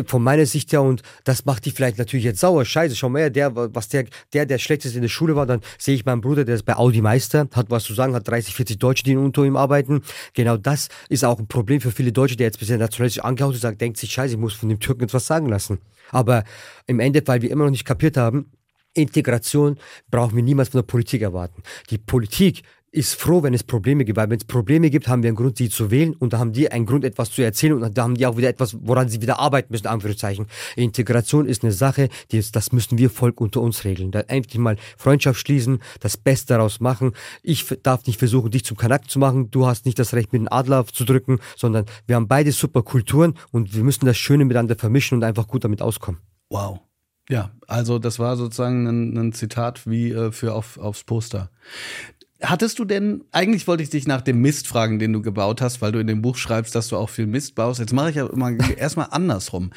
von 0.07 0.23
meiner 0.23 0.47
Sicht 0.47 0.73
her 0.73 0.83
und 0.83 1.03
das 1.25 1.45
macht 1.45 1.65
die 1.65 1.71
vielleicht 1.71 1.99
natürlich 1.99 2.25
jetzt 2.25 2.41
sauer. 2.41 2.65
Scheiße, 2.65 2.97
schau 2.97 3.09
mal, 3.09 3.31
der, 3.31 3.55
was 3.55 3.89
der, 3.89 4.07
der, 4.33 4.47
der 4.47 4.59
schlechteste 4.59 4.97
in 4.97 5.03
der 5.03 5.09
Schule 5.09 5.37
war, 5.37 5.47
dann 5.47 5.61
sehe 5.79 5.95
ich 5.95 6.05
meinen 6.05 6.21
Bruder, 6.21 6.45
der 6.45 6.55
ist 6.55 6.65
bei 6.65 6.77
Audi 6.77 7.03
Meister, 7.03 7.49
hat 7.55 7.71
was 7.71 7.85
zu 7.85 7.95
sagen, 7.95 8.15
hat 8.15 8.27
30, 8.27 8.55
40 8.55 8.79
Deutsche, 8.79 9.05
die 9.05 9.17
unter 9.17 9.45
ihm 9.45 9.57
arbeiten. 9.57 10.03
Genau 10.35 10.57
das 10.57 10.89
ist 11.09 11.25
auch 11.25 11.39
ein 11.39 11.47
Problem 11.47 11.81
für 11.81 11.91
viele 11.91 12.13
Deutsche, 12.13 12.37
der 12.37 12.47
jetzt 12.47 12.59
bisher 12.59 12.79
nationalistisch 12.79 13.23
angehaucht 13.23 13.55
ist, 13.55 13.61
sagt, 13.61 13.81
denkt 13.81 13.99
sich, 13.99 14.13
scheiße, 14.13 14.35
ich 14.35 14.41
muss 14.41 14.55
von 14.55 14.69
dem 14.69 14.81
Türken 14.81 15.05
etwas 15.05 15.27
sagen 15.27 15.49
lassen. 15.49 15.79
Aber 16.11 16.45
im 16.87 17.01
Endeffekt, 17.01 17.29
weil 17.29 17.43
wir 17.43 17.51
immer 17.51 17.65
noch 17.65 17.71
nicht 17.71 17.85
kapiert 17.85 18.17
haben, 18.17 18.51
Integration 18.95 19.79
brauchen 20.11 20.37
wir 20.37 20.43
niemals 20.43 20.71
von 20.71 20.81
der 20.81 20.87
Politik 20.87 21.23
erwarten. 21.23 21.63
Die 21.91 21.99
Politik 21.99 22.63
ist 22.93 23.15
froh, 23.15 23.43
wenn 23.43 23.55
es 23.55 23.65
Probleme 23.65 24.05
gibt, 24.05 24.19
weil 24.19 24.29
wenn 24.29 24.39
es 24.39 24.45
Probleme 24.45 24.91
gibt, 24.91 25.09
haben 25.09 25.23
wir 25.23 25.29
einen 25.29 25.37
Grund, 25.37 25.57
sie 25.57 25.71
zu 25.71 25.91
wählen 25.91 26.13
und 26.13 26.35
da 26.35 26.39
haben 26.39 26.53
die 26.53 26.71
einen 26.71 26.85
Grund, 26.85 27.05
etwas 27.05 27.31
zu 27.31 27.41
erzählen 27.41 27.73
und 27.73 27.97
da 27.97 28.03
haben 28.03 28.17
die 28.17 28.27
auch 28.27 28.37
wieder 28.37 28.51
etwas, 28.51 28.77
woran 28.83 29.09
sie 29.09 29.23
wieder 29.23 29.41
arbeiten 29.41 29.73
müssen, 29.73 29.87
Anführungszeichen. 29.87 30.47
Integration 30.77 31.47
ist 31.47 31.63
eine 31.63 31.73
Sache, 31.73 32.11
die 32.31 32.37
ist, 32.37 32.55
das 32.55 32.71
müssen 32.71 32.99
wir 32.99 33.09
Volk 33.09 33.41
unter 33.41 33.63
uns 33.63 33.85
regeln. 33.85 34.11
Da 34.11 34.21
endlich 34.21 34.59
mal 34.59 34.77
Freundschaft 34.99 35.41
schließen, 35.41 35.79
das 36.01 36.19
Beste 36.19 36.49
daraus 36.49 36.81
machen. 36.81 37.13
Ich 37.43 37.65
darf 37.83 38.07
nicht 38.07 38.19
versuchen, 38.19 38.51
dich 38.51 38.65
zum 38.65 38.77
Kanak 38.77 39.09
zu 39.09 39.19
machen, 39.19 39.51
du 39.51 39.67
hast 39.67 39.87
nicht 39.87 39.99
das 39.99 40.13
Recht, 40.13 40.35
mit 40.35 40.43
dem 40.43 40.53
Adler 40.53 40.87
zu 40.87 41.05
drücken, 41.05 41.41
sondern 41.57 41.87
wir 42.07 42.17
haben 42.17 42.29
beide 42.29 42.53
super 42.53 42.83
Kulturen 42.83 43.35
und 43.53 43.75
wir 43.75 43.85
müssen 43.85 44.05
das 44.05 44.19
Schöne 44.19 44.45
miteinander 44.45 44.77
vermischen 44.77 45.17
und 45.17 45.25
einfach 45.25 45.49
gut 45.49 45.65
damit 45.65 45.81
auskommen. 45.81 46.21
Wow. 46.51 46.81
Ja, 47.31 47.53
also 47.69 47.99
das 47.99 48.19
war 48.19 48.37
sozusagen 48.37 48.87
ein, 48.87 49.17
ein 49.17 49.33
Zitat 49.33 49.87
wie 49.87 50.11
äh, 50.11 50.33
für 50.33 50.55
auf, 50.55 50.77
aufs 50.77 51.05
Poster. 51.05 51.51
Hattest 52.43 52.79
du 52.79 52.85
denn, 52.85 53.25
eigentlich 53.31 53.67
wollte 53.69 53.83
ich 53.83 53.91
dich 53.91 54.07
nach 54.07 54.21
dem 54.21 54.41
Mist 54.41 54.67
fragen, 54.67 54.99
den 54.99 55.13
du 55.13 55.23
gebaut 55.23 55.61
hast, 55.61 55.81
weil 55.81 55.93
du 55.93 56.01
in 56.01 56.07
dem 56.07 56.23
Buch 56.23 56.37
schreibst, 56.37 56.75
dass 56.75 56.89
du 56.89 56.97
auch 56.97 57.09
viel 57.09 57.27
Mist 57.27 57.55
baust. 57.55 57.79
Jetzt 57.79 57.93
mache 57.93 58.11
ich 58.11 58.17
ja 58.17 58.27
immer 58.27 58.53
erstmal 58.77 59.09
andersrum. 59.11 59.71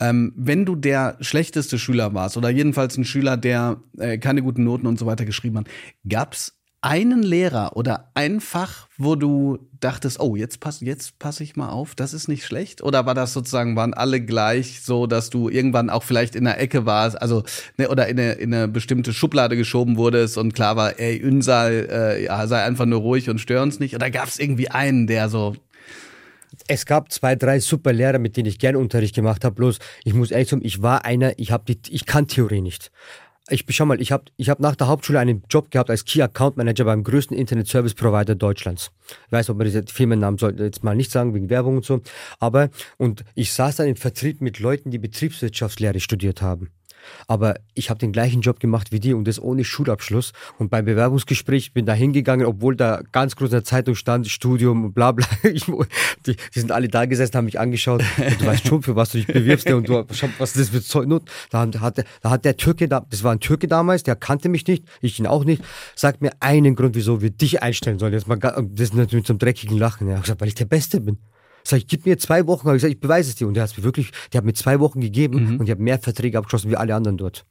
Ähm, 0.00 0.32
wenn 0.36 0.64
du 0.64 0.74
der 0.74 1.16
schlechteste 1.20 1.78
Schüler 1.78 2.14
warst 2.14 2.36
oder 2.36 2.50
jedenfalls 2.50 2.96
ein 2.96 3.04
Schüler, 3.04 3.36
der 3.36 3.80
äh, 3.98 4.18
keine 4.18 4.42
guten 4.42 4.64
Noten 4.64 4.86
und 4.86 4.98
so 4.98 5.06
weiter 5.06 5.24
geschrieben 5.24 5.58
hat, 5.58 5.68
gab's 6.08 6.57
einen 6.80 7.22
Lehrer 7.22 7.76
oder 7.76 8.10
ein 8.14 8.40
Fach, 8.40 8.86
wo 8.96 9.16
du 9.16 9.58
dachtest, 9.80 10.20
oh, 10.20 10.36
jetzt 10.36 10.60
passe 10.60 10.84
jetzt 10.84 11.18
pass 11.18 11.40
ich 11.40 11.56
mal 11.56 11.70
auf, 11.70 11.94
das 11.94 12.12
ist 12.12 12.28
nicht 12.28 12.44
schlecht? 12.44 12.82
Oder 12.82 13.04
war 13.04 13.14
das 13.14 13.32
sozusagen, 13.32 13.74
waren 13.74 13.94
alle 13.94 14.20
gleich 14.20 14.82
so, 14.82 15.06
dass 15.06 15.30
du 15.30 15.48
irgendwann 15.48 15.90
auch 15.90 16.04
vielleicht 16.04 16.36
in 16.36 16.44
der 16.44 16.60
Ecke 16.60 16.86
warst, 16.86 17.20
also 17.20 17.42
ne, 17.78 17.88
oder 17.88 18.06
in 18.08 18.18
eine, 18.18 18.32
in 18.32 18.54
eine 18.54 18.68
bestimmte 18.68 19.12
Schublade 19.12 19.56
geschoben 19.56 19.96
wurdest 19.96 20.38
und 20.38 20.54
klar 20.54 20.76
war, 20.76 20.98
ey, 21.00 21.16
Ünsal, 21.16 21.88
äh, 21.90 22.24
ja, 22.24 22.46
sei 22.46 22.62
einfach 22.62 22.86
nur 22.86 23.00
ruhig 23.00 23.28
und 23.28 23.40
stör 23.40 23.62
uns 23.62 23.80
nicht? 23.80 23.94
Oder 23.94 24.10
gab 24.10 24.28
es 24.28 24.38
irgendwie 24.38 24.70
einen, 24.70 25.06
der 25.06 25.28
so 25.28 25.56
es 26.66 26.86
gab 26.86 27.12
zwei, 27.12 27.36
drei 27.36 27.60
super 27.60 27.92
Lehrer, 27.92 28.18
mit 28.18 28.36
denen 28.36 28.48
ich 28.48 28.58
gerne 28.58 28.78
Unterricht 28.78 29.14
gemacht 29.14 29.44
habe. 29.44 29.54
Bloß, 29.54 29.78
ich 30.04 30.14
muss 30.14 30.30
ehrlich 30.30 30.48
sagen, 30.48 30.64
ich 30.64 30.82
war 30.82 31.04
einer, 31.04 31.38
ich, 31.38 31.52
hab 31.52 31.66
die, 31.66 31.78
ich 31.88 32.06
kann 32.06 32.26
Theorie 32.26 32.60
nicht. 32.60 32.90
Ich 33.50 33.64
schau 33.70 33.86
mal, 33.86 34.00
ich 34.00 34.12
habe 34.12 34.24
ich 34.36 34.50
hab 34.50 34.60
nach 34.60 34.76
der 34.76 34.88
Hauptschule 34.88 35.18
einen 35.18 35.42
Job 35.48 35.70
gehabt 35.70 35.88
als 35.88 36.04
Key 36.04 36.20
Account 36.20 36.58
Manager 36.58 36.84
beim 36.84 37.02
größten 37.02 37.36
Internet 37.36 37.66
Service 37.66 37.94
Provider 37.94 38.34
Deutschlands. 38.34 38.90
Ich 39.26 39.32
weiß, 39.32 39.48
ob 39.48 39.56
man 39.56 39.64
diese 39.64 39.84
Firmennamen 39.86 40.38
sollte 40.38 40.64
jetzt 40.64 40.84
mal 40.84 40.94
nicht 40.94 41.10
sagen 41.10 41.34
wegen 41.34 41.48
Werbung 41.48 41.76
und 41.76 41.84
so, 41.84 42.02
aber 42.40 42.68
und 42.98 43.24
ich 43.34 43.52
saß 43.52 43.76
dann 43.76 43.86
im 43.86 43.96
Vertrieb 43.96 44.42
mit 44.42 44.58
Leuten, 44.58 44.90
die 44.90 44.98
Betriebswirtschaftslehre 44.98 46.00
studiert 46.00 46.42
haben. 46.42 46.70
Aber 47.26 47.56
ich 47.74 47.90
habe 47.90 47.98
den 47.98 48.12
gleichen 48.12 48.40
Job 48.40 48.60
gemacht 48.60 48.92
wie 48.92 49.00
die 49.00 49.14
und 49.14 49.26
das 49.26 49.40
ohne 49.40 49.64
Schulabschluss. 49.64 50.32
Und 50.58 50.70
beim 50.70 50.84
Bewerbungsgespräch 50.84 51.72
bin 51.72 51.86
da 51.86 51.92
hingegangen, 51.92 52.46
obwohl 52.46 52.76
da 52.76 53.02
ganz 53.12 53.36
groß 53.36 53.48
in 53.48 53.56
der 53.56 53.64
Zeitung 53.64 53.94
stand, 53.94 54.28
Studium, 54.28 54.92
bla 54.92 55.12
bla. 55.12 55.26
Ich, 55.48 55.64
die, 56.26 56.36
die, 56.54 56.60
sind 56.60 56.72
alle 56.72 56.88
da 56.88 57.06
gesessen, 57.06 57.34
haben 57.34 57.46
mich 57.46 57.58
angeschaut. 57.58 58.02
du 58.38 58.46
weißt 58.46 58.66
schon, 58.66 58.82
für 58.82 58.96
was 58.96 59.12
du 59.12 59.18
dich 59.18 59.26
bewirbst 59.26 59.70
und 59.70 59.88
du, 59.88 60.04
was 60.38 60.52
das 60.52 60.68
für 60.68 60.82
Zeug? 60.82 61.08
Da 61.50 61.68
hat, 61.80 62.04
da 62.20 62.30
hat 62.30 62.44
der 62.44 62.56
Türke, 62.56 62.88
das 62.88 63.22
war 63.22 63.32
ein 63.32 63.40
Türke 63.40 63.68
damals, 63.68 64.02
der 64.02 64.16
kannte 64.16 64.48
mich 64.48 64.66
nicht, 64.66 64.84
ich 65.00 65.18
ihn 65.18 65.26
auch 65.26 65.44
nicht. 65.44 65.62
Sagt 65.94 66.20
mir 66.20 66.32
einen 66.40 66.74
Grund, 66.74 66.94
wieso 66.94 67.22
wir 67.22 67.30
dich 67.30 67.62
einstellen 67.62 67.98
sollen. 67.98 68.12
Jetzt 68.12 68.28
mal, 68.28 68.38
das 68.38 68.62
ist 68.76 68.94
natürlich 68.94 69.26
zum 69.26 69.38
dreckigen 69.38 69.78
Lachen. 69.78 70.08
Er 70.08 70.16
hat 70.16 70.24
gesagt, 70.24 70.40
weil 70.40 70.48
ich 70.48 70.54
der 70.54 70.66
Beste 70.66 71.00
bin. 71.00 71.18
Sag 71.68 71.78
ich, 71.78 71.86
gib 71.86 72.06
mir 72.06 72.16
zwei 72.18 72.46
Wochen. 72.46 72.66
Hab 72.66 72.76
ich 72.76 72.82
gesagt, 72.82 72.94
ich 72.94 73.00
beweise 73.00 73.28
es 73.28 73.36
dir. 73.36 73.46
Und 73.46 73.52
der 73.52 73.64
hat 73.64 73.76
mir 73.76 73.84
wirklich, 73.84 74.10
der 74.32 74.38
hat 74.38 74.44
mir 74.46 74.54
zwei 74.54 74.80
Wochen 74.80 75.00
gegeben 75.00 75.44
mhm. 75.44 75.60
und 75.60 75.66
ich 75.66 75.70
habe 75.70 75.82
mehr 75.82 75.98
Verträge 75.98 76.38
abgeschlossen 76.38 76.70
wie 76.70 76.76
alle 76.76 76.94
anderen 76.94 77.18
dort. 77.18 77.44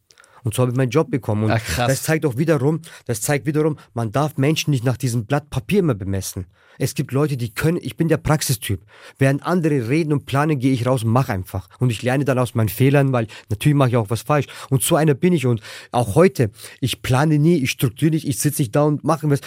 Und 0.43 0.55
so 0.55 0.61
habe 0.61 0.71
ich 0.71 0.77
meinen 0.77 0.89
Job 0.89 1.11
bekommen. 1.11 1.43
Und 1.43 1.51
Ach, 1.51 1.61
das 1.75 2.01
zeigt 2.01 2.25
auch 2.25 2.37
wiederum, 2.37 2.81
das 3.05 3.21
zeigt 3.21 3.45
wiederum, 3.45 3.77
man 3.93 4.11
darf 4.11 4.37
Menschen 4.37 4.71
nicht 4.71 4.83
nach 4.83 4.97
diesem 4.97 5.25
Blatt 5.25 5.49
Papier 5.51 5.79
immer 5.79 5.93
bemessen. 5.93 6.47
Es 6.79 6.95
gibt 6.95 7.11
Leute, 7.11 7.37
die 7.37 7.53
können, 7.53 7.79
ich 7.81 7.95
bin 7.95 8.07
der 8.07 8.17
Praxistyp. 8.17 8.81
Während 9.19 9.45
andere 9.45 9.89
reden 9.89 10.13
und 10.13 10.25
planen, 10.25 10.57
gehe 10.57 10.73
ich 10.73 10.85
raus 10.85 11.03
und 11.03 11.11
mache 11.11 11.33
einfach. 11.33 11.69
Und 11.79 11.91
ich 11.91 12.01
lerne 12.01 12.25
dann 12.25 12.39
aus 12.39 12.55
meinen 12.55 12.69
Fehlern, 12.69 13.11
weil 13.11 13.27
natürlich 13.49 13.75
mache 13.75 13.89
ich 13.89 13.97
auch 13.97 14.09
was 14.09 14.21
falsch. 14.21 14.47
Und 14.69 14.83
so 14.83 14.95
einer 14.95 15.13
bin 15.13 15.33
ich. 15.33 15.45
Und 15.45 15.61
auch 15.91 16.15
heute, 16.15 16.49
ich 16.79 17.01
plane 17.01 17.37
nie, 17.39 17.57
ich 17.57 17.71
strukturiere 17.71 18.15
nicht, 18.15 18.27
ich 18.27 18.39
sitze 18.39 18.61
nicht 18.61 18.75
da 18.75 18.83
und 18.83 19.03
mache 19.03 19.29
was 19.29 19.41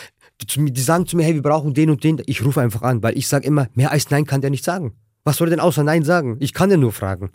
die 0.45 0.81
sagen 0.81 1.07
zu 1.07 1.17
mir, 1.17 1.25
hey, 1.25 1.35
wir 1.35 1.43
brauchen 1.43 1.75
den 1.75 1.91
und 1.91 2.05
den. 2.05 2.23
Ich 2.27 2.45
rufe 2.45 2.61
einfach 2.61 2.83
an, 2.83 3.03
weil 3.03 3.17
ich 3.17 3.29
sage 3.29 3.47
immer, 3.47 3.69
mehr 3.75 3.91
als 3.91 4.11
Nein 4.11 4.27
kann 4.27 4.41
der 4.41 4.51
nicht 4.51 4.65
sagen. 4.65 4.95
Was 5.25 5.37
soll 5.37 5.49
er 5.49 5.51
denn 5.51 5.61
außer 5.61 5.85
Nein 5.85 6.03
sagen? 6.03 6.37
Ich 6.41 6.55
kann 6.55 6.71
den 6.71 6.81
nur 6.81 6.93
fragen. 6.93 7.33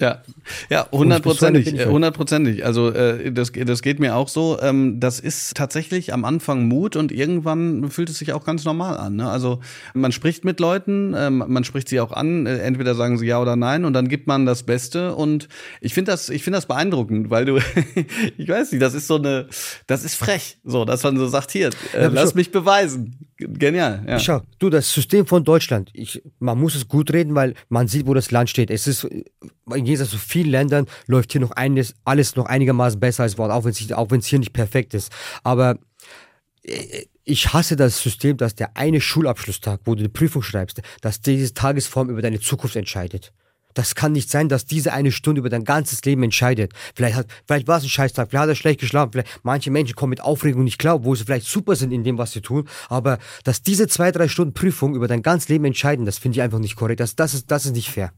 Ja, 0.00 0.22
ja, 0.70 0.86
hundertprozentig, 0.92 1.78
äh, 1.78 1.86
hundertprozentig. 1.86 2.64
Also 2.64 2.90
äh, 2.90 3.32
das, 3.32 3.52
das 3.52 3.82
geht 3.82 3.98
mir 3.98 4.16
auch 4.16 4.28
so. 4.28 4.58
Ähm, 4.60 5.00
das 5.00 5.20
ist 5.20 5.56
tatsächlich 5.56 6.12
am 6.12 6.24
Anfang 6.24 6.68
Mut 6.68 6.96
und 6.96 7.12
irgendwann 7.12 7.90
fühlt 7.90 8.10
es 8.10 8.18
sich 8.18 8.32
auch 8.32 8.44
ganz 8.44 8.64
normal 8.64 8.96
an. 8.96 9.16
Ne? 9.16 9.28
Also 9.28 9.60
man 9.94 10.12
spricht 10.12 10.44
mit 10.44 10.60
Leuten, 10.60 11.14
ähm, 11.16 11.44
man 11.46 11.64
spricht 11.64 11.88
sie 11.88 12.00
auch 12.00 12.12
an. 12.12 12.46
Äh, 12.46 12.58
entweder 12.58 12.94
sagen 12.94 13.18
sie 13.18 13.26
ja 13.26 13.40
oder 13.40 13.56
nein 13.56 13.84
und 13.84 13.92
dann 13.92 14.08
gibt 14.08 14.26
man 14.26 14.46
das 14.46 14.62
Beste. 14.62 15.14
Und 15.14 15.48
ich 15.80 15.94
finde 15.94 16.12
das, 16.12 16.28
ich 16.28 16.42
finde 16.42 16.58
das 16.58 16.66
beeindruckend, 16.66 17.30
weil 17.30 17.44
du, 17.44 17.58
ich 18.38 18.48
weiß 18.48 18.72
nicht, 18.72 18.82
das 18.82 18.94
ist 18.94 19.06
so 19.06 19.16
eine, 19.16 19.48
das 19.86 20.04
ist 20.04 20.14
frech, 20.14 20.58
so, 20.64 20.84
dass 20.84 21.02
man 21.02 21.16
so 21.16 21.26
sagt 21.26 21.50
hier, 21.50 21.70
äh, 21.94 22.02
ja, 22.02 22.08
lass 22.08 22.34
mich 22.34 22.52
beweisen. 22.52 23.27
Genial. 23.38 24.04
Ja. 24.06 24.18
Schau, 24.18 24.42
du, 24.58 24.68
das 24.68 24.92
System 24.92 25.24
von 25.24 25.44
Deutschland, 25.44 25.90
ich, 25.92 26.22
man 26.40 26.58
muss 26.58 26.74
es 26.74 26.88
gut 26.88 27.12
reden, 27.12 27.36
weil 27.36 27.54
man 27.68 27.86
sieht, 27.86 28.06
wo 28.06 28.14
das 28.14 28.32
Land 28.32 28.50
steht. 28.50 28.68
Es 28.68 28.88
ist 28.88 29.04
im 29.04 29.84
Gegensatz 29.84 30.10
zu 30.10 30.18
vielen 30.18 30.50
Ländern 30.50 30.86
läuft 31.06 31.30
hier 31.30 31.40
noch 31.40 31.52
eines, 31.52 31.94
alles 32.04 32.34
noch 32.34 32.46
einigermaßen 32.46 32.98
besser 32.98 33.22
als 33.22 33.38
Wort, 33.38 33.52
auch 33.52 33.64
wenn 33.64 34.18
es 34.18 34.26
hier 34.26 34.38
nicht 34.40 34.52
perfekt 34.52 34.92
ist. 34.92 35.12
Aber 35.44 35.78
äh, 36.64 37.04
ich 37.22 37.52
hasse 37.52 37.76
das 37.76 38.02
System, 38.02 38.38
dass 38.38 38.56
der 38.56 38.76
eine 38.76 39.00
Schulabschlusstag, 39.00 39.82
wo 39.84 39.94
du 39.94 40.00
eine 40.00 40.08
Prüfung 40.08 40.42
schreibst, 40.42 40.82
dass 41.00 41.20
diese 41.20 41.54
Tagesform 41.54 42.10
über 42.10 42.22
deine 42.22 42.40
Zukunft 42.40 42.74
entscheidet. 42.74 43.32
Das 43.78 43.94
kann 43.94 44.10
nicht 44.10 44.28
sein, 44.28 44.48
dass 44.48 44.66
diese 44.66 44.92
eine 44.92 45.12
Stunde 45.12 45.38
über 45.38 45.50
dein 45.50 45.62
ganzes 45.62 46.04
Leben 46.04 46.24
entscheidet. 46.24 46.72
Vielleicht, 46.96 47.14
hat, 47.14 47.28
vielleicht 47.46 47.68
war 47.68 47.78
es 47.78 47.84
ein 47.84 47.88
Scheißtag, 47.88 48.28
vielleicht 48.28 48.42
hat 48.42 48.48
er 48.48 48.54
schlecht 48.56 48.80
geschlafen, 48.80 49.12
vielleicht 49.12 49.38
manche 49.44 49.70
Menschen 49.70 49.94
kommen 49.94 50.10
mit 50.10 50.20
Aufregung 50.20 50.64
nicht 50.64 50.80
klar, 50.80 51.04
wo 51.04 51.14
sie 51.14 51.22
vielleicht 51.22 51.46
super 51.46 51.76
sind 51.76 51.92
in 51.92 52.02
dem, 52.02 52.18
was 52.18 52.32
sie 52.32 52.40
tun. 52.40 52.68
Aber 52.88 53.20
dass 53.44 53.62
diese 53.62 53.86
zwei, 53.86 54.10
drei 54.10 54.26
Stunden 54.26 54.52
Prüfung 54.52 54.96
über 54.96 55.06
dein 55.06 55.22
ganzes 55.22 55.48
Leben 55.48 55.64
entscheiden, 55.64 56.06
das 56.06 56.18
finde 56.18 56.38
ich 56.38 56.42
einfach 56.42 56.58
nicht 56.58 56.74
korrekt. 56.74 56.98
Das, 56.98 57.14
das, 57.14 57.34
ist, 57.34 57.52
das 57.52 57.66
ist 57.66 57.76
nicht 57.76 57.88
fair. 57.88 58.10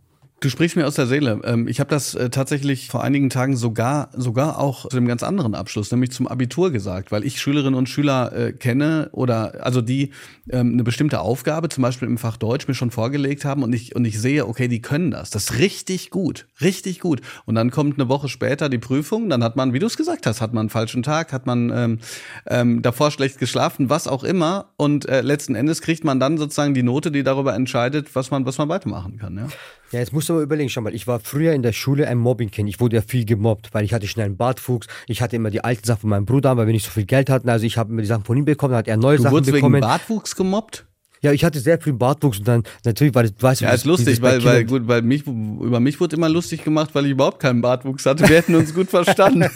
Du 0.42 0.48
sprichst 0.48 0.74
mir 0.74 0.87
aus 0.87 0.94
der 0.94 1.07
Seele. 1.07 1.38
Ähm, 1.44 1.68
ich 1.68 1.81
habe 1.81 1.90
das 1.90 2.14
äh, 2.14 2.31
tatsächlich 2.31 2.88
vor 2.88 3.05
einigen 3.05 3.29
Tagen 3.29 3.57
sogar 3.57 4.09
sogar 4.16 4.59
auch 4.59 4.88
zu 4.88 4.96
einem 4.96 5.07
ganz 5.07 5.22
anderen 5.22 5.55
Abschluss, 5.55 5.90
nämlich 5.90 6.12
zum 6.12 6.26
Abitur 6.26 6.70
gesagt, 6.70 7.12
weil 7.12 7.26
ich 7.26 7.38
Schülerinnen 7.38 7.74
und 7.74 7.90
Schüler 7.90 8.33
äh, 8.33 8.53
kenne 8.55 9.11
oder 9.12 9.66
also 9.66 9.83
die 9.83 10.12
ähm, 10.48 10.72
eine 10.72 10.83
bestimmte 10.83 11.20
Aufgabe, 11.20 11.68
zum 11.68 11.83
Beispiel 11.83 12.09
im 12.09 12.16
Fach 12.16 12.38
Deutsch, 12.38 12.66
mir 12.68 12.74
schon 12.74 12.90
vorgelegt 12.90 13.44
haben 13.44 13.62
und 13.62 13.74
ich 13.74 13.94
und 13.94 14.07
ich 14.07 14.18
sehe, 14.18 14.46
okay, 14.46 14.66
die 14.66 14.81
können 14.81 15.11
das, 15.11 15.29
das 15.29 15.50
ist 15.50 15.59
richtig 15.59 16.09
gut, 16.09 16.46
richtig 16.62 17.00
gut. 17.00 17.20
Und 17.44 17.55
dann 17.55 17.70
kommt 17.70 18.00
eine 18.00 18.09
Woche 18.09 18.31
später 18.31 18.70
die 18.70 18.79
Prüfung, 18.79 19.29
dann 19.29 19.44
hat 19.44 19.57
man, 19.57 19.74
wie 19.74 19.79
du 19.79 19.87
es 19.87 19.98
gesagt 19.98 20.26
hast, 20.26 20.40
hat 20.40 20.55
man 20.55 20.61
einen 20.62 20.70
falschen 20.70 21.03
Tag, 21.03 21.35
hat 21.35 21.44
man 21.44 21.68
ähm, 21.68 21.98
ähm, 22.46 22.81
davor 22.81 23.11
schlecht 23.11 23.38
geschlafen, 23.38 23.90
was 23.90 24.09
auch 24.09 24.24
immer. 24.24 24.70
Und 24.79 25.07
äh, 25.07 25.20
letzten 25.20 25.55
Endes 25.55 25.83
kriegt 25.83 26.03
man 26.03 26.18
dann 26.18 26.38
sozusagen 26.38 26.72
die 26.72 26.83
Note, 26.83 27.11
die 27.11 27.24
darüber 27.24 27.55
entscheidet, 27.55 28.14
was 28.14 28.31
man 28.31 28.46
was 28.46 28.57
man 28.57 28.70
weitermachen 28.70 29.18
kann. 29.18 29.37
Ja. 29.37 29.48
Ja, 29.92 29.98
jetzt 29.98 30.12
musst 30.12 30.29
du 30.29 30.35
mal 30.35 30.42
überlegen, 30.42 30.68
schau 30.70 30.83
mal, 30.83 30.94
ich 30.94 31.09
war 31.09 31.18
früher 31.18 31.53
in 31.53 31.62
der 31.62 31.72
Schule 31.72 32.07
ein 32.07 32.18
Mobbingkind. 32.18 32.68
Ich 32.68 32.79
wurde 32.79 32.96
ja 32.96 33.03
viel 33.03 33.24
gemobbt, 33.24 33.70
weil 33.72 33.85
ich 33.85 33.92
hatte 33.92 34.07
schnell 34.07 34.26
einen 34.26 34.37
Bartfuchs. 34.37 34.87
Ich 35.09 35.20
hatte 35.20 35.35
immer 35.35 35.50
die 35.50 35.64
alten 35.64 35.85
Sachen 35.85 36.03
von 36.03 36.11
meinem 36.11 36.26
Bruder, 36.26 36.57
weil 36.57 36.66
wir 36.66 36.72
nicht 36.72 36.85
so 36.85 36.92
viel 36.92 37.07
Geld 37.07 37.29
hatten. 37.29 37.48
Also 37.48 37.66
ich 37.66 37.76
habe 37.76 37.90
immer 37.90 38.03
die 38.03 38.07
Sachen 38.07 38.24
von 38.24 38.37
ihm 38.37 38.44
bekommen, 38.44 38.70
dann 38.72 38.79
hat 38.79 38.88
er 38.88 38.96
neue 38.96 39.16
du 39.16 39.24
Sachen 39.24 39.35
wurdest 39.35 39.53
bekommen. 39.53 39.74
wegen 39.74 39.81
Bartwuchs 39.87 40.37
gemobbt? 40.37 40.87
Ja, 41.22 41.33
ich 41.33 41.44
hatte 41.44 41.59
sehr 41.59 41.81
viel 41.81 41.92
Bartwuchs 41.92 42.38
und 42.38 42.48
dann 42.48 42.62
natürlich 42.85 43.14
war 43.14 43.24
das, 43.24 43.33
weißt 43.38 43.61
du, 43.61 43.64
ja, 43.66 43.72
ist 43.72 43.85
lustig, 43.85 44.22
weil, 44.22 44.42
weil 44.44 44.64
gut, 44.64 44.87
weil 44.87 45.03
mich 45.03 45.26
über 45.26 45.81
mich 45.81 46.00
wurde 46.00 46.16
immer 46.16 46.29
lustig 46.31 46.64
gemacht, 46.64 46.90
weil 46.94 47.05
ich 47.07 47.11
überhaupt 47.11 47.40
keinen 47.40 47.61
Bartwuchs 47.61 48.07
hatte. 48.07 48.26
Wir 48.29 48.37
hätten 48.37 48.55
uns 48.55 48.72
gut 48.72 48.88
verstanden. 48.90 49.50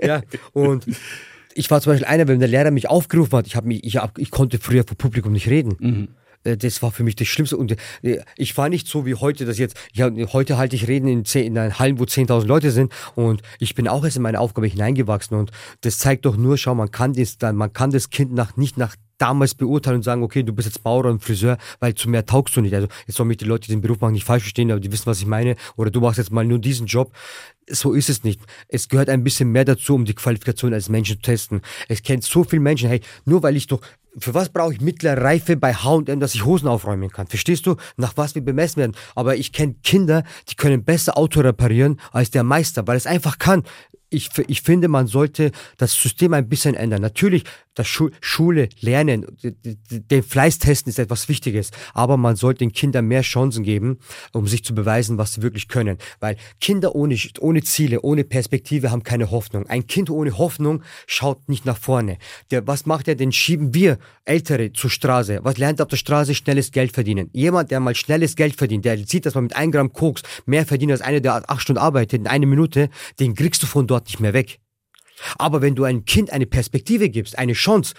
ja, 0.00 0.22
und 0.52 0.86
ich 1.54 1.70
war 1.70 1.80
zum 1.80 1.92
Beispiel 1.92 2.06
einer, 2.06 2.28
wenn 2.28 2.38
der 2.38 2.48
Lehrer 2.48 2.70
mich 2.70 2.88
aufgerufen 2.88 3.36
hat, 3.36 3.46
ich 3.46 3.56
habe 3.56 3.66
mich, 3.66 3.84
ich, 3.84 3.96
hab, 3.96 4.18
ich 4.18 4.30
konnte 4.30 4.58
früher 4.58 4.84
vor 4.86 4.96
Publikum 4.96 5.32
nicht 5.32 5.48
reden. 5.48 5.76
Mhm. 5.78 6.08
Äh, 6.46 6.56
das 6.56 6.82
war 6.82 6.90
für 6.92 7.02
mich 7.02 7.16
das 7.16 7.28
Schlimmste. 7.28 7.56
Und 7.56 7.76
äh, 8.02 8.20
ich 8.36 8.56
war 8.56 8.68
nicht 8.68 8.86
so 8.86 9.04
wie 9.04 9.14
heute, 9.14 9.44
dass 9.44 9.58
jetzt, 9.58 9.76
ja, 9.92 10.10
heute 10.32 10.56
halte 10.56 10.76
ich 10.76 10.88
Reden 10.88 11.08
in, 11.08 11.24
zehn, 11.24 11.46
in 11.46 11.58
einer 11.58 11.78
Hallen, 11.78 11.98
wo 11.98 12.04
10.000 12.04 12.46
Leute 12.46 12.70
sind. 12.70 12.92
Und 13.14 13.42
ich 13.58 13.74
bin 13.74 13.88
auch 13.88 14.04
erst 14.04 14.16
in 14.16 14.22
meine 14.22 14.40
Aufgabe 14.40 14.66
hineingewachsen. 14.66 15.36
Und 15.36 15.50
das 15.82 15.98
zeigt 15.98 16.24
doch 16.24 16.36
nur, 16.36 16.56
schau, 16.56 16.74
man 16.74 16.90
kann 16.90 17.12
das, 17.12 17.36
man 17.40 17.72
kann 17.72 17.90
das 17.90 18.10
Kind 18.10 18.32
nach, 18.32 18.56
nicht 18.56 18.76
nach 18.78 18.96
damals 19.18 19.54
beurteilen 19.54 19.96
und 19.96 20.02
sagen, 20.02 20.22
okay, 20.22 20.42
du 20.42 20.52
bist 20.52 20.66
jetzt 20.66 20.84
Maurer 20.84 21.10
und 21.10 21.22
Friseur, 21.22 21.56
weil 21.80 21.94
zu 21.94 22.10
mehr 22.10 22.26
taugst 22.26 22.54
du 22.56 22.60
nicht. 22.60 22.74
Also 22.74 22.88
jetzt 23.06 23.16
sollen 23.16 23.28
mich 23.28 23.38
die 23.38 23.46
Leute, 23.46 23.66
die 23.66 23.72
den 23.72 23.80
Beruf 23.80 24.00
machen, 24.00 24.12
nicht 24.12 24.26
falsch 24.26 24.42
verstehen, 24.42 24.70
aber 24.70 24.80
die 24.80 24.92
wissen, 24.92 25.06
was 25.06 25.20
ich 25.20 25.26
meine. 25.26 25.56
Oder 25.76 25.90
du 25.90 26.00
machst 26.00 26.18
jetzt 26.18 26.30
mal 26.30 26.44
nur 26.44 26.58
diesen 26.58 26.86
Job. 26.86 27.12
So 27.68 27.94
ist 27.94 28.10
es 28.10 28.24
nicht. 28.24 28.40
Es 28.68 28.88
gehört 28.88 29.08
ein 29.08 29.24
bisschen 29.24 29.50
mehr 29.50 29.64
dazu, 29.64 29.94
um 29.94 30.04
die 30.04 30.14
Qualifikation 30.14 30.74
als 30.74 30.88
Menschen 30.88 31.16
zu 31.16 31.22
testen. 31.22 31.62
Es 31.88 32.02
kennt 32.02 32.24
so 32.24 32.44
viele 32.44 32.60
Menschen, 32.60 32.88
hey, 32.88 33.00
nur 33.24 33.42
weil 33.42 33.56
ich 33.56 33.66
doch 33.66 33.80
für 34.18 34.34
was 34.34 34.48
brauche 34.48 34.72
ich 34.72 34.80
mittlere 34.80 35.22
Reife 35.22 35.56
bei 35.56 35.74
H&M, 35.74 36.20
dass 36.20 36.34
ich 36.34 36.44
Hosen 36.44 36.68
aufräumen 36.68 37.10
kann? 37.10 37.26
Verstehst 37.26 37.66
du? 37.66 37.76
Nach 37.96 38.16
was 38.16 38.34
wir 38.34 38.42
bemessen 38.42 38.78
werden. 38.78 38.96
Aber 39.14 39.36
ich 39.36 39.52
kenne 39.52 39.76
Kinder, 39.82 40.24
die 40.48 40.54
können 40.54 40.84
besser 40.84 41.18
Auto 41.18 41.40
reparieren 41.40 42.00
als 42.12 42.30
der 42.30 42.42
Meister, 42.42 42.86
weil 42.86 42.96
es 42.96 43.06
einfach 43.06 43.38
kann. 43.38 43.62
Ich, 44.08 44.30
ich 44.46 44.62
finde, 44.62 44.88
man 44.88 45.06
sollte 45.06 45.50
das 45.76 45.92
System 45.92 46.32
ein 46.32 46.48
bisschen 46.48 46.74
ändern. 46.74 47.02
Natürlich, 47.02 47.44
das 47.76 47.86
Schu 47.86 48.10
Schule, 48.20 48.68
Lernen, 48.80 49.26
den 49.42 50.22
Fleiß 50.22 50.58
testen 50.58 50.90
ist 50.90 50.98
etwas 50.98 51.28
Wichtiges. 51.28 51.70
Aber 51.94 52.16
man 52.16 52.34
sollte 52.34 52.58
den 52.58 52.72
Kindern 52.72 53.06
mehr 53.06 53.22
Chancen 53.22 53.62
geben, 53.62 53.98
um 54.32 54.48
sich 54.48 54.64
zu 54.64 54.74
beweisen, 54.74 55.18
was 55.18 55.34
sie 55.34 55.42
wirklich 55.42 55.68
können. 55.68 55.98
Weil 56.18 56.36
Kinder 56.60 56.94
ohne, 56.94 57.16
ohne 57.38 57.62
Ziele, 57.62 58.00
ohne 58.00 58.24
Perspektive 58.24 58.90
haben 58.90 59.02
keine 59.02 59.30
Hoffnung. 59.30 59.66
Ein 59.66 59.86
Kind 59.86 60.10
ohne 60.10 60.36
Hoffnung 60.38 60.82
schaut 61.06 61.48
nicht 61.48 61.64
nach 61.64 61.76
vorne. 61.76 62.18
Der, 62.50 62.66
was 62.66 62.86
macht 62.86 63.08
er? 63.08 63.14
Den 63.14 63.30
schieben 63.30 63.74
wir 63.74 63.98
Ältere 64.24 64.72
zur 64.72 64.90
Straße. 64.90 65.40
Was 65.42 65.58
lernt 65.58 65.80
er 65.80 65.84
auf 65.84 65.90
der 65.90 65.96
Straße? 65.96 66.34
Schnelles 66.34 66.72
Geld 66.72 66.92
verdienen. 66.92 67.28
Jemand, 67.32 67.70
der 67.70 67.80
mal 67.80 67.94
schnelles 67.94 68.36
Geld 68.36 68.56
verdient, 68.56 68.84
der 68.84 68.98
sieht, 68.98 69.26
dass 69.26 69.34
man 69.34 69.44
mit 69.44 69.56
einem 69.56 69.70
Gramm 69.70 69.92
Koks 69.92 70.22
mehr 70.46 70.64
verdient 70.64 70.92
als 70.92 71.02
einer, 71.02 71.20
der 71.20 71.48
acht 71.48 71.60
Stunden 71.62 71.80
arbeitet 71.80 72.20
in 72.20 72.26
einer 72.26 72.46
Minute, 72.46 72.88
den 73.20 73.34
kriegst 73.34 73.62
du 73.62 73.66
von 73.66 73.86
dort 73.86 74.06
nicht 74.06 74.20
mehr 74.20 74.32
weg. 74.32 74.58
Aber 75.38 75.62
wenn 75.62 75.74
du 75.74 75.84
einem 75.84 76.04
Kind 76.04 76.30
eine 76.32 76.46
Perspektive 76.46 77.08
gibst, 77.08 77.38
eine 77.38 77.52
Chance, 77.52 77.94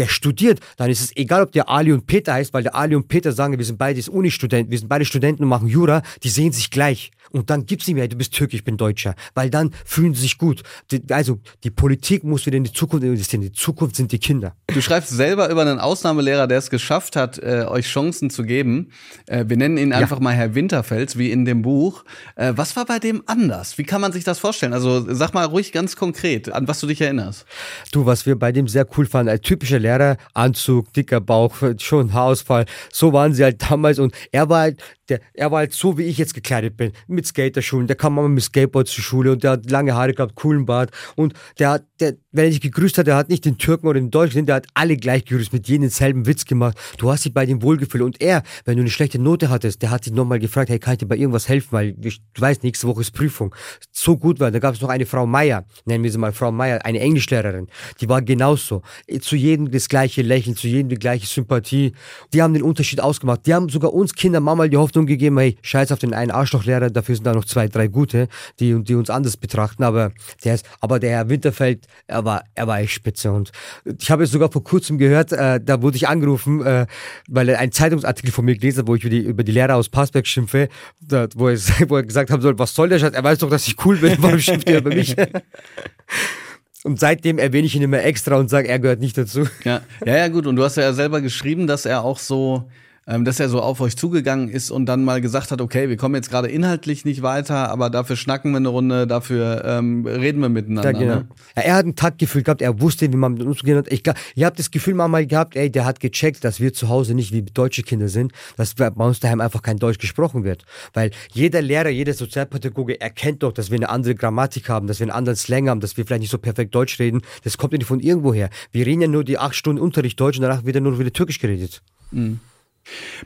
der 0.00 0.08
studiert, 0.08 0.60
dann 0.76 0.90
ist 0.90 1.00
es 1.00 1.16
egal, 1.16 1.42
ob 1.42 1.52
der 1.52 1.68
Ali 1.68 1.92
und 1.92 2.06
Peter 2.06 2.34
heißt, 2.34 2.52
weil 2.52 2.62
der 2.62 2.74
Ali 2.74 2.96
und 2.96 3.08
Peter 3.08 3.32
sagen, 3.32 3.56
wir 3.58 3.64
sind 3.64 3.78
beide 3.78 4.00
Uni-Studenten, 4.10 4.70
wir 4.70 4.78
sind 4.78 4.88
beide 4.88 5.04
Studenten 5.04 5.42
und 5.42 5.48
machen 5.48 5.68
Jura, 5.68 6.02
die 6.22 6.28
sehen 6.28 6.52
sich 6.52 6.70
gleich. 6.70 7.10
Und 7.32 7.50
dann 7.50 7.66
gibt's 7.66 7.86
nicht 7.86 7.94
mehr, 7.94 8.08
du 8.08 8.16
bist 8.16 8.34
Türk, 8.34 8.54
ich 8.54 8.64
bin 8.64 8.76
Deutscher. 8.76 9.14
Weil 9.34 9.50
dann 9.50 9.70
fühlen 9.84 10.14
sie 10.14 10.22
sich 10.22 10.38
gut. 10.38 10.62
Also 11.10 11.38
die 11.62 11.70
Politik 11.70 12.24
muss 12.24 12.44
wieder 12.46 12.56
in 12.56 12.64
die 12.64 12.72
Zukunft 12.72 13.04
investieren. 13.04 13.42
Die 13.42 13.52
Zukunft 13.52 13.94
sind 13.94 14.10
die 14.10 14.18
Kinder. 14.18 14.56
Du 14.66 14.80
schreibst 14.80 15.10
selber 15.10 15.48
über 15.48 15.60
einen 15.60 15.78
Ausnahmelehrer, 15.78 16.48
der 16.48 16.58
es 16.58 16.70
geschafft 16.70 17.14
hat, 17.14 17.38
äh, 17.38 17.66
euch 17.68 17.86
Chancen 17.86 18.30
zu 18.30 18.42
geben. 18.42 18.90
Äh, 19.26 19.44
wir 19.46 19.56
nennen 19.56 19.76
ihn 19.76 19.92
einfach 19.92 20.16
ja. 20.16 20.22
mal 20.22 20.34
Herr 20.34 20.54
Winterfels, 20.56 21.18
wie 21.18 21.30
in 21.30 21.44
dem 21.44 21.62
Buch. 21.62 22.04
Äh, 22.34 22.54
was 22.56 22.74
war 22.74 22.84
bei 22.84 22.98
dem 22.98 23.22
anders? 23.26 23.78
Wie 23.78 23.84
kann 23.84 24.00
man 24.00 24.12
sich 24.12 24.24
das 24.24 24.40
vorstellen? 24.40 24.72
Also 24.72 25.06
sag 25.14 25.32
mal 25.32 25.44
ruhig 25.44 25.72
ganz 25.72 25.94
konkret 25.94 26.50
an 26.50 26.66
was 26.70 26.80
du 26.80 26.86
dich 26.86 27.00
erinnerst. 27.00 27.46
Du, 27.90 28.06
was 28.06 28.26
wir 28.26 28.38
bei 28.38 28.52
dem 28.52 28.68
sehr 28.68 28.86
cool 28.96 29.06
fanden, 29.06 29.30
ein 29.30 29.42
typischer 29.42 29.78
Lehrer, 29.78 29.89
Anzug, 30.34 30.92
dicker 30.92 31.20
Bauch, 31.20 31.54
schon 31.78 32.12
Haarausfall, 32.12 32.66
so 32.92 33.12
waren 33.12 33.34
sie 33.34 33.44
halt 33.44 33.70
damals 33.70 33.98
und 33.98 34.14
er 34.32 34.48
war 34.48 34.60
halt 34.60 34.82
der, 35.10 35.20
er 35.34 35.50
war 35.50 35.58
halt 35.58 35.74
so, 35.74 35.98
wie 35.98 36.04
ich 36.04 36.16
jetzt 36.18 36.34
gekleidet 36.34 36.76
bin, 36.76 36.92
mit 37.08 37.26
Skaterschuhen. 37.26 37.86
Der 37.86 37.96
kam 37.96 38.14
mal 38.14 38.28
mit 38.28 38.44
Skateboard 38.44 38.88
zur 38.88 39.02
Schule 39.02 39.32
und 39.32 39.42
der 39.42 39.52
hat 39.52 39.70
lange 39.70 39.94
Haare 39.94 40.14
gehabt, 40.14 40.36
coolen 40.36 40.64
Bart. 40.64 40.90
Und 41.16 41.34
der 41.58 41.70
hat, 41.70 41.84
der, 41.98 42.14
wenn 42.30 42.44
er 42.44 42.50
dich 42.50 42.60
gegrüßt 42.60 42.96
hat, 42.96 43.06
der 43.06 43.16
hat 43.16 43.28
nicht 43.28 43.44
den 43.44 43.58
Türken 43.58 43.88
oder 43.88 44.00
den 44.00 44.10
Deutschen, 44.10 44.46
der 44.46 44.56
hat 44.56 44.66
alle 44.74 44.96
gleich 44.96 45.24
gegrüßt, 45.24 45.52
mit 45.52 45.68
jedem 45.68 45.82
denselben 45.82 46.26
Witz 46.26 46.44
gemacht. 46.44 46.78
Du 46.96 47.10
hast 47.10 47.24
dich 47.24 47.34
bei 47.34 47.44
dem 47.44 47.62
wohlgefühlt. 47.62 48.02
Und 48.02 48.20
er, 48.22 48.42
wenn 48.64 48.76
du 48.76 48.82
eine 48.82 48.90
schlechte 48.90 49.18
Note 49.18 49.50
hattest, 49.50 49.82
der 49.82 49.90
hat 49.90 50.06
dich 50.06 50.12
nochmal 50.12 50.38
gefragt, 50.38 50.70
hey, 50.70 50.78
kann 50.78 50.92
ich 50.92 50.98
dir 50.98 51.06
bei 51.06 51.16
irgendwas 51.16 51.48
helfen? 51.48 51.72
Weil 51.72 51.92
du 51.94 52.10
weißt, 52.38 52.62
nächste 52.62 52.86
Woche 52.86 53.00
ist 53.00 53.10
Prüfung. 53.10 53.54
So 53.90 54.16
gut 54.16 54.38
war. 54.38 54.50
Da 54.50 54.60
gab 54.60 54.74
es 54.74 54.80
noch 54.80 54.88
eine 54.88 55.06
Frau 55.06 55.26
Meier, 55.26 55.64
nennen 55.84 56.04
wir 56.04 56.12
sie 56.12 56.18
mal 56.18 56.32
Frau 56.32 56.52
Meier, 56.52 56.84
eine 56.84 57.00
Englischlehrerin. 57.00 57.66
Die 58.00 58.08
war 58.08 58.22
genauso. 58.22 58.82
Zu 59.20 59.36
jedem 59.36 59.69
das 59.70 59.88
gleiche 59.88 60.22
Lächeln, 60.22 60.56
zu 60.56 60.68
jedem 60.68 60.88
die 60.88 60.96
gleiche 60.96 61.26
Sympathie. 61.26 61.92
Die 62.32 62.42
haben 62.42 62.54
den 62.54 62.62
Unterschied 62.62 63.00
ausgemacht. 63.00 63.46
Die 63.46 63.54
haben 63.54 63.68
sogar 63.68 63.92
uns 63.92 64.14
Kinder 64.14 64.40
mal 64.40 64.68
die 64.68 64.76
Hoffnung 64.76 65.06
gegeben, 65.06 65.38
hey, 65.38 65.56
scheiß 65.62 65.92
auf 65.92 65.98
den 65.98 66.14
einen 66.14 66.30
Arschlochlehrer, 66.30 66.90
dafür 66.90 67.14
sind 67.14 67.24
da 67.24 67.34
noch 67.34 67.44
zwei, 67.44 67.68
drei 67.68 67.86
gute, 67.86 68.28
die, 68.58 68.82
die 68.82 68.94
uns 68.94 69.10
anders 69.10 69.36
betrachten. 69.36 69.82
Aber 69.82 70.12
der 70.44 70.54
ist, 70.54 70.66
aber 70.80 70.98
der 70.98 71.10
Herr 71.10 71.28
Winterfeld, 71.28 71.86
er 72.06 72.24
war, 72.24 72.44
er 72.54 72.66
war 72.66 72.80
echt 72.80 72.92
spitze. 72.92 73.32
Und 73.32 73.52
ich 73.98 74.10
habe 74.10 74.24
es 74.24 74.30
sogar 74.30 74.50
vor 74.50 74.64
kurzem 74.64 74.98
gehört, 74.98 75.32
äh, 75.32 75.60
da 75.62 75.82
wurde 75.82 75.96
ich 75.96 76.08
angerufen, 76.08 76.64
äh, 76.64 76.86
weil 77.28 77.48
er 77.48 77.58
einen 77.58 77.72
Zeitungsartikel 77.72 78.32
von 78.32 78.44
mir 78.44 78.56
gelesen 78.56 78.80
hat, 78.80 78.86
wo 78.86 78.94
ich 78.94 79.04
über 79.04 79.10
die, 79.10 79.20
über 79.20 79.44
die 79.44 79.52
Lehrer 79.52 79.76
aus 79.76 79.88
Passberg 79.88 80.26
schimpfe, 80.26 80.68
da, 81.00 81.28
wo, 81.34 81.48
er, 81.48 81.58
wo 81.88 81.96
er 81.96 82.02
gesagt 82.02 82.30
haben 82.30 82.42
soll, 82.42 82.58
was 82.58 82.74
soll 82.74 82.88
der 82.88 82.98
Scheiß? 82.98 83.12
Er 83.12 83.24
weiß 83.24 83.38
doch, 83.38 83.50
dass 83.50 83.66
ich 83.66 83.84
cool 83.84 83.96
bin, 83.96 84.16
warum 84.18 84.38
schimpft 84.38 84.68
er 84.68 84.78
über 84.78 84.90
mich? 84.90 85.16
Und 86.82 86.98
seitdem 86.98 87.38
erwähne 87.38 87.66
ich 87.66 87.76
ihn 87.76 87.82
immer 87.82 88.02
extra 88.02 88.36
und 88.36 88.48
sage, 88.48 88.68
er 88.68 88.78
gehört 88.78 89.00
nicht 89.00 89.18
dazu. 89.18 89.46
Ja, 89.64 89.82
ja, 90.04 90.16
ja, 90.16 90.28
gut. 90.28 90.46
Und 90.46 90.56
du 90.56 90.64
hast 90.64 90.76
ja 90.76 90.92
selber 90.92 91.20
geschrieben, 91.20 91.66
dass 91.66 91.84
er 91.84 92.04
auch 92.04 92.18
so 92.18 92.70
ähm, 93.10 93.24
dass 93.24 93.40
er 93.40 93.48
so 93.48 93.60
auf 93.60 93.80
euch 93.80 93.96
zugegangen 93.96 94.48
ist 94.48 94.70
und 94.70 94.86
dann 94.86 95.04
mal 95.04 95.20
gesagt 95.20 95.50
hat, 95.50 95.60
okay, 95.60 95.88
wir 95.88 95.96
kommen 95.96 96.14
jetzt 96.14 96.30
gerade 96.30 96.48
inhaltlich 96.48 97.04
nicht 97.04 97.22
weiter, 97.22 97.70
aber 97.70 97.90
dafür 97.90 98.16
schnacken 98.16 98.52
wir 98.52 98.58
eine 98.58 98.68
Runde, 98.68 99.06
dafür 99.06 99.64
ähm, 99.64 100.06
reden 100.06 100.40
wir 100.40 100.48
miteinander. 100.48 100.92
Ja, 100.92 100.98
genau. 100.98 101.14
ne? 101.16 101.28
ja, 101.56 101.62
er 101.62 101.74
hat 101.74 101.86
ein 101.86 101.96
Taktgefühl 101.96 102.44
gehabt, 102.44 102.62
er 102.62 102.80
wusste, 102.80 103.12
wie 103.12 103.16
man 103.16 103.32
mit 103.32 103.42
uns 103.42 103.50
umzugehen 103.50 103.78
hat. 103.78 103.92
Ich, 103.92 104.02
ich 104.34 104.44
habe 104.44 104.56
das 104.56 104.70
Gefühl 104.70 104.94
mal 104.94 105.26
gehabt, 105.26 105.56
ey, 105.56 105.70
der 105.70 105.84
hat 105.84 105.98
gecheckt, 105.98 106.44
dass 106.44 106.60
wir 106.60 106.72
zu 106.72 106.88
Hause 106.88 107.14
nicht 107.14 107.32
wie 107.32 107.42
deutsche 107.42 107.82
Kinder 107.82 108.08
sind, 108.08 108.32
dass 108.56 108.74
bei 108.74 108.88
uns 108.88 109.18
daheim 109.18 109.40
einfach 109.40 109.62
kein 109.62 109.78
Deutsch 109.78 109.98
gesprochen 109.98 110.44
wird. 110.44 110.64
Weil 110.94 111.10
jeder 111.32 111.62
Lehrer, 111.62 111.88
jeder 111.88 112.14
Sozialpädagoge 112.14 113.00
erkennt 113.00 113.42
doch, 113.42 113.52
dass 113.52 113.70
wir 113.70 113.76
eine 113.76 113.88
andere 113.88 114.14
Grammatik 114.14 114.68
haben, 114.68 114.86
dass 114.86 115.00
wir 115.00 115.04
einen 115.04 115.16
anderen 115.16 115.36
Slang 115.36 115.68
haben, 115.68 115.80
dass 115.80 115.96
wir 115.96 116.06
vielleicht 116.06 116.20
nicht 116.20 116.30
so 116.30 116.38
perfekt 116.38 116.74
Deutsch 116.74 117.00
reden. 117.00 117.22
Das 117.42 117.58
kommt 117.58 117.72
ja 117.72 117.78
nicht 117.78 117.88
von 117.88 117.98
irgendwo 117.98 118.32
her. 118.32 118.50
Wir 118.70 118.86
reden 118.86 119.02
ja 119.02 119.08
nur 119.08 119.24
die 119.24 119.38
acht 119.38 119.56
Stunden 119.56 119.80
Unterricht 119.82 120.20
Deutsch 120.20 120.38
und 120.38 120.42
danach 120.42 120.64
wird 120.64 120.76
ja 120.76 120.80
nur 120.80 120.98
wieder 120.98 121.12
Türkisch 121.12 121.40
geredet. 121.40 121.82
Mhm. 122.12 122.40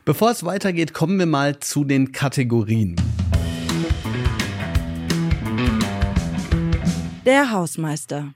Bevor 0.05 0.31
es 0.31 0.45
weitergeht, 0.45 0.93
kommen 0.93 1.19
wir 1.19 1.27
mal 1.27 1.59
zu 1.61 1.85
den 1.85 2.13
Kategorien. 2.13 2.97
Der 7.25 7.51
Hausmeister. 7.51 8.35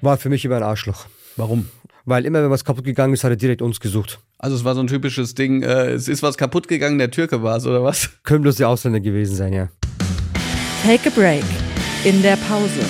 War 0.00 0.16
für 0.16 0.30
mich 0.30 0.44
immer 0.44 0.56
ein 0.56 0.62
Arschloch. 0.62 1.06
Warum? 1.36 1.68
Weil 2.04 2.24
immer, 2.24 2.42
wenn 2.42 2.50
was 2.50 2.64
kaputt 2.64 2.84
gegangen 2.84 3.14
ist, 3.14 3.22
hat 3.22 3.30
er 3.30 3.36
direkt 3.36 3.62
uns 3.62 3.78
gesucht. 3.78 4.18
Also 4.38 4.56
es 4.56 4.64
war 4.64 4.74
so 4.74 4.80
ein 4.80 4.88
typisches 4.88 5.34
Ding, 5.34 5.62
äh, 5.62 5.90
es 5.92 6.08
ist 6.08 6.22
was 6.22 6.36
kaputt 6.36 6.66
gegangen, 6.66 6.98
der 6.98 7.10
Türke 7.10 7.42
war 7.42 7.58
es, 7.58 7.66
oder 7.66 7.84
was? 7.84 8.10
Können 8.24 8.42
bloß 8.42 8.56
die 8.56 8.64
Ausländer 8.64 8.98
gewesen 8.98 9.36
sein, 9.36 9.52
ja. 9.52 9.68
Take 10.82 11.08
a 11.08 11.12
break. 11.14 11.44
In 12.04 12.22
der 12.22 12.36
Pause. 12.36 12.80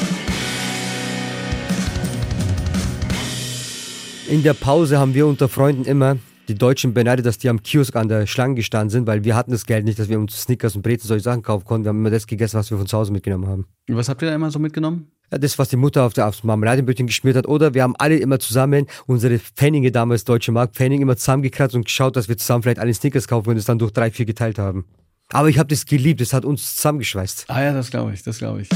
In 4.30 4.42
der 4.42 4.54
Pause 4.54 4.98
haben 4.98 5.12
wir 5.12 5.26
unter 5.26 5.46
Freunden 5.46 5.84
immer 5.84 6.16
die 6.52 6.58
Deutschen 6.58 6.92
beneidet, 6.92 7.24
dass 7.24 7.38
die 7.38 7.48
am 7.48 7.62
Kiosk 7.62 7.96
an 7.96 8.08
der 8.08 8.26
Schlange 8.26 8.54
gestanden 8.56 8.90
sind, 8.90 9.06
weil 9.06 9.24
wir 9.24 9.34
hatten 9.34 9.50
das 9.50 9.64
Geld 9.64 9.84
nicht, 9.84 9.98
dass 9.98 10.08
wir 10.08 10.18
uns 10.18 10.42
Snickers 10.42 10.76
und 10.76 10.82
Brezen 10.82 11.08
solche 11.08 11.24
Sachen 11.24 11.42
kaufen 11.42 11.64
konnten. 11.64 11.84
Wir 11.84 11.88
haben 11.88 11.98
immer 11.98 12.10
das 12.10 12.26
gegessen, 12.26 12.58
was 12.58 12.70
wir 12.70 12.78
von 12.78 12.86
zu 12.86 12.96
Hause 12.96 13.12
mitgenommen 13.12 13.46
haben. 13.46 13.66
Was 13.88 14.08
habt 14.08 14.22
ihr 14.22 14.28
da 14.28 14.34
immer 14.34 14.50
so 14.50 14.58
mitgenommen? 14.58 15.10
Ja, 15.30 15.38
das, 15.38 15.58
was 15.58 15.70
die 15.70 15.76
Mutter 15.76 16.04
auf 16.04 16.12
der, 16.12 16.28
aufs 16.28 16.44
Marmeladenbrötchen 16.44 17.06
geschmiert 17.06 17.36
hat. 17.36 17.48
Oder 17.48 17.72
wir 17.72 17.82
haben 17.82 17.96
alle 17.96 18.16
immer 18.18 18.38
zusammen 18.38 18.86
unsere 19.06 19.38
Pfennige 19.38 19.90
damals, 19.90 20.24
Deutsche 20.24 20.52
Mark, 20.52 20.74
Pfennige 20.74 21.02
immer 21.02 21.16
zusammengekratzt 21.16 21.74
und 21.74 21.86
geschaut, 21.86 22.16
dass 22.16 22.28
wir 22.28 22.36
zusammen 22.36 22.62
vielleicht 22.62 22.78
alle 22.78 22.92
Snickers 22.92 23.26
kaufen 23.28 23.48
und 23.48 23.56
es 23.56 23.64
dann 23.64 23.78
durch 23.78 23.92
drei, 23.92 24.10
vier 24.10 24.26
geteilt 24.26 24.58
haben. 24.58 24.84
Aber 25.30 25.48
ich 25.48 25.58
habe 25.58 25.68
das 25.68 25.86
geliebt, 25.86 26.20
das 26.20 26.34
hat 26.34 26.44
uns 26.44 26.76
zusammengeschweißt. 26.76 27.46
Ah 27.48 27.62
ja, 27.62 27.72
das 27.72 27.90
glaube 27.90 28.12
ich, 28.12 28.22
das 28.22 28.38
glaube 28.38 28.62
ich. 28.62 28.68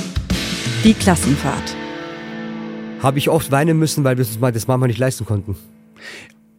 Die 0.82 0.94
Klassenfahrt. 0.94 1.76
Habe 3.02 3.18
ich 3.18 3.28
oft 3.28 3.50
weinen 3.50 3.78
müssen, 3.78 4.02
weil 4.04 4.16
wir 4.16 4.24
uns 4.24 4.40
mal 4.40 4.50
das 4.50 4.66
manchmal 4.66 4.88
nicht 4.88 4.98
leisten 4.98 5.26
konnten. 5.26 5.56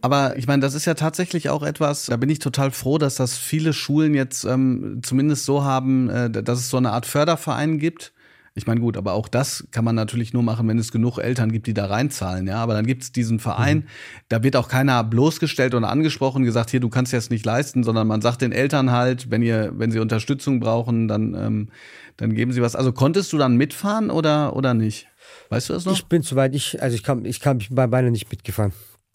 Aber 0.00 0.36
ich 0.36 0.46
meine, 0.46 0.60
das 0.60 0.74
ist 0.74 0.84
ja 0.84 0.94
tatsächlich 0.94 1.50
auch 1.50 1.62
etwas, 1.62 2.06
da 2.06 2.16
bin 2.16 2.30
ich 2.30 2.38
total 2.38 2.70
froh, 2.70 2.98
dass 2.98 3.16
das 3.16 3.36
viele 3.36 3.72
Schulen 3.72 4.14
jetzt 4.14 4.44
ähm, 4.44 5.00
zumindest 5.02 5.44
so 5.44 5.64
haben, 5.64 6.08
äh, 6.08 6.30
dass 6.30 6.60
es 6.60 6.70
so 6.70 6.76
eine 6.76 6.92
Art 6.92 7.06
Förderverein 7.06 7.78
gibt. 7.78 8.12
Ich 8.54 8.66
meine, 8.66 8.80
gut, 8.80 8.96
aber 8.96 9.12
auch 9.12 9.28
das 9.28 9.68
kann 9.70 9.84
man 9.84 9.94
natürlich 9.94 10.32
nur 10.32 10.42
machen, 10.42 10.66
wenn 10.66 10.78
es 10.78 10.90
genug 10.90 11.18
Eltern 11.18 11.52
gibt, 11.52 11.68
die 11.68 11.74
da 11.74 11.86
reinzahlen, 11.86 12.46
ja. 12.48 12.56
Aber 12.56 12.74
dann 12.74 12.86
gibt 12.86 13.04
es 13.04 13.12
diesen 13.12 13.38
Verein, 13.38 13.78
mhm. 13.78 13.84
da 14.28 14.42
wird 14.42 14.56
auch 14.56 14.68
keiner 14.68 15.04
bloßgestellt 15.04 15.74
oder 15.74 15.88
angesprochen, 15.88 16.44
gesagt, 16.44 16.70
hier, 16.70 16.80
du 16.80 16.88
kannst 16.88 17.12
das 17.12 17.30
nicht 17.30 17.46
leisten, 17.46 17.84
sondern 17.84 18.08
man 18.08 18.20
sagt 18.20 18.42
den 18.42 18.50
Eltern 18.50 18.90
halt, 18.90 19.30
wenn 19.30 19.42
ihr, 19.42 19.72
wenn 19.76 19.92
sie 19.92 20.00
Unterstützung 20.00 20.58
brauchen, 20.58 21.06
dann, 21.06 21.34
ähm, 21.34 21.68
dann 22.16 22.34
geben 22.34 22.52
sie 22.52 22.62
was. 22.62 22.74
Also 22.74 22.92
konntest 22.92 23.32
du 23.32 23.38
dann 23.38 23.56
mitfahren 23.56 24.10
oder, 24.10 24.56
oder 24.56 24.74
nicht? 24.74 25.06
Weißt 25.50 25.68
du 25.68 25.74
das 25.74 25.84
noch? 25.84 25.92
Ich 25.92 26.06
bin 26.06 26.22
soweit, 26.22 26.54
ich, 26.54 26.82
also 26.82 26.96
ich 26.96 27.04
kann, 27.04 27.24
ich 27.24 27.38
kann 27.38 27.62
bei 27.70 27.86
beiden 27.86 28.10
nicht 28.10 28.28
mitgefahren 28.30 28.72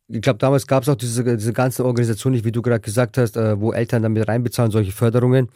ich 0.08 0.22
glaube, 0.22 0.39
damals 0.39 0.68
gab 0.68 0.84
es 0.84 0.89
auch 0.89 0.96
diese, 0.96 1.24
diese 1.38 1.54
ganze 1.54 1.86
Organisation 1.86 2.34
nicht, 2.34 2.46
wie 2.46 2.52
du 2.52 2.62
gerade 2.62 2.82
gesagt 2.82 3.18
hast, 3.18 3.38
äh, 3.38 3.60
wo 3.60 3.72
Eltern 3.72 4.04
damit 4.04 4.28
reinbezahlen, 4.28 4.72
solche 4.72 4.92
Förderungen. 4.92 5.50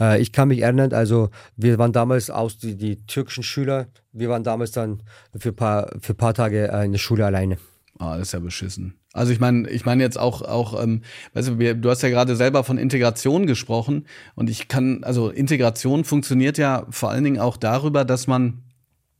Äh, 0.00 0.20
ich 0.20 0.32
kann 0.32 0.48
mich 0.48 0.60
erinnern, 0.60 0.92
also 0.92 1.30
wir 1.56 1.78
waren 1.78 1.92
damals 1.92 2.30
aus, 2.30 2.58
die, 2.58 2.76
die 2.76 3.04
türkischen 3.06 3.42
Schüler, 3.42 3.88
wir 4.12 4.28
waren 4.28 4.42
damals 4.42 4.72
dann 4.72 5.02
für 5.38 5.52
paar, 5.52 5.90
für 6.00 6.14
paar 6.14 6.34
Tage 6.34 6.72
äh, 6.72 6.84
in 6.84 6.92
der 6.92 6.98
Schule 6.98 7.26
alleine. 7.26 7.58
Ah, 7.98 8.16
das 8.16 8.28
ist 8.28 8.32
ja 8.32 8.38
beschissen. 8.38 8.94
Also 9.12 9.32
ich 9.32 9.40
meine, 9.40 9.68
ich 9.68 9.84
meine 9.84 10.02
jetzt 10.02 10.18
auch, 10.18 10.40
auch, 10.42 10.80
ähm, 10.82 11.02
weißt 11.34 11.48
du, 11.48 11.58
wir, 11.58 11.74
du 11.74 11.90
hast 11.90 12.02
ja 12.02 12.08
gerade 12.08 12.36
selber 12.36 12.64
von 12.64 12.78
Integration 12.78 13.46
gesprochen 13.46 14.06
und 14.36 14.48
ich 14.48 14.68
kann, 14.68 15.04
also 15.04 15.30
Integration 15.30 16.04
funktioniert 16.04 16.58
ja 16.58 16.86
vor 16.90 17.10
allen 17.10 17.24
Dingen 17.24 17.40
auch 17.40 17.56
darüber, 17.56 18.04
dass 18.04 18.26
man 18.26 18.62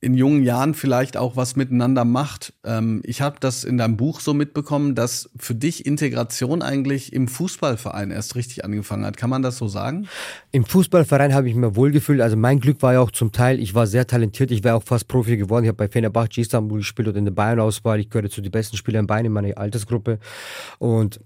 in 0.02 0.14
jungen 0.14 0.42
Jahren 0.42 0.72
vielleicht 0.74 1.18
auch 1.18 1.36
was 1.36 1.56
miteinander 1.56 2.06
macht. 2.06 2.54
Ähm, 2.64 3.02
ich 3.04 3.20
habe 3.20 3.36
das 3.38 3.64
in 3.64 3.76
deinem 3.76 3.98
Buch 3.98 4.20
so 4.20 4.32
mitbekommen, 4.32 4.94
dass 4.94 5.28
für 5.36 5.54
dich 5.54 5.84
Integration 5.84 6.62
eigentlich 6.62 7.12
im 7.12 7.28
Fußballverein 7.28 8.10
erst 8.10 8.34
richtig 8.34 8.64
angefangen 8.64 9.04
hat. 9.04 9.18
Kann 9.18 9.28
man 9.28 9.42
das 9.42 9.58
so 9.58 9.68
sagen? 9.68 10.08
Im 10.52 10.64
Fußballverein 10.64 11.34
habe 11.34 11.48
ich 11.50 11.54
mir 11.54 11.76
wohlgefühlt. 11.76 12.22
Also 12.22 12.36
mein 12.36 12.60
Glück 12.60 12.80
war 12.80 12.94
ja 12.94 13.00
auch 13.00 13.10
zum 13.10 13.30
Teil, 13.32 13.60
ich 13.60 13.74
war 13.74 13.86
sehr 13.86 14.06
talentiert. 14.06 14.50
Ich 14.50 14.64
wäre 14.64 14.76
auch 14.76 14.84
fast 14.84 15.06
Profi 15.06 15.36
geworden. 15.36 15.64
Ich 15.64 15.68
habe 15.68 15.76
bei 15.76 15.88
Fenerbahce 15.88 16.40
Istanbul 16.40 16.78
gespielt 16.78 17.08
und 17.08 17.16
in 17.16 17.26
der 17.26 17.32
Bayern-Auswahl. 17.32 18.00
Ich 18.00 18.08
gehörte 18.08 18.30
zu 18.30 18.40
den 18.40 18.52
besten 18.52 18.78
Spielern 18.78 19.00
in 19.00 19.06
Bayern 19.06 19.26
in 19.26 19.32
meiner 19.32 19.58
Altersgruppe. 19.58 20.18
Und 20.78 21.20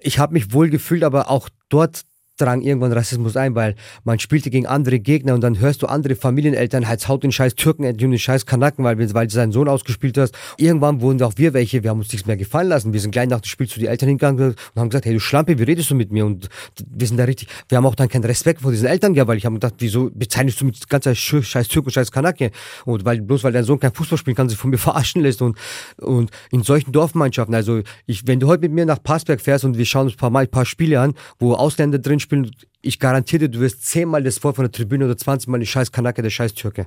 ich 0.00 0.20
habe 0.20 0.34
mich 0.34 0.52
wohlgefühlt, 0.52 1.02
aber 1.02 1.30
auch 1.30 1.48
dort 1.68 2.04
drang 2.36 2.62
irgendwann 2.62 2.92
Rassismus 2.92 3.36
ein, 3.36 3.54
weil 3.54 3.76
man 4.02 4.18
spielte 4.18 4.50
gegen 4.50 4.66
andere 4.66 4.98
Gegner 4.98 5.34
und 5.34 5.40
dann 5.40 5.60
hörst 5.60 5.82
du 5.82 5.86
andere 5.86 6.16
Familieneltern, 6.16 6.88
halt 6.88 7.06
haut 7.06 7.22
den 7.22 7.30
scheiß 7.30 7.54
Türken, 7.54 7.96
den 7.96 8.18
scheiß 8.18 8.44
Kanaken, 8.44 8.84
weil, 8.84 8.98
weil 9.14 9.26
du 9.26 9.32
seinen 9.32 9.52
Sohn 9.52 9.68
ausgespielt 9.68 10.18
hast. 10.18 10.34
Irgendwann 10.58 11.00
wurden 11.00 11.22
auch 11.22 11.34
wir 11.36 11.54
welche, 11.54 11.82
wir 11.84 11.90
haben 11.90 12.00
uns 12.00 12.12
nichts 12.12 12.26
mehr 12.26 12.36
gefallen 12.36 12.68
lassen. 12.68 12.92
Wir 12.92 13.00
sind 13.00 13.12
gleich 13.12 13.28
nach 13.28 13.40
dem 13.40 13.46
Spiel 13.46 13.68
zu 13.68 13.78
den 13.78 13.88
Eltern 13.88 14.08
hingegangen 14.08 14.54
und 14.74 14.80
haben 14.80 14.88
gesagt, 14.88 15.06
hey 15.06 15.12
du 15.12 15.20
Schlampe, 15.20 15.58
wie 15.58 15.62
redest 15.62 15.90
du 15.90 15.94
mit 15.94 16.10
mir? 16.10 16.26
Und 16.26 16.48
wir 16.90 17.06
sind 17.06 17.18
da 17.18 17.24
richtig, 17.24 17.48
wir 17.68 17.78
haben 17.78 17.86
auch 17.86 17.94
dann 17.94 18.08
keinen 18.08 18.24
Respekt 18.24 18.62
vor 18.62 18.72
diesen 18.72 18.88
Eltern 18.88 19.14
gehabt, 19.14 19.28
weil 19.28 19.38
ich 19.38 19.46
habe 19.46 19.54
gedacht, 19.54 19.74
wieso 19.78 20.10
bezeichnest 20.12 20.60
du 20.60 20.64
mit 20.64 20.88
ganzer 20.88 21.14
scheiß 21.14 21.68
Türken, 21.68 21.90
scheiß 21.90 22.10
Kanake? 22.10 22.50
Und 22.84 23.04
weil, 23.04 23.22
bloß 23.22 23.44
weil 23.44 23.52
dein 23.52 23.64
Sohn 23.64 23.78
kein 23.78 23.94
Fußball 23.94 24.18
spielen 24.18 24.36
kann, 24.36 24.48
sich 24.48 24.58
von 24.58 24.70
mir 24.70 24.78
verarschen 24.84 25.22
lässt 25.22 25.40
und, 25.40 25.56
und 25.98 26.30
in 26.50 26.64
solchen 26.64 26.90
Dorfmannschaften, 26.90 27.54
also 27.54 27.82
ich, 28.06 28.26
wenn 28.26 28.40
du 28.40 28.48
heute 28.48 28.62
mit 28.62 28.72
mir 28.72 28.86
nach 28.86 29.00
Passberg 29.02 29.40
fährst 29.40 29.64
und 29.64 29.78
wir 29.78 29.86
schauen 29.86 30.06
uns 30.06 30.14
ein 30.14 30.18
paar 30.18 30.30
Mal 30.30 30.44
ein 30.44 30.50
paar 30.50 30.64
Spiele 30.64 31.00
an, 31.00 31.14
wo 31.38 31.54
Ausländer 31.54 32.00
drin 32.00 32.20
spielen, 32.24 32.50
ich 32.82 32.98
garantiere 32.98 33.44
dir, 33.44 33.48
du 33.48 33.60
wirst 33.60 33.86
zehnmal 33.86 34.22
das 34.22 34.42
Wort 34.42 34.56
von 34.56 34.64
der 34.64 34.72
Tribüne 34.72 35.04
oder 35.04 35.16
zwanzigmal 35.16 35.60
die 35.60 35.66
scheiß 35.66 35.92
Kanake, 35.92 36.22
der 36.22 36.30
scheiß 36.30 36.54
Türke. 36.54 36.86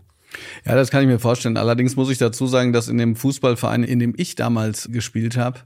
Ja, 0.66 0.76
das 0.76 0.92
kann 0.92 1.02
ich 1.02 1.08
mir 1.08 1.20
vorstellen. 1.20 1.58
Allerdings 1.58 1.96
muss 1.96 2.10
ich 2.10 2.18
dazu 2.18 2.48
sagen, 2.48 2.74
dass 2.74 2.90
in 2.90 2.98
dem 2.98 3.16
Fußballverein, 3.16 3.84
in 3.84 4.00
dem 4.00 4.14
ich 4.18 4.36
damals 4.36 4.90
gespielt 4.92 5.38
habe, 5.38 5.60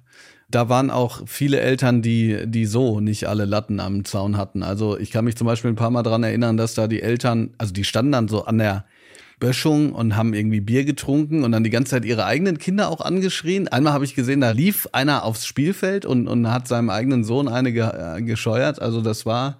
da 0.49 0.69
waren 0.69 0.91
auch 0.91 1.21
viele 1.27 1.59
Eltern, 1.59 2.01
die, 2.01 2.45
die 2.45 2.65
so 2.65 2.99
nicht 2.99 3.27
alle 3.27 3.45
Latten 3.45 3.79
am 3.79 4.05
Zaun 4.05 4.37
hatten. 4.37 4.63
Also 4.63 4.99
ich 4.99 5.11
kann 5.11 5.25
mich 5.25 5.37
zum 5.37 5.47
Beispiel 5.47 5.71
ein 5.71 5.75
paar 5.75 5.91
Mal 5.91 6.03
dran 6.03 6.23
erinnern, 6.23 6.57
dass 6.57 6.73
da 6.73 6.87
die 6.87 7.01
Eltern, 7.01 7.51
also 7.57 7.73
die 7.73 7.85
standen 7.85 8.11
dann 8.11 8.27
so 8.27 8.45
an 8.45 8.57
der 8.57 8.85
Böschung 9.41 9.91
und 9.91 10.15
haben 10.15 10.33
irgendwie 10.33 10.61
Bier 10.61 10.85
getrunken 10.85 11.43
und 11.43 11.51
dann 11.51 11.65
die 11.65 11.69
ganze 11.69 11.91
Zeit 11.91 12.05
ihre 12.05 12.25
eigenen 12.25 12.59
Kinder 12.59 12.87
auch 12.89 13.01
angeschrien. 13.01 13.67
Einmal 13.67 13.91
habe 13.91 14.05
ich 14.05 14.15
gesehen, 14.15 14.39
da 14.39 14.51
lief 14.51 14.87
einer 14.93 15.25
aufs 15.25 15.45
Spielfeld 15.45 16.05
und, 16.05 16.29
und 16.29 16.49
hat 16.49 16.69
seinem 16.69 16.89
eigenen 16.89 17.25
Sohn 17.25 17.49
eine 17.49 17.73
ge 17.73 17.83
äh, 17.83 18.21
gescheuert. 18.21 18.81
Also 18.81 19.01
das 19.01 19.25
war 19.25 19.57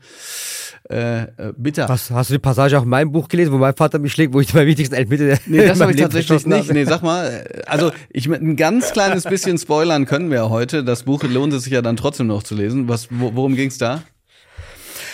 äh, 0.90 1.24
äh, 1.24 1.28
bitter. 1.58 1.90
Hast, 1.90 2.12
hast 2.12 2.30
du 2.30 2.36
die 2.36 2.40
Passage 2.40 2.78
auch 2.78 2.84
in 2.84 2.90
meinem 2.90 3.12
Buch 3.12 3.28
gelesen, 3.28 3.52
wo 3.52 3.58
mein 3.58 3.76
Vater 3.76 4.00
mich 4.00 4.14
schlägt, 4.14 4.34
wo 4.34 4.40
ich 4.40 4.54
meinen 4.54 4.68
wichtigsten 4.68 4.96
Elfmeter 4.96 5.38
Nee, 5.48 5.58
das 5.68 5.82
habe 5.82 5.92
ich 5.92 5.98
tatsächlich 5.98 6.46
nicht. 6.46 6.72
Nee, 6.72 6.86
sag 6.86 7.02
mal, 7.02 7.46
also 7.66 7.92
ich 8.10 8.28
ein 8.28 8.56
ganz 8.56 8.92
kleines 8.92 9.24
bisschen 9.24 9.58
spoilern 9.58 10.06
können 10.06 10.32
wir 10.32 10.50
heute. 10.50 10.84
Das 10.84 11.04
Buch 11.04 11.24
lohnt 11.24 11.54
es 11.54 11.64
sich 11.64 11.74
ja 11.74 11.82
dann 11.82 11.98
trotzdem 11.98 12.28
noch 12.28 12.44
zu 12.44 12.56
lesen. 12.56 12.88
Was, 12.88 13.08
worum 13.10 13.56
ging's 13.56 13.78
da? 13.78 14.04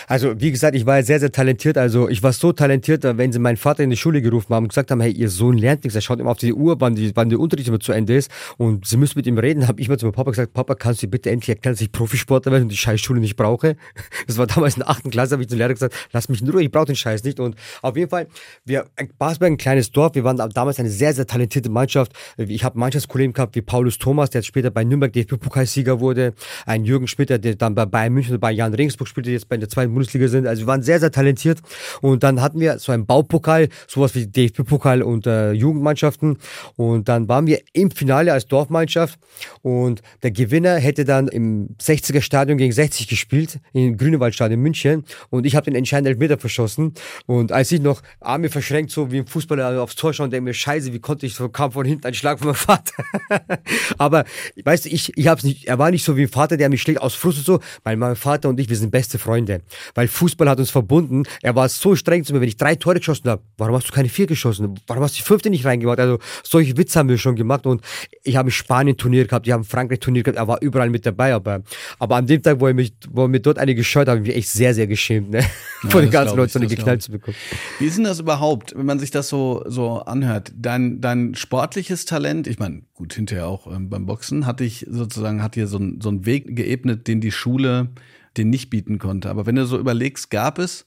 Also, 0.08 0.40
wie 0.40 0.50
gesagt, 0.50 0.74
ich 0.74 0.86
war 0.86 0.96
ja 0.96 1.02
sehr, 1.02 1.20
sehr 1.20 1.30
talentiert. 1.30 1.76
Also, 1.76 2.08
ich 2.08 2.22
war 2.22 2.32
so 2.32 2.52
talentiert, 2.52 3.04
wenn 3.04 3.30
sie 3.30 3.38
meinen 3.38 3.58
Vater 3.58 3.82
in 3.82 3.90
die 3.90 3.96
Schule 3.96 4.22
gerufen 4.22 4.54
haben 4.54 4.64
und 4.64 4.68
gesagt 4.70 4.90
haben, 4.90 5.02
hey, 5.02 5.12
ihr 5.12 5.28
Sohn 5.28 5.58
lernt 5.58 5.84
nichts. 5.84 5.94
Er 5.94 6.00
schaut 6.00 6.18
immer 6.18 6.30
auf 6.30 6.38
die 6.38 6.54
Uhr, 6.54 6.80
wann, 6.80 6.94
die, 6.94 7.14
wann 7.14 7.28
der 7.28 7.38
Unterricht 7.38 7.68
immer 7.68 7.78
zu 7.78 7.92
Ende 7.92 8.16
ist. 8.16 8.30
Und 8.56 8.86
sie 8.86 8.96
müssen 8.96 9.18
mit 9.18 9.26
ihm 9.26 9.36
reden. 9.36 9.68
habe 9.68 9.82
ich 9.82 9.88
mal 9.90 9.98
zu 9.98 10.06
meinem 10.06 10.14
Papa 10.14 10.30
gesagt, 10.30 10.54
Papa, 10.54 10.74
kannst 10.74 11.02
du 11.02 11.08
bitte 11.08 11.30
endlich 11.30 11.50
erklären, 11.50 11.74
dass 11.74 11.82
ich 11.82 11.92
Profisportler 11.92 12.52
werde 12.52 12.62
und 12.64 12.72
die 12.72 12.76
Scheißschule 12.76 13.20
nicht 13.20 13.36
brauche? 13.36 13.76
Das 14.26 14.36
war 14.36 14.46
damals 14.46 14.74
in 14.74 14.80
der 14.80 14.90
achten 14.90 15.10
Klasse, 15.10 15.32
habe 15.32 15.42
ich 15.42 15.48
zum 15.48 15.58
Lehrer 15.58 15.72
gesagt, 15.72 15.94
lass 16.12 16.28
mich 16.28 16.42
in 16.42 16.48
Ruhe, 16.50 16.62
ich 16.62 16.70
brauche 16.70 16.86
den 16.86 16.96
Scheiß 16.96 17.24
nicht. 17.24 17.40
Und 17.40 17.56
auf 17.82 17.96
jeden 17.96 18.10
Fall, 18.10 18.26
wir, 18.64 18.86
Basberg, 19.18 19.52
ein 19.52 19.56
kleines 19.56 19.90
Dorf, 19.90 20.14
wir 20.14 20.24
waren 20.24 20.36
damals 20.36 20.78
eine 20.78 20.90
sehr, 20.90 21.14
sehr 21.14 21.26
talentierte 21.26 21.70
Mannschaft. 21.70 22.12
Ich 22.36 22.64
habe 22.64 22.78
Mannschaftskollegen 22.78 23.32
gehabt 23.32 23.54
wie 23.56 23.62
Paulus 23.62 23.98
Thomas, 23.98 24.30
der 24.30 24.40
jetzt 24.40 24.48
später 24.48 24.70
bei 24.70 24.84
Nürnberg 24.84 25.12
DFB-Pokalsieger 25.12 26.00
wurde. 26.00 26.34
Ein 26.66 26.84
Jürgen 26.84 27.06
Splitter, 27.06 27.38
der 27.38 27.54
dann 27.54 27.74
bei 27.74 27.86
Bayern 27.86 28.12
München 28.12 28.38
bei 28.38 28.52
Jan 28.52 28.74
Regensburg 28.74 29.08
spielte, 29.08 29.30
jetzt 29.30 29.48
bei 29.48 29.56
der 29.56 29.68
zweiten 29.68 29.97
Bundesliga 29.98 30.28
sind. 30.28 30.46
Also 30.46 30.62
wir 30.62 30.66
waren 30.68 30.82
sehr, 30.82 31.00
sehr 31.00 31.10
talentiert. 31.10 31.58
Und 32.00 32.22
dann 32.22 32.40
hatten 32.40 32.60
wir 32.60 32.78
so 32.78 32.92
einen 32.92 33.06
Baupokal, 33.06 33.68
sowas 33.88 34.14
wie 34.14 34.26
DFB-Pokal 34.26 35.02
und 35.02 35.26
äh, 35.26 35.52
Jugendmannschaften. 35.52 36.38
Und 36.76 37.08
dann 37.08 37.28
waren 37.28 37.46
wir 37.46 37.60
im 37.72 37.90
Finale 37.90 38.32
als 38.32 38.46
Dorfmannschaft. 38.46 39.18
Und 39.62 40.02
der 40.22 40.30
Gewinner 40.30 40.76
hätte 40.76 41.04
dann 41.04 41.28
im 41.28 41.76
60er 41.80 42.20
Stadion 42.20 42.58
gegen 42.58 42.72
60 42.72 43.08
gespielt, 43.08 43.58
im 43.72 43.96
Grünewaldstadion 43.96 44.60
München. 44.60 45.04
Und 45.30 45.46
ich 45.46 45.56
habe 45.56 45.64
den 45.64 45.74
entscheidenden 45.74 46.12
Elfmeter 46.12 46.38
verschossen. 46.38 46.94
Und 47.26 47.50
als 47.50 47.72
ich 47.72 47.80
noch 47.80 48.02
Arme 48.20 48.48
verschränkt, 48.48 48.92
so 48.92 49.10
wie 49.10 49.18
im 49.18 49.26
Fußballer 49.26 49.82
aufs 49.82 49.96
Tor 49.96 50.12
schauen, 50.12 50.30
denke 50.30 50.44
mir, 50.44 50.54
scheiße, 50.54 50.92
wie 50.92 51.00
konnte 51.00 51.26
ich 51.26 51.34
so, 51.34 51.48
kam 51.48 51.72
von 51.72 51.84
hinten 51.84 52.06
ein 52.06 52.14
Schlag 52.14 52.38
von 52.38 52.48
meinem 52.48 52.54
Vater. 52.54 52.92
Aber, 53.98 54.24
weißt 54.62 54.84
du, 54.84 54.90
ich, 54.90 55.16
ich 55.16 55.26
hab's 55.26 55.42
nicht, 55.42 55.66
er 55.66 55.78
war 55.78 55.90
nicht 55.90 56.04
so 56.04 56.16
wie 56.16 56.22
ein 56.22 56.28
Vater, 56.28 56.56
der 56.56 56.68
mich 56.68 56.82
schlägt 56.82 57.00
aus 57.00 57.14
Frust 57.14 57.38
und 57.38 57.44
so, 57.44 57.60
weil 57.82 57.96
mein 57.96 58.16
Vater 58.16 58.48
und 58.48 58.60
ich, 58.60 58.68
wir 58.68 58.76
sind 58.76 58.90
beste 58.90 59.18
Freunde. 59.18 59.62
Weil 59.94 60.08
Fußball 60.08 60.48
hat 60.48 60.58
uns 60.58 60.70
verbunden. 60.70 61.24
Er 61.42 61.54
war 61.54 61.68
so 61.68 61.94
streng 61.96 62.24
zu 62.24 62.32
mir, 62.32 62.40
wenn 62.40 62.48
ich 62.48 62.56
drei 62.56 62.74
Tore 62.74 62.96
geschossen 62.96 63.28
habe. 63.28 63.42
Warum 63.56 63.74
hast 63.74 63.88
du 63.88 63.92
keine 63.92 64.08
vier 64.08 64.26
geschossen? 64.26 64.78
Warum 64.86 65.02
hast 65.02 65.14
du 65.14 65.18
die 65.18 65.24
fünfte 65.24 65.50
nicht 65.50 65.64
reingemacht? 65.64 66.00
Also 66.00 66.18
solche 66.42 66.76
Witze 66.76 66.98
haben 66.98 67.08
wir 67.08 67.18
schon 67.18 67.36
gemacht 67.36 67.66
und 67.66 67.82
ich 68.22 68.36
habe 68.36 68.50
Spanien-Turnier 68.50 69.26
gehabt, 69.26 69.46
ich 69.46 69.52
habe 69.52 69.64
Frankreich-Turnier 69.64 70.22
gehabt, 70.22 70.38
er 70.38 70.48
war 70.48 70.60
überall 70.60 70.90
mit 70.90 71.06
dabei, 71.06 71.34
aber, 71.34 71.62
aber 71.98 72.16
an 72.16 72.26
dem 72.26 72.42
Tag, 72.42 72.60
wo 72.60 72.66
er 72.66 72.74
mich, 72.74 72.92
wo 73.10 73.22
er 73.22 73.28
mir 73.28 73.40
dort 73.40 73.58
eine 73.58 73.74
gescheut 73.74 74.08
hat, 74.08 74.16
habe 74.16 74.20
ich 74.20 74.28
mich 74.28 74.36
echt 74.36 74.48
sehr, 74.48 74.74
sehr 74.74 74.86
geschämt, 74.86 75.30
ne? 75.30 75.40
Ja, 75.82 75.90
Von 75.90 76.02
den 76.02 76.10
ganzen 76.10 76.36
Leuten 76.36 76.52
so 76.52 76.58
eine 76.58 76.68
geknallt 76.68 77.02
zu 77.02 77.12
bekommen. 77.12 77.36
Wie 77.78 77.86
ist 77.86 77.96
denn 77.96 78.04
das 78.04 78.18
überhaupt, 78.18 78.74
wenn 78.76 78.86
man 78.86 78.98
sich 78.98 79.10
das 79.10 79.28
so, 79.28 79.62
so 79.66 80.00
anhört? 80.00 80.52
Dein, 80.56 81.00
dein 81.00 81.34
sportliches 81.36 82.04
Talent, 82.04 82.46
ich 82.46 82.58
meine, 82.58 82.82
gut, 82.94 83.14
hinterher 83.14 83.46
auch 83.46 83.72
ähm, 83.72 83.88
beim 83.88 84.04
Boxen, 84.06 84.44
hatte 84.44 84.64
ich 84.64 84.86
sozusagen, 84.90 85.42
hat 85.42 85.54
hier 85.54 85.68
so, 85.68 85.78
ein, 85.78 86.00
so 86.00 86.08
einen 86.08 86.26
Weg 86.26 86.56
geebnet, 86.56 87.06
den 87.06 87.20
die 87.20 87.30
Schule 87.30 87.90
den 88.38 88.50
nicht 88.50 88.70
bieten 88.70 88.98
konnte. 88.98 89.30
Aber 89.30 89.46
wenn 89.46 89.56
du 89.56 89.66
so 89.66 89.78
überlegst, 89.78 90.30
gab 90.30 90.58
es, 90.58 90.86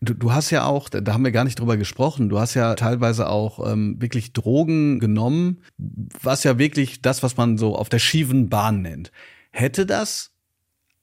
du, 0.00 0.14
du 0.14 0.32
hast 0.32 0.50
ja 0.50 0.64
auch, 0.64 0.88
da 0.88 1.12
haben 1.12 1.24
wir 1.24 1.32
gar 1.32 1.44
nicht 1.44 1.58
drüber 1.58 1.76
gesprochen, 1.76 2.28
du 2.28 2.38
hast 2.38 2.54
ja 2.54 2.74
teilweise 2.74 3.28
auch 3.28 3.70
ähm, 3.70 4.00
wirklich 4.00 4.32
Drogen 4.32 4.98
genommen, 4.98 5.58
was 5.78 6.44
ja 6.44 6.58
wirklich 6.58 7.02
das, 7.02 7.22
was 7.22 7.36
man 7.36 7.58
so 7.58 7.76
auf 7.76 7.88
der 7.88 7.98
schiefen 7.98 8.48
Bahn 8.48 8.82
nennt. 8.82 9.12
Hätte 9.50 9.86
das 9.86 10.32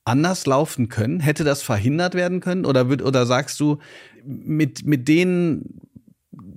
anders 0.03 0.45
laufen 0.45 0.89
können? 0.89 1.19
Hätte 1.19 1.43
das 1.43 1.61
verhindert 1.61 2.15
werden 2.15 2.39
können? 2.39 2.65
Oder, 2.65 2.89
wird, 2.89 3.01
oder 3.01 3.25
sagst 3.25 3.59
du, 3.59 3.77
mit, 4.25 4.85
mit 4.85 5.07
den 5.07 5.63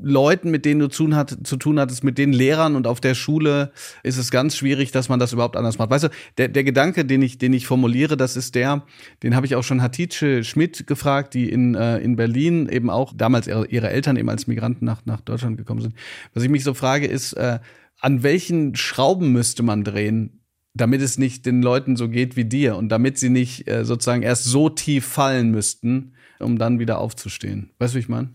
Leuten, 0.03 0.51
mit 0.51 0.65
denen 0.65 0.81
du 0.81 0.89
zu, 0.89 1.15
hat, 1.15 1.37
zu 1.45 1.57
tun 1.57 1.79
hattest, 1.79 2.05
mit 2.05 2.19
den 2.19 2.33
Lehrern 2.33 2.77
und 2.77 2.87
auf 2.87 3.01
der 3.01 3.15
Schule, 3.15 3.73
ist 4.03 4.19
es 4.19 4.31
ganz 4.31 4.57
schwierig, 4.57 4.91
dass 4.93 5.09
man 5.09 5.19
das 5.19 5.33
überhaupt 5.33 5.57
anders 5.57 5.79
macht. 5.79 5.91
Weißt 5.91 6.05
du, 6.05 6.09
der, 6.39 6.49
der 6.49 6.65
Gedanke, 6.65 7.05
den 7.05 7.23
ich, 7.23 7.39
den 7.39 7.53
ich 7.53 7.67
formuliere, 7.67 8.17
das 8.17 8.37
ist 8.37 8.55
der, 8.55 8.85
den 9.23 9.35
habe 9.37 9.47
ich 9.47 9.55
auch 9.55 9.65
schon 9.65 9.83
Hatice 9.83 10.47
Schmidt 10.47 10.87
gefragt, 10.87 11.35
die 11.35 11.49
in, 11.49 11.75
äh, 11.75 11.99
in 11.99 12.17
Berlin 12.17 12.69
eben 12.69 12.91
auch 12.91 13.13
damals 13.17 13.47
ihre, 13.47 13.67
ihre 13.67 13.91
Eltern 13.91 14.17
eben 14.17 14.29
als 14.29 14.47
Migranten 14.47 14.85
nach, 14.85 15.05
nach 15.05 15.21
Deutschland 15.21 15.57
gekommen 15.57 15.81
sind. 15.81 15.95
Was 16.35 16.43
ich 16.43 16.51
mich 16.51 16.65
so 16.65 16.75
frage, 16.75 17.07
ist, 17.07 17.33
äh, 17.35 17.59
an 18.01 18.23
welchen 18.23 18.75
Schrauben 18.75 19.33
müsste 19.33 19.63
man 19.63 19.85
drehen, 19.85 20.41
damit 20.75 21.03
es 21.03 21.19
nicht 21.19 21.47
den 21.47 21.63
Leuten 21.63 21.97
so 21.97 22.09
geht 22.09 22.37
wie 22.37 22.45
dir 22.45 22.77
und 22.77 22.89
damit 22.89 23.19
sie 23.19 23.29
nicht 23.29 23.69
äh, 23.69 23.85
sozusagen 23.85 24.23
erst 24.23 24.45
so 24.45 24.69
tief 24.69 25.05
fallen 25.07 25.51
müssten, 25.51 26.15
um 26.39 26.59
dann 26.59 26.79
wieder 26.79 26.99
aufzustehen. 26.99 27.71
Weißt 27.79 27.95
du, 27.95 27.97
wie 27.97 28.01
ich 28.01 28.09
meine? 28.09 28.31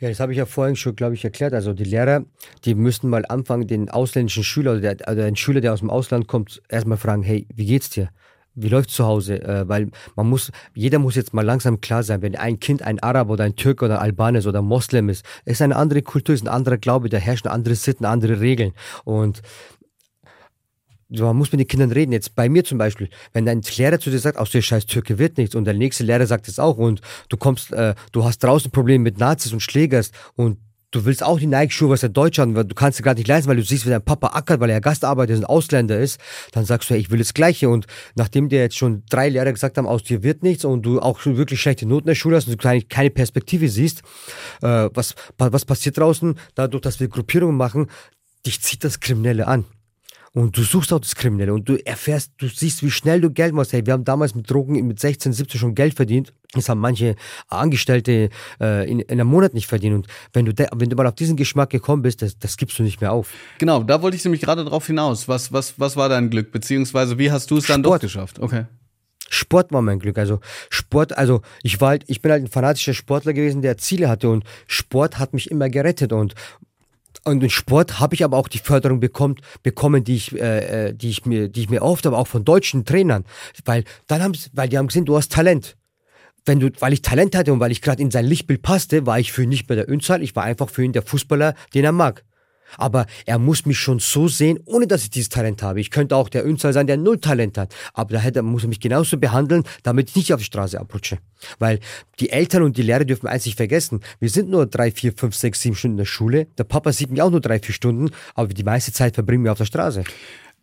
Ja, 0.00 0.08
das 0.08 0.20
habe 0.20 0.32
ich 0.32 0.38
ja 0.38 0.46
vorhin 0.46 0.76
schon, 0.76 0.94
glaube 0.94 1.14
ich, 1.14 1.24
erklärt. 1.24 1.54
Also 1.54 1.72
die 1.72 1.84
Lehrer, 1.84 2.24
die 2.64 2.74
müssten 2.74 3.08
mal 3.08 3.24
anfangen, 3.26 3.66
den 3.66 3.90
ausländischen 3.90 4.44
Schüler 4.44 4.72
oder, 4.72 4.94
der, 4.94 5.08
oder 5.08 5.24
den 5.24 5.36
Schüler, 5.36 5.60
der 5.60 5.72
aus 5.72 5.80
dem 5.80 5.90
Ausland 5.90 6.28
kommt, 6.28 6.62
erstmal 6.68 6.98
fragen, 6.98 7.22
hey, 7.22 7.46
wie 7.54 7.66
geht's 7.66 7.90
dir? 7.90 8.10
Wie 8.54 8.68
läuft's 8.68 8.94
zu 8.94 9.06
Hause? 9.06 9.42
Äh, 9.42 9.68
weil 9.68 9.90
man 10.14 10.28
muss, 10.28 10.52
jeder 10.74 10.98
muss 10.98 11.16
jetzt 11.16 11.34
mal 11.34 11.44
langsam 11.44 11.80
klar 11.80 12.02
sein, 12.02 12.22
wenn 12.22 12.36
ein 12.36 12.60
Kind 12.60 12.82
ein 12.82 13.00
Arab 13.00 13.28
oder 13.28 13.44
ein 13.44 13.56
Türk 13.56 13.82
oder 13.82 14.00
Albaner 14.00 14.44
oder 14.46 14.62
Moslem 14.62 15.08
ist, 15.08 15.24
ist 15.44 15.62
eine 15.62 15.76
andere 15.76 16.02
Kultur, 16.02 16.34
ist 16.34 16.44
ein 16.44 16.48
anderer 16.48 16.78
Glaube, 16.78 17.08
da 17.08 17.18
herrschen 17.18 17.48
andere 17.48 17.74
Sitten, 17.74 18.04
andere 18.04 18.40
Regeln. 18.40 18.72
Und 19.04 19.42
man 21.08 21.36
muss 21.36 21.52
mit 21.52 21.60
den 21.60 21.68
Kindern 21.68 21.92
reden. 21.92 22.12
Jetzt 22.12 22.34
bei 22.34 22.48
mir 22.48 22.64
zum 22.64 22.78
Beispiel, 22.78 23.08
wenn 23.32 23.46
dein 23.46 23.62
Lehrer 23.76 23.98
zu 23.98 24.10
dir 24.10 24.18
sagt, 24.18 24.38
aus 24.38 24.50
der 24.50 24.62
scheiß 24.62 24.86
Türke 24.86 25.18
wird 25.18 25.38
nichts 25.38 25.54
und 25.54 25.64
der 25.64 25.74
nächste 25.74 26.04
Lehrer 26.04 26.26
sagt 26.26 26.48
es 26.48 26.58
auch 26.58 26.76
und 26.76 27.00
du 27.28 27.36
kommst, 27.36 27.72
äh, 27.72 27.94
du 28.12 28.24
hast 28.24 28.42
draußen 28.44 28.70
Probleme 28.70 29.04
mit 29.04 29.18
Nazis 29.18 29.52
und 29.52 29.60
Schlägers 29.60 30.10
und 30.36 30.58
du 30.90 31.04
willst 31.04 31.22
auch 31.22 31.38
die 31.38 31.46
Nike-Schuhe, 31.46 31.90
was 31.90 32.00
der 32.00 32.08
Deutsche 32.08 32.42
hat, 32.42 32.70
du 32.70 32.74
kannst 32.74 32.96
sie 32.96 33.02
gerade 33.02 33.18
nicht 33.18 33.28
leisten, 33.28 33.48
weil 33.48 33.56
du 33.56 33.62
siehst, 33.62 33.86
wie 33.86 33.90
dein 33.90 34.04
Papa 34.04 34.28
ackert, 34.28 34.60
weil 34.60 34.70
er 34.70 34.80
Gastarbeiter 34.80 35.32
ist 35.32 35.40
und 35.40 35.44
Ausländer 35.44 35.98
ist, 35.98 36.18
dann 36.52 36.64
sagst 36.64 36.88
du, 36.88 36.94
hey, 36.94 37.00
ich 37.00 37.10
will 37.10 37.18
das 37.18 37.34
Gleiche. 37.34 37.68
Und 37.68 37.86
nachdem 38.14 38.48
dir 38.48 38.60
jetzt 38.60 38.76
schon 38.76 39.02
drei 39.10 39.28
Lehrer 39.28 39.52
gesagt 39.52 39.76
haben, 39.76 39.86
aus 39.86 40.02
dir 40.02 40.22
wird 40.22 40.42
nichts 40.42 40.64
und 40.64 40.82
du 40.82 41.00
auch 41.00 41.20
schon 41.20 41.36
wirklich 41.36 41.60
schlechte 41.60 41.86
Noten 41.86 42.04
in 42.04 42.12
der 42.12 42.14
Schule 42.14 42.36
hast 42.36 42.48
und 42.48 42.62
du 42.62 42.82
keine 42.88 43.10
Perspektive 43.10 43.68
siehst, 43.68 44.02
äh, 44.62 44.88
was, 44.94 45.14
was 45.36 45.64
passiert 45.64 45.98
draußen? 45.98 46.38
Dadurch, 46.54 46.82
dass 46.82 47.00
wir 47.00 47.08
Gruppierungen 47.08 47.56
machen, 47.56 47.88
dich 48.46 48.62
zieht 48.62 48.84
das 48.84 49.00
Kriminelle 49.00 49.46
an. 49.46 49.64
Und 50.32 50.56
du 50.56 50.62
suchst 50.62 50.92
auch 50.92 51.00
das 51.00 51.14
Kriminelle 51.14 51.54
und 51.54 51.68
du 51.68 51.76
erfährst, 51.84 52.32
du 52.38 52.48
siehst, 52.48 52.82
wie 52.82 52.90
schnell 52.90 53.20
du 53.20 53.30
Geld 53.30 53.54
machst. 53.54 53.72
Hey, 53.72 53.84
wir 53.86 53.92
haben 53.92 54.04
damals 54.04 54.34
mit 54.34 54.50
Drogen 54.50 54.86
mit 54.86 55.00
16, 55.00 55.32
17 55.32 55.58
schon 55.58 55.74
Geld 55.74 55.94
verdient. 55.94 56.32
Das 56.52 56.68
haben 56.68 56.80
manche 56.80 57.14
Angestellte 57.48 58.30
äh, 58.60 58.90
in, 58.90 59.00
in 59.00 59.20
einem 59.20 59.28
Monat 59.28 59.54
nicht 59.54 59.66
verdient. 59.66 59.94
Und 59.94 60.06
wenn 60.32 60.44
du, 60.44 60.52
wenn 60.74 60.88
du 60.88 60.96
mal 60.96 61.06
auf 61.06 61.14
diesen 61.14 61.36
Geschmack 61.36 61.70
gekommen 61.70 62.02
bist, 62.02 62.22
das, 62.22 62.38
das 62.38 62.56
gibst 62.56 62.78
du 62.78 62.82
nicht 62.82 63.00
mehr 63.00 63.12
auf. 63.12 63.30
Genau, 63.58 63.82
da 63.82 64.02
wollte 64.02 64.16
ich 64.16 64.24
nämlich 64.24 64.40
gerade 64.40 64.64
drauf 64.64 64.86
hinaus. 64.86 65.28
Was, 65.28 65.52
was, 65.52 65.78
was 65.78 65.96
war 65.96 66.08
dein 66.08 66.30
Glück? 66.30 66.52
Beziehungsweise 66.52 67.18
wie 67.18 67.30
hast 67.30 67.50
du 67.50 67.58
es 67.58 67.66
dann 67.66 67.82
Sport. 67.82 68.02
doch 68.02 68.06
geschafft? 68.06 68.38
Okay. 68.38 68.64
Sport 69.30 69.72
war 69.72 69.82
mein 69.82 69.98
Glück. 69.98 70.18
Also 70.18 70.40
Sport, 70.70 71.16
also 71.16 71.42
ich 71.62 71.80
war 71.80 71.90
halt, 71.90 72.04
ich 72.06 72.22
bin 72.22 72.32
halt 72.32 72.44
ein 72.44 72.48
fanatischer 72.48 72.94
Sportler 72.94 73.32
gewesen, 73.32 73.62
der 73.62 73.76
Ziele 73.76 74.08
hatte 74.08 74.30
und 74.30 74.44
Sport 74.66 75.18
hat 75.18 75.34
mich 75.34 75.50
immer 75.50 75.68
gerettet 75.68 76.12
und 76.12 76.34
und 77.28 77.42
im 77.42 77.50
Sport 77.50 78.00
habe 78.00 78.14
ich 78.14 78.24
aber 78.24 78.36
auch 78.36 78.48
die 78.48 78.58
Förderung 78.58 79.00
bekommen, 79.00 79.36
bekommen, 79.62 80.04
die 80.04 80.16
ich, 80.16 80.34
äh, 80.38 80.88
äh, 80.88 80.94
die 80.94 81.10
ich 81.10 81.26
mir, 81.26 81.48
die 81.48 81.60
ich 81.60 81.70
mir 81.70 81.82
oft, 81.82 82.06
aber 82.06 82.18
auch 82.18 82.26
von 82.26 82.44
deutschen 82.44 82.84
Trainern, 82.84 83.24
weil 83.64 83.84
dann 84.06 84.22
haben, 84.22 84.36
weil 84.52 84.68
die 84.68 84.78
haben 84.78 84.88
gesehen, 84.88 85.04
du 85.04 85.16
hast 85.16 85.32
Talent. 85.32 85.76
wenn 86.44 86.60
du, 86.60 86.70
weil 86.80 86.94
ich 86.94 87.02
Talent 87.02 87.36
hatte 87.36 87.52
und 87.52 87.60
weil 87.60 87.72
ich 87.72 87.82
gerade 87.82 88.02
in 88.02 88.10
sein 88.10 88.24
Lichtbild 88.24 88.62
passte, 88.62 89.06
war 89.06 89.20
ich 89.20 89.32
für 89.32 89.42
ihn 89.42 89.50
nicht 89.50 89.68
mehr 89.68 89.76
der 89.76 89.88
Önzahl, 89.88 90.22
ich 90.22 90.34
war 90.34 90.44
einfach 90.44 90.70
für 90.70 90.82
ihn 90.82 90.92
der 90.92 91.02
Fußballer, 91.02 91.54
den 91.74 91.84
er 91.84 91.92
mag. 91.92 92.24
Aber 92.76 93.06
er 93.26 93.38
muss 93.38 93.66
mich 93.66 93.78
schon 93.78 93.98
so 93.98 94.28
sehen, 94.28 94.60
ohne 94.64 94.86
dass 94.86 95.02
ich 95.02 95.10
dieses 95.10 95.28
Talent 95.28 95.62
habe. 95.62 95.80
Ich 95.80 95.90
könnte 95.90 96.16
auch 96.16 96.28
der 96.28 96.46
Önzahl 96.46 96.72
sein, 96.72 96.86
der 96.86 96.96
null 96.96 97.18
Talent 97.18 97.58
hat. 97.58 97.74
Aber 97.94 98.14
da 98.14 98.20
hätte, 98.20 98.42
muss 98.42 98.64
er 98.64 98.68
mich 98.68 98.80
genauso 98.80 99.16
behandeln, 99.18 99.64
damit 99.82 100.10
ich 100.10 100.16
nicht 100.16 100.34
auf 100.34 100.40
die 100.40 100.46
Straße 100.46 100.78
abrutsche. 100.78 101.18
Weil 101.58 101.80
die 102.20 102.30
Eltern 102.30 102.62
und 102.62 102.76
die 102.76 102.82
Lehrer 102.82 103.04
dürfen 103.04 103.26
eins 103.26 103.46
nicht 103.46 103.56
vergessen. 103.56 104.00
Wir 104.20 104.28
sind 104.28 104.50
nur 104.50 104.66
drei, 104.66 104.90
vier, 104.90 105.12
fünf, 105.16 105.34
sechs, 105.34 105.60
sieben 105.60 105.76
Stunden 105.76 105.94
in 105.94 105.98
der 105.98 106.04
Schule. 106.04 106.46
Der 106.58 106.64
Papa 106.64 106.92
sieht 106.92 107.10
mich 107.10 107.22
auch 107.22 107.30
nur 107.30 107.40
drei, 107.40 107.58
vier 107.58 107.74
Stunden. 107.74 108.10
Aber 108.34 108.48
die 108.48 108.64
meiste 108.64 108.92
Zeit 108.92 109.14
verbringen 109.14 109.44
wir 109.44 109.52
auf 109.52 109.58
der 109.58 109.64
Straße. 109.64 110.04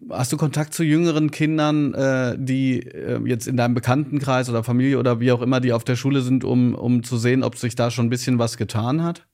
Hast 0.09 0.31
du 0.33 0.37
Kontakt 0.37 0.73
zu 0.73 0.83
jüngeren 0.83 1.31
Kindern, 1.31 1.93
äh, 1.93 2.35
die 2.37 2.81
äh, 2.81 3.19
jetzt 3.25 3.47
in 3.47 3.55
deinem 3.55 3.73
Bekanntenkreis 3.73 4.49
oder 4.49 4.63
Familie 4.63 4.99
oder 4.99 5.21
wie 5.21 5.31
auch 5.31 5.41
immer, 5.41 5.61
die 5.61 5.71
auf 5.71 5.85
der 5.85 5.95
Schule 5.95 6.21
sind, 6.21 6.43
um, 6.43 6.75
um 6.75 7.01
zu 7.03 7.17
sehen, 7.17 7.43
ob 7.43 7.57
sich 7.57 7.75
da 7.75 7.89
schon 7.89 8.07
ein 8.07 8.09
bisschen 8.09 8.37
was 8.37 8.57
getan 8.57 9.03
hat? 9.03 9.25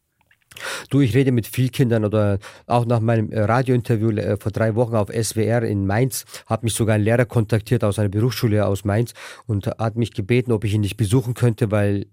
Du, 0.89 1.01
ich 1.01 1.13
rede 1.13 1.31
mit 1.31 1.47
vielen 1.47 1.71
Kindern 1.71 2.05
oder 2.05 2.39
auch 2.67 2.85
nach 2.85 2.99
meinem 2.99 3.31
äh, 3.31 3.41
Radiointerview 3.41 4.11
äh, 4.11 4.37
vor 4.37 4.51
drei 4.51 4.75
Wochen 4.75 4.95
auf 4.95 5.09
SWR 5.09 5.63
in 5.63 5.85
Mainz 5.85 6.25
hat 6.45 6.63
mich 6.63 6.73
sogar 6.73 6.95
ein 6.95 7.01
Lehrer 7.01 7.25
kontaktiert 7.25 7.83
aus 7.83 7.99
einer 7.99 8.09
Berufsschule 8.09 8.65
aus 8.65 8.85
Mainz 8.85 9.13
und 9.47 9.67
hat 9.67 9.95
mich 9.95 10.13
gebeten, 10.13 10.51
ob 10.51 10.63
ich 10.63 10.73
ihn 10.73 10.81
nicht 10.81 10.97
besuchen 10.97 11.33
könnte, 11.33 11.71
weil 11.71 12.05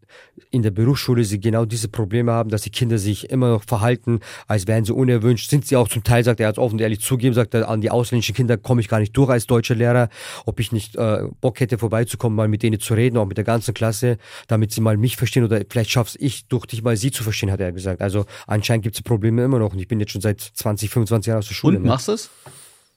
in 0.50 0.62
der 0.62 0.70
Berufsschule 0.70 1.24
sie 1.24 1.40
genau 1.40 1.64
diese 1.64 1.88
Probleme 1.88 2.32
haben, 2.32 2.50
dass 2.50 2.62
die 2.62 2.70
Kinder 2.70 2.98
sich 2.98 3.30
immer 3.30 3.50
noch 3.50 3.64
verhalten, 3.64 4.20
als 4.46 4.66
wären 4.66 4.84
sie 4.84 4.92
unerwünscht. 4.92 5.50
Sind 5.50 5.66
sie 5.66 5.76
auch 5.76 5.88
zum 5.88 6.04
Teil, 6.04 6.24
sagt 6.24 6.40
er, 6.40 6.48
hat 6.48 6.58
offen 6.58 6.74
und 6.74 6.80
ehrlich 6.80 7.00
zugeben, 7.00 7.34
sagt 7.34 7.54
er, 7.54 7.68
an 7.68 7.80
die 7.80 7.90
ausländischen 7.90 8.34
Kinder 8.34 8.56
komme 8.56 8.80
ich 8.80 8.88
gar 8.88 9.00
nicht 9.00 9.16
durch 9.16 9.30
als 9.30 9.46
deutscher 9.46 9.74
Lehrer, 9.74 10.08
ob 10.46 10.60
ich 10.60 10.72
nicht 10.72 10.96
äh, 10.96 11.24
Bock 11.40 11.60
hätte 11.60 11.78
vorbeizukommen, 11.78 12.36
mal 12.36 12.48
mit 12.48 12.62
denen 12.62 12.80
zu 12.80 12.94
reden, 12.94 13.18
auch 13.18 13.26
mit 13.26 13.36
der 13.36 13.44
ganzen 13.44 13.74
Klasse, 13.74 14.18
damit 14.46 14.72
sie 14.72 14.80
mal 14.80 14.96
mich 14.96 15.16
verstehen 15.16 15.44
oder 15.44 15.60
vielleicht 15.68 15.90
schaff's 15.90 16.16
ich 16.18 16.46
durch 16.48 16.66
dich 16.66 16.82
mal 16.82 16.96
sie 16.96 17.10
zu 17.10 17.22
verstehen, 17.22 17.50
hat 17.50 17.60
er 17.60 17.72
gesagt. 17.72 18.00
Also 18.00 18.24
anscheinend 18.46 18.84
gibt 18.84 18.96
es 18.96 19.02
Probleme 19.02 19.44
immer 19.44 19.58
noch 19.58 19.72
und 19.72 19.78
ich 19.78 19.88
bin 19.88 20.00
jetzt 20.00 20.12
schon 20.12 20.20
seit 20.20 20.40
20, 20.40 20.90
25 20.90 21.28
Jahren 21.28 21.38
aus 21.38 21.48
der 21.48 21.54
Schule. 21.54 21.76
Und 21.76 21.84
ne? 21.84 21.88
machst 21.88 22.08
du 22.08 22.12
es? 22.12 22.30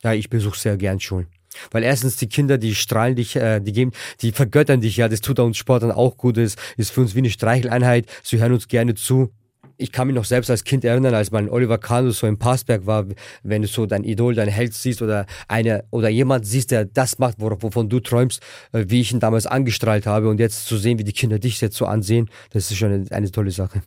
Ja, 0.04 0.14
ich 0.14 0.30
besuche 0.30 0.58
sehr 0.58 0.78
gern 0.78 1.00
Schulen. 1.00 1.28
Weil 1.72 1.84
erstens 1.84 2.16
die 2.16 2.30
Kinder, 2.30 2.58
die 2.58 2.76
strahlen 2.76 3.16
dich, 3.16 3.36
äh, 3.36 3.60
die 3.60 3.74
geben, 3.74 3.92
die 4.22 4.32
vergöttern 4.32 4.82
dich 4.82 4.98
ja. 4.98 5.08
Das 5.08 5.22
tut 5.22 5.40
uns 5.40 5.58
Sportlern 5.58 5.92
auch 5.92 6.18
gut. 6.18 6.38
Das 6.38 6.56
ist 6.78 6.92
für 6.92 7.02
uns 7.02 7.16
wie 7.16 7.20
eine 7.20 7.30
Streicheleinheit. 7.30 8.06
Sie 8.24 8.40
hören 8.40 8.54
uns 8.54 8.68
gerne 8.68 8.96
zu. 8.96 9.32
Ich 9.78 9.92
kann 9.92 10.08
mich 10.08 10.16
noch 10.16 10.26
selbst 10.26 10.52
als 10.52 10.64
Kind 10.64 10.86
erinnern, 10.86 11.16
als 11.16 11.32
mein 11.32 11.50
Oliver 11.50 11.80
Kahn 11.80 12.12
so 12.12 12.28
im 12.28 12.38
Passberg 12.38 12.86
war, 12.86 13.06
wenn 13.42 13.64
du 13.64 13.68
so 13.68 13.88
dein 13.88 14.04
Idol, 14.04 14.36
dein 14.36 14.48
Held 14.48 14.76
siehst 14.76 15.02
oder 15.02 15.26
eine 15.48 15.86
oder 15.90 16.08
jemand 16.08 16.46
siehst, 16.46 16.70
der 16.70 16.86
das 16.86 17.18
macht, 17.18 17.38
wovon 17.40 17.90
du 17.90 18.00
träumst, 18.00 18.44
äh, 18.74 18.86
wie 18.88 19.02
ich 19.02 19.12
ihn 19.12 19.20
damals 19.20 19.48
angestrahlt 19.48 20.06
habe 20.06 20.30
und 20.30 20.40
jetzt 20.40 20.68
zu 20.68 20.78
sehen, 20.78 21.00
wie 21.00 21.04
die 21.04 21.14
Kinder 21.14 21.40
dich 21.40 21.60
jetzt 21.62 21.78
so 21.78 21.88
ansehen, 21.88 22.30
das 22.52 22.70
ist 22.70 22.78
schon 22.78 22.92
eine, 22.92 23.06
eine 23.12 23.32
tolle 23.32 23.52
Sache. 23.52 23.82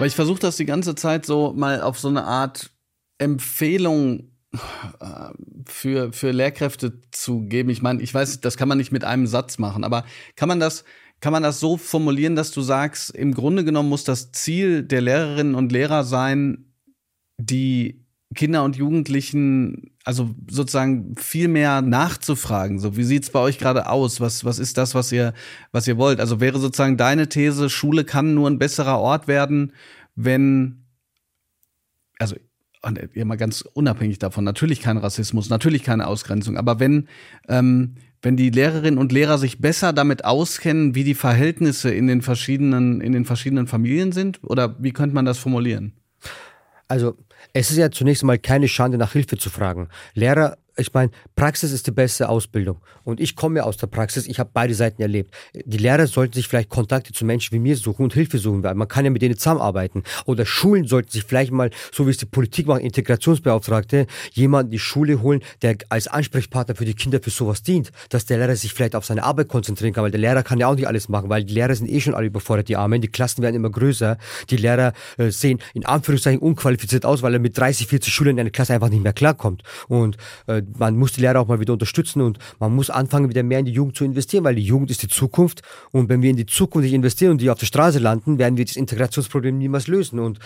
Aber 0.00 0.06
ich 0.06 0.14
versuche 0.14 0.40
das 0.40 0.56
die 0.56 0.64
ganze 0.64 0.94
Zeit 0.94 1.26
so 1.26 1.52
mal 1.52 1.82
auf 1.82 1.98
so 1.98 2.08
eine 2.08 2.24
Art 2.24 2.70
Empfehlung 3.18 4.30
äh, 4.98 5.28
für, 5.66 6.14
für 6.14 6.30
Lehrkräfte 6.30 7.02
zu 7.10 7.42
geben. 7.42 7.68
Ich 7.68 7.82
meine, 7.82 8.00
ich 8.00 8.14
weiß, 8.14 8.40
das 8.40 8.56
kann 8.56 8.66
man 8.66 8.78
nicht 8.78 8.92
mit 8.92 9.04
einem 9.04 9.26
Satz 9.26 9.58
machen, 9.58 9.84
aber 9.84 10.06
kann 10.36 10.48
man 10.48 10.58
das, 10.58 10.84
kann 11.20 11.34
man 11.34 11.42
das 11.42 11.60
so 11.60 11.76
formulieren, 11.76 12.34
dass 12.34 12.50
du 12.50 12.62
sagst, 12.62 13.10
im 13.10 13.34
Grunde 13.34 13.62
genommen 13.62 13.90
muss 13.90 14.04
das 14.04 14.32
Ziel 14.32 14.84
der 14.84 15.02
Lehrerinnen 15.02 15.54
und 15.54 15.70
Lehrer 15.70 16.02
sein, 16.02 16.72
die 17.36 18.06
Kinder 18.34 18.64
und 18.64 18.76
Jugendlichen, 18.76 19.89
also 20.04 20.30
sozusagen 20.48 21.14
viel 21.16 21.48
mehr 21.48 21.82
nachzufragen. 21.82 22.78
So, 22.78 22.96
wie 22.96 23.04
sieht's 23.04 23.30
bei 23.30 23.40
euch 23.40 23.58
gerade 23.58 23.88
aus? 23.88 24.20
Was, 24.20 24.44
was 24.44 24.58
ist 24.58 24.78
das, 24.78 24.94
was 24.94 25.12
ihr, 25.12 25.34
was 25.72 25.86
ihr 25.86 25.98
wollt? 25.98 26.20
Also 26.20 26.40
wäre 26.40 26.58
sozusagen 26.58 26.96
deine 26.96 27.28
These, 27.28 27.68
Schule 27.68 28.04
kann 28.04 28.34
nur 28.34 28.48
ein 28.48 28.58
besserer 28.58 28.98
Ort 28.98 29.28
werden, 29.28 29.72
wenn, 30.14 30.84
also 32.18 32.36
ja 33.14 33.24
mal 33.26 33.36
ganz 33.36 33.60
unabhängig 33.60 34.18
davon, 34.18 34.42
natürlich 34.44 34.80
kein 34.80 34.96
Rassismus, 34.96 35.50
natürlich 35.50 35.82
keine 35.82 36.06
Ausgrenzung, 36.06 36.56
aber 36.56 36.80
wenn, 36.80 37.08
ähm, 37.46 37.96
wenn 38.22 38.36
die 38.36 38.50
Lehrerinnen 38.50 38.98
und 38.98 39.12
Lehrer 39.12 39.36
sich 39.36 39.60
besser 39.60 39.92
damit 39.92 40.24
auskennen, 40.24 40.94
wie 40.94 41.04
die 41.04 41.14
Verhältnisse 41.14 41.90
in 41.90 42.06
den 42.06 42.22
verschiedenen, 42.22 43.02
in 43.02 43.12
den 43.12 43.26
verschiedenen 43.26 43.66
Familien 43.66 44.12
sind, 44.12 44.42
oder 44.42 44.76
wie 44.82 44.92
könnte 44.92 45.14
man 45.14 45.26
das 45.26 45.38
formulieren? 45.38 45.92
Also 46.88 47.16
es 47.52 47.70
ist 47.70 47.76
ja 47.76 47.90
zunächst 47.90 48.22
mal 48.22 48.38
keine 48.38 48.68
Schande, 48.68 48.98
nach 48.98 49.12
Hilfe 49.12 49.36
zu 49.36 49.50
fragen. 49.50 49.88
Lehrer 50.14 50.56
ich 50.80 50.92
meine, 50.92 51.10
Praxis 51.36 51.72
ist 51.72 51.86
die 51.86 51.90
beste 51.90 52.28
Ausbildung. 52.28 52.80
Und 53.04 53.20
ich 53.20 53.36
komme 53.36 53.58
ja 53.58 53.64
aus 53.64 53.76
der 53.76 53.86
Praxis, 53.86 54.26
ich 54.26 54.38
habe 54.38 54.50
beide 54.52 54.74
Seiten 54.74 55.02
erlebt. 55.02 55.34
Die 55.54 55.78
Lehrer 55.78 56.06
sollten 56.06 56.34
sich 56.34 56.48
vielleicht 56.48 56.68
Kontakte 56.68 57.12
zu 57.12 57.24
Menschen 57.24 57.52
wie 57.52 57.58
mir 57.58 57.76
suchen 57.76 58.04
und 58.04 58.14
Hilfe 58.14 58.38
suchen, 58.38 58.62
weil 58.62 58.74
man 58.74 58.88
kann 58.88 59.04
ja 59.04 59.10
mit 59.10 59.22
denen 59.22 59.36
zusammenarbeiten. 59.36 60.02
Oder 60.26 60.46
Schulen 60.46 60.86
sollten 60.86 61.10
sich 61.10 61.24
vielleicht 61.24 61.52
mal, 61.52 61.70
so 61.92 62.06
wie 62.06 62.10
es 62.10 62.16
die 62.16 62.26
Politik 62.26 62.66
macht, 62.66 62.82
Integrationsbeauftragte, 62.82 64.06
jemanden 64.32 64.68
in 64.68 64.72
die 64.72 64.78
Schule 64.78 65.22
holen, 65.22 65.40
der 65.62 65.76
als 65.88 66.08
Ansprechpartner 66.08 66.74
für 66.74 66.84
die 66.84 66.94
Kinder 66.94 67.20
für 67.22 67.30
sowas 67.30 67.62
dient. 67.62 67.90
Dass 68.08 68.26
der 68.26 68.38
Lehrer 68.38 68.56
sich 68.56 68.74
vielleicht 68.74 68.94
auf 68.96 69.04
seine 69.04 69.22
Arbeit 69.22 69.48
konzentrieren 69.48 69.92
kann, 69.92 70.04
weil 70.04 70.10
der 70.10 70.20
Lehrer 70.20 70.42
kann 70.42 70.58
ja 70.58 70.68
auch 70.68 70.74
nicht 70.74 70.88
alles 70.88 71.08
machen, 71.08 71.28
weil 71.28 71.44
die 71.44 71.54
Lehrer 71.54 71.74
sind 71.74 71.90
eh 71.90 72.00
schon 72.00 72.14
alle 72.14 72.26
überfordert, 72.26 72.68
die 72.68 72.76
Armen. 72.76 73.00
Die 73.00 73.08
Klassen 73.08 73.42
werden 73.42 73.56
immer 73.56 73.70
größer. 73.70 74.18
Die 74.50 74.56
Lehrer 74.56 74.92
äh, 75.18 75.30
sehen 75.30 75.60
in 75.74 75.86
Anführungszeichen 75.86 76.40
unqualifiziert 76.40 77.04
aus, 77.04 77.22
weil 77.22 77.34
er 77.34 77.40
mit 77.40 77.56
30, 77.56 77.86
40 77.86 78.12
Schülern 78.12 78.36
in 78.36 78.40
einer 78.40 78.50
Klasse 78.50 78.74
einfach 78.74 78.88
nicht 78.88 79.02
mehr 79.02 79.12
klarkommt. 79.12 79.62
Und 79.88 80.16
äh, 80.46 80.62
man 80.78 80.96
muss 80.96 81.12
die 81.12 81.20
Lehrer 81.20 81.40
auch 81.40 81.48
mal 81.48 81.60
wieder 81.60 81.72
unterstützen 81.72 82.20
und 82.20 82.38
man 82.58 82.74
muss 82.74 82.90
anfangen, 82.90 83.28
wieder 83.28 83.42
mehr 83.42 83.60
in 83.60 83.66
die 83.66 83.72
Jugend 83.72 83.96
zu 83.96 84.04
investieren, 84.04 84.44
weil 84.44 84.54
die 84.54 84.62
Jugend 84.62 84.90
ist 84.90 85.02
die 85.02 85.08
Zukunft. 85.08 85.62
Und 85.90 86.08
wenn 86.08 86.22
wir 86.22 86.30
in 86.30 86.36
die 86.36 86.46
Zukunft 86.46 86.84
nicht 86.84 86.94
investieren 86.94 87.32
und 87.32 87.40
die 87.40 87.50
auf 87.50 87.58
der 87.58 87.66
Straße 87.66 87.98
landen, 87.98 88.38
werden 88.38 88.56
wir 88.56 88.64
das 88.64 88.76
Integrationsproblem 88.76 89.58
niemals 89.58 89.86
lösen. 89.86 90.18
Und 90.18 90.38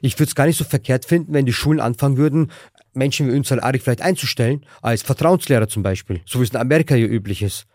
ich 0.00 0.18
würde 0.18 0.28
es 0.28 0.34
gar 0.34 0.46
nicht 0.46 0.56
so 0.56 0.64
verkehrt 0.64 1.04
finden, 1.04 1.32
wenn 1.32 1.46
die 1.46 1.52
Schulen 1.52 1.80
anfangen 1.80 2.16
würden, 2.16 2.50
Menschen 2.92 3.28
wie 3.28 3.36
Ünsal 3.36 3.60
Arik 3.60 3.82
vielleicht 3.82 4.02
einzustellen, 4.02 4.64
als 4.82 5.02
Vertrauenslehrer 5.02 5.68
zum 5.68 5.82
Beispiel, 5.82 6.20
so 6.26 6.40
wie 6.40 6.44
es 6.44 6.50
in 6.50 6.56
Amerika 6.56 6.94
hier 6.94 7.08
üblich 7.08 7.42
ist. 7.42 7.66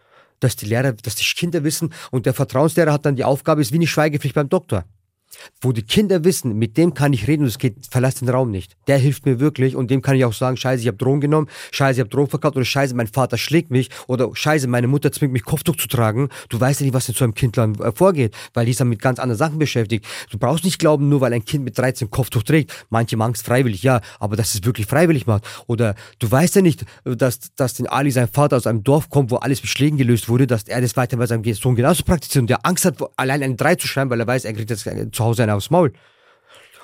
Dass 0.41 0.55
die 0.55 0.65
Lehrer, 0.65 0.91
dass 0.91 1.15
die 1.15 1.23
Kinder 1.23 1.63
wissen 1.63 1.93
und 2.11 2.25
der 2.25 2.33
Vertrauenslehrer 2.33 2.91
hat 2.91 3.05
dann 3.05 3.15
die 3.15 3.23
Aufgabe, 3.23 3.61
ist 3.61 3.71
wie 3.71 3.77
eine 3.77 3.87
Schweigepflicht 3.87 4.35
beim 4.35 4.49
Doktor 4.49 4.83
wo 5.61 5.71
die 5.71 5.83
Kinder 5.83 6.23
wissen, 6.23 6.57
mit 6.57 6.77
dem 6.77 6.93
kann 6.93 7.13
ich 7.13 7.27
reden 7.27 7.43
und 7.43 7.49
es 7.49 7.59
geht, 7.59 7.87
verlass 7.89 8.15
den 8.15 8.29
Raum 8.29 8.51
nicht. 8.51 8.75
Der 8.87 8.97
hilft 8.97 9.25
mir 9.25 9.39
wirklich 9.39 9.75
und 9.75 9.91
dem 9.91 10.01
kann 10.01 10.15
ich 10.15 10.25
auch 10.25 10.33
sagen, 10.33 10.57
scheiße, 10.57 10.81
ich 10.81 10.87
habe 10.87 10.97
Drogen 10.97 11.21
genommen, 11.21 11.47
scheiße, 11.71 11.99
ich 11.99 11.99
habe 11.99 12.09
Drogen 12.09 12.29
verkauft 12.29 12.55
oder 12.55 12.65
scheiße, 12.65 12.95
mein 12.95 13.07
Vater 13.07 13.37
schlägt 13.37 13.71
mich 13.71 13.89
oder 14.07 14.29
scheiße, 14.33 14.67
meine 14.67 14.87
Mutter 14.87 15.11
zwingt 15.11 15.33
mich 15.33 15.43
Kopftuch 15.43 15.75
zu 15.75 15.87
tragen. 15.87 16.29
Du 16.49 16.59
weißt 16.59 16.81
ja 16.81 16.85
nicht, 16.85 16.93
was 16.93 17.09
in 17.09 17.15
so 17.15 17.23
einem 17.23 17.33
Kind 17.33 17.57
äh, 17.57 17.91
vorgeht, 17.93 18.35
weil 18.53 18.65
die 18.65 18.71
ist 18.71 18.79
dann 18.79 18.89
mit 18.89 19.01
ganz 19.01 19.19
anderen 19.19 19.37
Sachen 19.37 19.59
beschäftigt. 19.59 20.05
Du 20.29 20.37
brauchst 20.37 20.63
nicht 20.63 20.79
glauben, 20.79 21.09
nur 21.09 21.21
weil 21.21 21.33
ein 21.33 21.45
Kind 21.45 21.63
mit 21.63 21.77
13 21.77 22.09
Kopftuch 22.09 22.43
trägt. 22.43 22.71
Manche 22.89 23.17
machen 23.17 23.33
es 23.35 23.41
freiwillig, 23.41 23.83
ja, 23.83 24.01
aber 24.19 24.35
dass 24.35 24.55
es 24.55 24.63
wirklich 24.63 24.87
freiwillig 24.87 25.27
macht. 25.27 25.43
Oder 25.67 25.95
du 26.19 26.29
weißt 26.29 26.55
ja 26.55 26.61
nicht, 26.61 26.85
dass, 27.03 27.53
dass 27.55 27.73
den 27.75 27.87
Ali 27.87 28.11
sein 28.11 28.27
Vater 28.27 28.57
aus 28.57 28.67
einem 28.67 28.83
Dorf 28.83 29.09
kommt, 29.09 29.31
wo 29.31 29.37
alles 29.37 29.61
mit 29.61 29.69
Schlägen 29.69 29.97
gelöst 29.97 30.29
wurde, 30.29 30.47
dass 30.47 30.63
er 30.63 30.81
das 30.81 30.95
weiter 30.95 31.17
bei 31.17 31.25
seinem 31.25 31.43
Sohn 31.53 31.75
genauso 31.75 32.03
praktiziert 32.03 32.41
und 32.41 32.49
der 32.49 32.65
Angst 32.65 32.85
hat, 32.85 32.97
allein 33.17 33.43
eine 33.43 33.55
3 33.55 33.75
zu 33.75 33.87
schreiben, 33.87 34.09
weil 34.09 34.19
er 34.19 34.27
weiß, 34.27 34.45
er 34.45 34.53
kriegt 34.53 34.69
jetzt 34.69 34.87
zu 35.11 35.23
Hause 35.25 35.43
einen 35.43 35.51
aufs 35.51 35.69
Maul. 35.69 35.91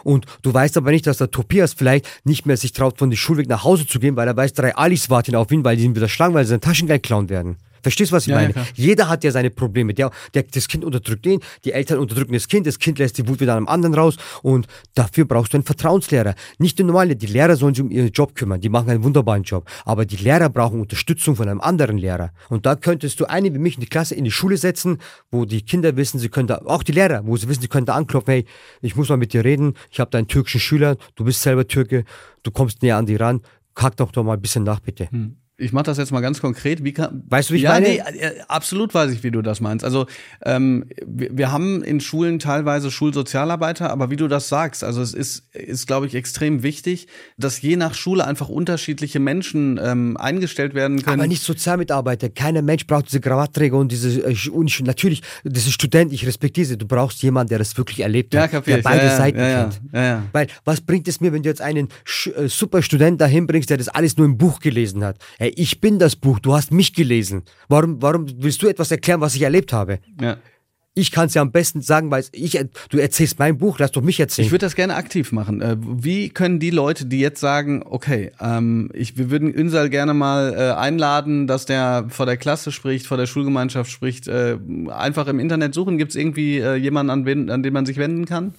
Und 0.03 0.25
du 0.41 0.53
weißt 0.53 0.77
aber 0.77 0.91
nicht, 0.91 1.07
dass 1.07 1.17
der 1.17 1.31
Tobias 1.31 1.73
vielleicht 1.73 2.07
nicht 2.25 2.45
mehr 2.45 2.57
sich 2.57 2.73
traut, 2.73 2.97
von 2.97 3.09
der 3.09 3.17
Schulweg 3.17 3.47
nach 3.47 3.63
Hause 3.63 3.85
zu 3.87 3.99
gehen, 3.99 4.15
weil 4.15 4.27
er 4.27 4.35
weiß, 4.35 4.53
drei 4.53 4.75
Alis 4.75 5.09
warten 5.09 5.35
auf 5.35 5.51
ihn, 5.51 5.63
weil 5.63 5.77
die 5.77 5.83
ihn 5.83 5.95
wieder 5.95 6.09
schlagen, 6.09 6.33
weil 6.33 6.43
sie 6.43 6.49
sein 6.49 6.61
Taschengeld 6.61 7.03
klauen 7.03 7.29
werden. 7.29 7.57
Verstehst 7.81 8.11
du, 8.11 8.15
was 8.15 8.23
ich 8.23 8.29
ja, 8.29 8.35
meine? 8.35 8.53
Ja, 8.53 8.65
Jeder 8.75 9.09
hat 9.09 9.23
ja 9.23 9.31
seine 9.31 9.49
Probleme. 9.49 9.93
Der, 9.93 10.11
der, 10.33 10.43
das 10.43 10.67
Kind 10.67 10.85
unterdrückt 10.85 11.25
ihn, 11.25 11.41
die 11.65 11.71
Eltern 11.71 11.99
unterdrücken 11.99 12.33
das 12.33 12.47
Kind, 12.47 12.67
das 12.67 12.79
Kind 12.79 12.99
lässt 12.99 13.17
die 13.17 13.27
Wut 13.27 13.39
wieder 13.39 13.55
einem 13.55 13.67
anderen 13.67 13.93
raus 13.95 14.17
und 14.41 14.67
dafür 14.93 15.25
brauchst 15.25 15.53
du 15.53 15.57
einen 15.57 15.63
Vertrauenslehrer. 15.63 16.35
Nicht 16.57 16.79
die 16.79 16.83
normale, 16.83 17.15
die 17.15 17.27
Lehrer 17.27 17.55
sollen 17.55 17.73
sich 17.73 17.83
um 17.83 17.91
ihren 17.91 18.11
Job 18.11 18.35
kümmern, 18.35 18.61
die 18.61 18.69
machen 18.69 18.89
einen 18.89 19.03
wunderbaren 19.03 19.43
Job, 19.43 19.69
aber 19.85 20.05
die 20.05 20.17
Lehrer 20.17 20.49
brauchen 20.49 20.81
Unterstützung 20.81 21.35
von 21.35 21.47
einem 21.47 21.61
anderen 21.61 21.97
Lehrer. 21.97 22.31
Und 22.49 22.65
da 22.65 22.75
könntest 22.75 23.19
du 23.19 23.25
eine 23.25 23.53
wie 23.53 23.59
mich 23.59 23.75
in 23.75 23.81
die 23.81 23.87
Klasse 23.87 24.15
in 24.15 24.23
die 24.23 24.31
Schule 24.31 24.57
setzen, 24.57 24.99
wo 25.31 25.45
die 25.45 25.61
Kinder 25.61 25.95
wissen, 25.95 26.19
sie 26.19 26.29
können 26.29 26.47
da, 26.47 26.61
auch 26.65 26.83
die 26.83 26.91
Lehrer, 26.91 27.25
wo 27.25 27.37
sie 27.37 27.47
wissen, 27.47 27.61
sie 27.61 27.67
können 27.67 27.85
da 27.85 27.95
anklopfen, 27.95 28.33
hey, 28.33 28.45
ich 28.81 28.95
muss 28.95 29.09
mal 29.09 29.17
mit 29.17 29.33
dir 29.33 29.43
reden, 29.43 29.73
ich 29.89 29.99
habe 29.99 30.11
da 30.11 30.17
einen 30.17 30.27
türkischen 30.27 30.59
Schüler, 30.59 30.97
du 31.15 31.23
bist 31.23 31.41
selber 31.41 31.67
Türke, 31.67 32.05
du 32.43 32.51
kommst 32.51 32.81
näher 32.81 32.97
an 32.97 33.05
die 33.05 33.15
ran, 33.15 33.41
kack 33.75 33.97
doch 33.97 34.11
doch 34.11 34.23
mal 34.23 34.33
ein 34.33 34.41
bisschen 34.41 34.63
nach, 34.63 34.79
bitte. 34.79 35.09
Hm 35.09 35.40
ich 35.61 35.71
mache 35.73 35.83
das 35.83 35.97
jetzt 35.97 36.11
mal 36.11 36.21
ganz 36.21 36.41
konkret. 36.41 36.83
Wie 36.83 36.91
kann, 36.91 37.23
weißt 37.29 37.49
du, 37.49 37.53
wie 37.53 37.57
ich 37.57 37.63
ja, 37.63 37.71
meine? 37.71 37.87
Nee, 37.87 37.97
äh, 37.97 38.41
absolut 38.47 38.93
weiß 38.93 39.11
ich, 39.11 39.23
wie 39.23 39.31
du 39.31 39.41
das 39.41 39.61
meinst. 39.61 39.85
Also 39.85 40.07
ähm, 40.43 40.85
wir, 41.05 41.37
wir 41.37 41.51
haben 41.51 41.83
in 41.83 42.01
Schulen 42.01 42.39
teilweise 42.39 42.89
Schulsozialarbeiter, 42.89 43.91
aber 43.91 44.09
wie 44.09 44.15
du 44.15 44.27
das 44.27 44.49
sagst, 44.49 44.83
also 44.83 45.01
es 45.01 45.13
ist, 45.13 45.53
ist 45.55 45.85
glaube 45.87 46.07
ich, 46.07 46.15
extrem 46.15 46.63
wichtig, 46.63 47.07
dass 47.37 47.61
je 47.61 47.75
nach 47.75 47.93
Schule 47.93 48.25
einfach 48.25 48.49
unterschiedliche 48.49 49.19
Menschen 49.19 49.79
ähm, 49.81 50.17
eingestellt 50.17 50.73
werden 50.73 51.03
können. 51.03 51.19
Aber 51.19 51.27
nicht 51.27 51.43
Sozialmitarbeiter. 51.43 52.29
Keiner 52.29 52.61
Mensch 52.61 52.87
braucht 52.87 53.07
diese 53.07 53.21
Krawattträger 53.21 53.77
und 53.77 53.91
diese 53.91 54.21
äh, 54.21 54.49
und 54.49 54.81
natürlich, 54.85 55.21
das 55.43 55.67
ist 55.67 55.73
Student, 55.73 56.11
ich 56.11 56.25
respektiere 56.25 56.65
sie. 56.65 56.77
Du 56.77 56.87
brauchst 56.87 57.21
jemanden, 57.21 57.49
der 57.49 57.59
das 57.59 57.77
wirklich 57.77 57.99
erlebt 57.99 58.35
hat, 58.35 58.51
ja, 58.51 58.61
der 58.61 58.77
beide 58.77 59.05
ja, 59.05 59.15
Seiten 59.15 59.39
ja, 59.39 59.69
kennt. 59.91 60.33
Weil 60.33 60.47
was 60.65 60.81
bringt 60.81 61.07
es 61.07 61.21
mir, 61.21 61.31
wenn 61.31 61.43
du 61.43 61.49
jetzt 61.49 61.61
einen 61.61 61.89
äh, 62.35 62.47
super 62.47 62.81
Student 62.81 63.21
dahin 63.21 63.45
bringst, 63.45 63.69
der 63.69 63.77
das 63.77 63.87
alles 63.87 64.17
nur 64.17 64.25
im 64.25 64.37
Buch 64.37 64.59
gelesen 64.59 65.03
hat? 65.03 65.17
Er 65.37 65.50
hey, 65.51 65.61
ich 65.61 65.81
bin 65.81 65.99
das 65.99 66.15
Buch, 66.15 66.39
du 66.39 66.53
hast 66.53 66.71
mich 66.71 66.93
gelesen. 66.93 67.43
Warum, 67.67 68.01
warum 68.01 68.25
willst 68.37 68.61
du 68.61 68.67
etwas 68.67 68.91
erklären, 68.91 69.21
was 69.21 69.35
ich 69.35 69.41
erlebt 69.41 69.73
habe? 69.73 69.99
Ja. 70.19 70.37
Ich 70.93 71.11
kann 71.11 71.27
es 71.27 71.35
ja 71.35 71.41
am 71.41 71.53
besten 71.53 71.81
sagen, 71.81 72.11
weil 72.11 72.25
ich, 72.33 72.59
du 72.89 72.97
erzählst 72.97 73.39
mein 73.39 73.57
Buch, 73.57 73.79
lass 73.79 73.93
doch 73.93 74.01
mich 74.01 74.19
erzählen. 74.19 74.45
Ich 74.45 74.51
würde 74.51 74.65
das 74.65 74.75
gerne 74.75 74.95
aktiv 74.95 75.31
machen. 75.31 75.61
Äh, 75.61 75.77
wie 75.79 76.27
können 76.27 76.59
die 76.59 76.69
Leute, 76.69 77.05
die 77.05 77.21
jetzt 77.21 77.39
sagen, 77.39 77.81
okay, 77.85 78.33
ähm, 78.41 78.89
ich, 78.93 79.17
wir 79.17 79.31
würden 79.31 79.53
Ünsal 79.53 79.89
gerne 79.89 80.13
mal 80.13 80.53
äh, 80.53 80.77
einladen, 80.77 81.47
dass 81.47 81.65
der 81.65 82.07
vor 82.09 82.25
der 82.25 82.35
Klasse 82.35 82.73
spricht, 82.73 83.07
vor 83.07 83.15
der 83.15 83.25
Schulgemeinschaft 83.25 83.89
spricht, 83.89 84.27
äh, 84.27 84.57
einfach 84.89 85.27
im 85.27 85.39
Internet 85.39 85.73
suchen? 85.73 85.97
Gibt 85.97 86.11
es 86.11 86.17
irgendwie 86.17 86.57
äh, 86.57 86.75
jemanden, 86.75 87.09
an, 87.09 87.25
wen, 87.25 87.49
an 87.49 87.63
den 87.63 87.71
man 87.71 87.85
sich 87.85 87.95
wenden 87.95 88.25
kann? 88.25 88.53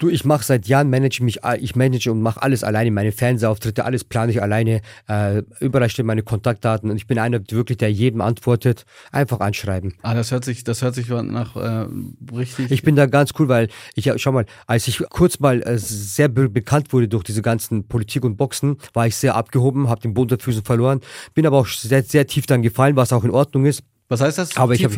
Du, 0.00 0.08
ich 0.08 0.24
mache 0.24 0.42
seit 0.42 0.66
Jahren 0.66 0.88
manage 0.88 1.22
mich, 1.22 1.40
ich 1.60 1.76
manage 1.76 2.10
und 2.10 2.22
mache 2.22 2.40
alles 2.40 2.64
alleine, 2.64 2.90
meine 2.90 3.12
Fernsehauftritte, 3.12 3.84
alles 3.84 4.02
plane 4.02 4.32
ich 4.32 4.40
alleine. 4.40 4.80
Äh, 5.06 5.42
überall 5.60 5.90
stehen 5.90 6.06
meine 6.06 6.22
Kontaktdaten 6.22 6.90
und 6.90 6.96
ich 6.96 7.06
bin 7.06 7.18
einer 7.18 7.38
wirklich, 7.50 7.76
der 7.76 7.92
jedem 7.92 8.22
antwortet. 8.22 8.86
Einfach 9.12 9.40
anschreiben. 9.40 9.92
Ah, 10.00 10.14
das 10.14 10.30
hört 10.30 10.46
sich, 10.46 10.64
das 10.64 10.80
hört 10.80 10.94
sich 10.94 11.10
nach 11.10 11.54
äh, 11.54 11.86
richtig. 12.34 12.70
Ich 12.70 12.82
bin 12.82 12.96
da 12.96 13.04
ganz 13.04 13.32
cool, 13.38 13.48
weil 13.48 13.68
ich 13.94 14.10
schau 14.16 14.32
mal, 14.32 14.46
als 14.66 14.88
ich 14.88 15.04
kurz 15.10 15.38
mal 15.38 15.60
äh, 15.62 15.76
sehr 15.76 16.28
be 16.28 16.48
bekannt 16.48 16.94
wurde 16.94 17.06
durch 17.06 17.24
diese 17.24 17.42
ganzen 17.42 17.86
Politik 17.86 18.24
und 18.24 18.38
Boxen, 18.38 18.78
war 18.94 19.06
ich 19.06 19.16
sehr 19.16 19.34
abgehoben, 19.34 19.90
habe 19.90 20.00
den 20.00 20.14
Boden 20.14 20.28
der 20.28 20.38
Füßen 20.38 20.64
verloren, 20.64 21.00
bin 21.34 21.46
aber 21.46 21.58
auch 21.58 21.66
sehr, 21.66 22.02
sehr 22.04 22.26
tief 22.26 22.46
dann 22.46 22.62
gefallen, 22.62 22.96
was 22.96 23.12
auch 23.12 23.24
in 23.24 23.32
Ordnung 23.32 23.66
ist. 23.66 23.82
Was 24.08 24.22
heißt 24.22 24.38
das? 24.38 24.56
Aber 24.56 24.72
ich 24.72 24.82
hab, 24.82 24.92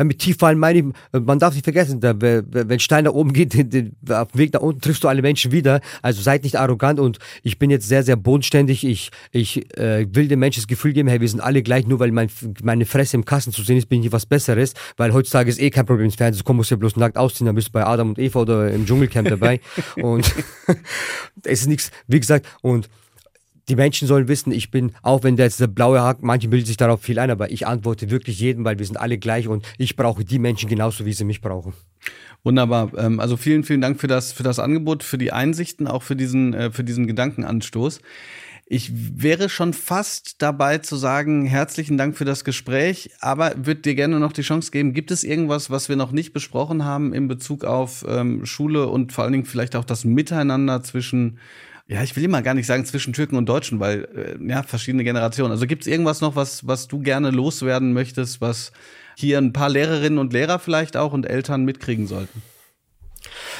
ja, 0.00 0.04
mit 0.04 0.18
Tieffallen 0.18 0.58
meine 0.58 0.78
ich, 0.78 0.84
äh, 1.12 1.20
man 1.20 1.38
darf 1.38 1.54
nicht 1.54 1.64
vergessen, 1.64 2.00
da, 2.00 2.14
wenn 2.18 2.80
Stein 2.80 3.04
nach 3.04 3.12
oben 3.12 3.32
geht, 3.32 3.54
auf 4.10 4.28
dem 4.32 4.38
Weg 4.38 4.54
nach 4.54 4.62
unten 4.62 4.80
triffst 4.80 5.04
du 5.04 5.08
alle 5.08 5.20
Menschen 5.20 5.52
wieder. 5.52 5.80
Also 6.00 6.22
seid 6.22 6.42
nicht 6.44 6.58
arrogant 6.58 6.98
und 6.98 7.18
ich 7.42 7.58
bin 7.58 7.70
jetzt 7.70 7.86
sehr, 7.86 8.02
sehr 8.02 8.16
bodenständig. 8.16 8.86
Ich, 8.86 9.10
ich 9.30 9.76
äh, 9.76 10.06
will 10.10 10.28
den 10.28 10.38
Menschen 10.38 10.60
das 10.60 10.68
Gefühl 10.68 10.94
geben, 10.94 11.08
hey, 11.08 11.20
wir 11.20 11.28
sind 11.28 11.40
alle 11.40 11.62
gleich, 11.62 11.86
nur 11.86 12.00
weil 12.00 12.12
mein, 12.12 12.30
meine 12.62 12.86
Fresse 12.86 13.16
im 13.16 13.26
Kasten 13.26 13.52
zu 13.52 13.62
sehen 13.62 13.76
ist, 13.76 13.90
bin 13.90 14.02
ich 14.02 14.10
was 14.10 14.24
Besseres, 14.24 14.72
weil 14.96 15.12
heutzutage 15.12 15.50
ist 15.50 15.60
eh 15.60 15.70
kein 15.70 15.84
Problem 15.84 16.06
ins 16.06 16.14
Fernsehen 16.14 16.38
zu 16.38 16.44
kommen, 16.44 16.56
musst 16.56 16.70
du 16.70 16.76
ja 16.76 16.78
bloß 16.78 16.96
nackt 16.96 17.18
ausziehen, 17.18 17.46
dann 17.46 17.54
bist 17.54 17.68
du 17.68 17.72
bei 17.72 17.84
Adam 17.84 18.10
und 18.10 18.18
Eva 18.18 18.40
oder 18.40 18.70
im 18.70 18.86
Dschungelcamp 18.86 19.28
dabei. 19.28 19.60
und 19.96 20.34
es 21.44 21.60
ist 21.60 21.66
nichts, 21.66 21.90
wie 22.06 22.20
gesagt, 22.20 22.46
und 22.62 22.88
die 23.70 23.76
Menschen 23.76 24.08
sollen 24.08 24.28
wissen, 24.28 24.52
ich 24.52 24.70
bin, 24.70 24.92
auch 25.02 25.22
wenn 25.22 25.36
der 25.36 25.46
jetzt 25.46 25.60
der 25.60 25.68
blaue 25.68 26.00
Haken, 26.00 26.26
manche 26.26 26.48
bilden 26.48 26.66
sich 26.66 26.76
darauf 26.76 27.00
viel 27.00 27.18
ein, 27.18 27.30
aber 27.30 27.50
ich 27.50 27.66
antworte 27.66 28.10
wirklich 28.10 28.40
jedem, 28.40 28.64
weil 28.64 28.78
wir 28.78 28.84
sind 28.84 28.96
alle 28.96 29.16
gleich 29.16 29.46
und 29.48 29.64
ich 29.78 29.96
brauche 29.96 30.24
die 30.24 30.38
Menschen 30.38 30.68
genauso, 30.68 31.06
wie 31.06 31.12
sie 31.12 31.24
mich 31.24 31.40
brauchen. 31.40 31.72
Wunderbar. 32.42 32.90
Ähm, 32.96 33.20
also 33.20 33.36
vielen, 33.36 33.64
vielen 33.64 33.80
Dank 33.80 34.00
für 34.00 34.08
das, 34.08 34.32
für 34.32 34.42
das 34.42 34.58
Angebot, 34.58 35.04
für 35.04 35.18
die 35.18 35.32
Einsichten, 35.32 35.86
auch 35.86 36.02
für 36.02 36.16
diesen, 36.16 36.52
äh, 36.52 36.70
für 36.72 36.84
diesen 36.84 37.06
Gedankenanstoß. 37.06 38.00
Ich 38.72 38.92
wäre 38.94 39.48
schon 39.48 39.72
fast 39.72 40.42
dabei 40.42 40.78
zu 40.78 40.94
sagen, 40.94 41.44
herzlichen 41.44 41.98
Dank 41.98 42.16
für 42.16 42.24
das 42.24 42.44
Gespräch, 42.44 43.10
aber 43.20 43.52
würde 43.56 43.80
dir 43.80 43.94
gerne 43.96 44.20
noch 44.20 44.32
die 44.32 44.42
Chance 44.42 44.70
geben. 44.70 44.94
Gibt 44.94 45.10
es 45.10 45.24
irgendwas, 45.24 45.70
was 45.70 45.88
wir 45.88 45.96
noch 45.96 46.12
nicht 46.12 46.32
besprochen 46.32 46.84
haben 46.84 47.12
in 47.12 47.26
Bezug 47.26 47.64
auf 47.64 48.04
ähm, 48.08 48.46
Schule 48.46 48.86
und 48.86 49.12
vor 49.12 49.24
allen 49.24 49.32
Dingen 49.32 49.44
vielleicht 49.44 49.74
auch 49.74 49.84
das 49.84 50.04
Miteinander 50.04 50.82
zwischen 50.82 51.38
ja, 51.90 52.04
ich 52.04 52.14
will 52.14 52.22
immer 52.22 52.40
gar 52.40 52.54
nicht 52.54 52.66
sagen 52.66 52.84
zwischen 52.84 53.12
Türken 53.12 53.34
und 53.34 53.48
Deutschen, 53.48 53.80
weil 53.80 54.06
äh, 54.14 54.48
ja, 54.48 54.62
verschiedene 54.62 55.02
Generationen. 55.02 55.50
Also 55.50 55.66
gibt 55.66 55.82
es 55.82 55.88
irgendwas 55.88 56.20
noch, 56.20 56.36
was, 56.36 56.64
was 56.64 56.86
du 56.86 57.00
gerne 57.00 57.32
loswerden 57.32 57.92
möchtest, 57.92 58.40
was 58.40 58.70
hier 59.16 59.38
ein 59.38 59.52
paar 59.52 59.68
Lehrerinnen 59.68 60.20
und 60.20 60.32
Lehrer 60.32 60.60
vielleicht 60.60 60.96
auch 60.96 61.12
und 61.12 61.28
Eltern 61.28 61.64
mitkriegen 61.64 62.06
sollten? 62.06 62.42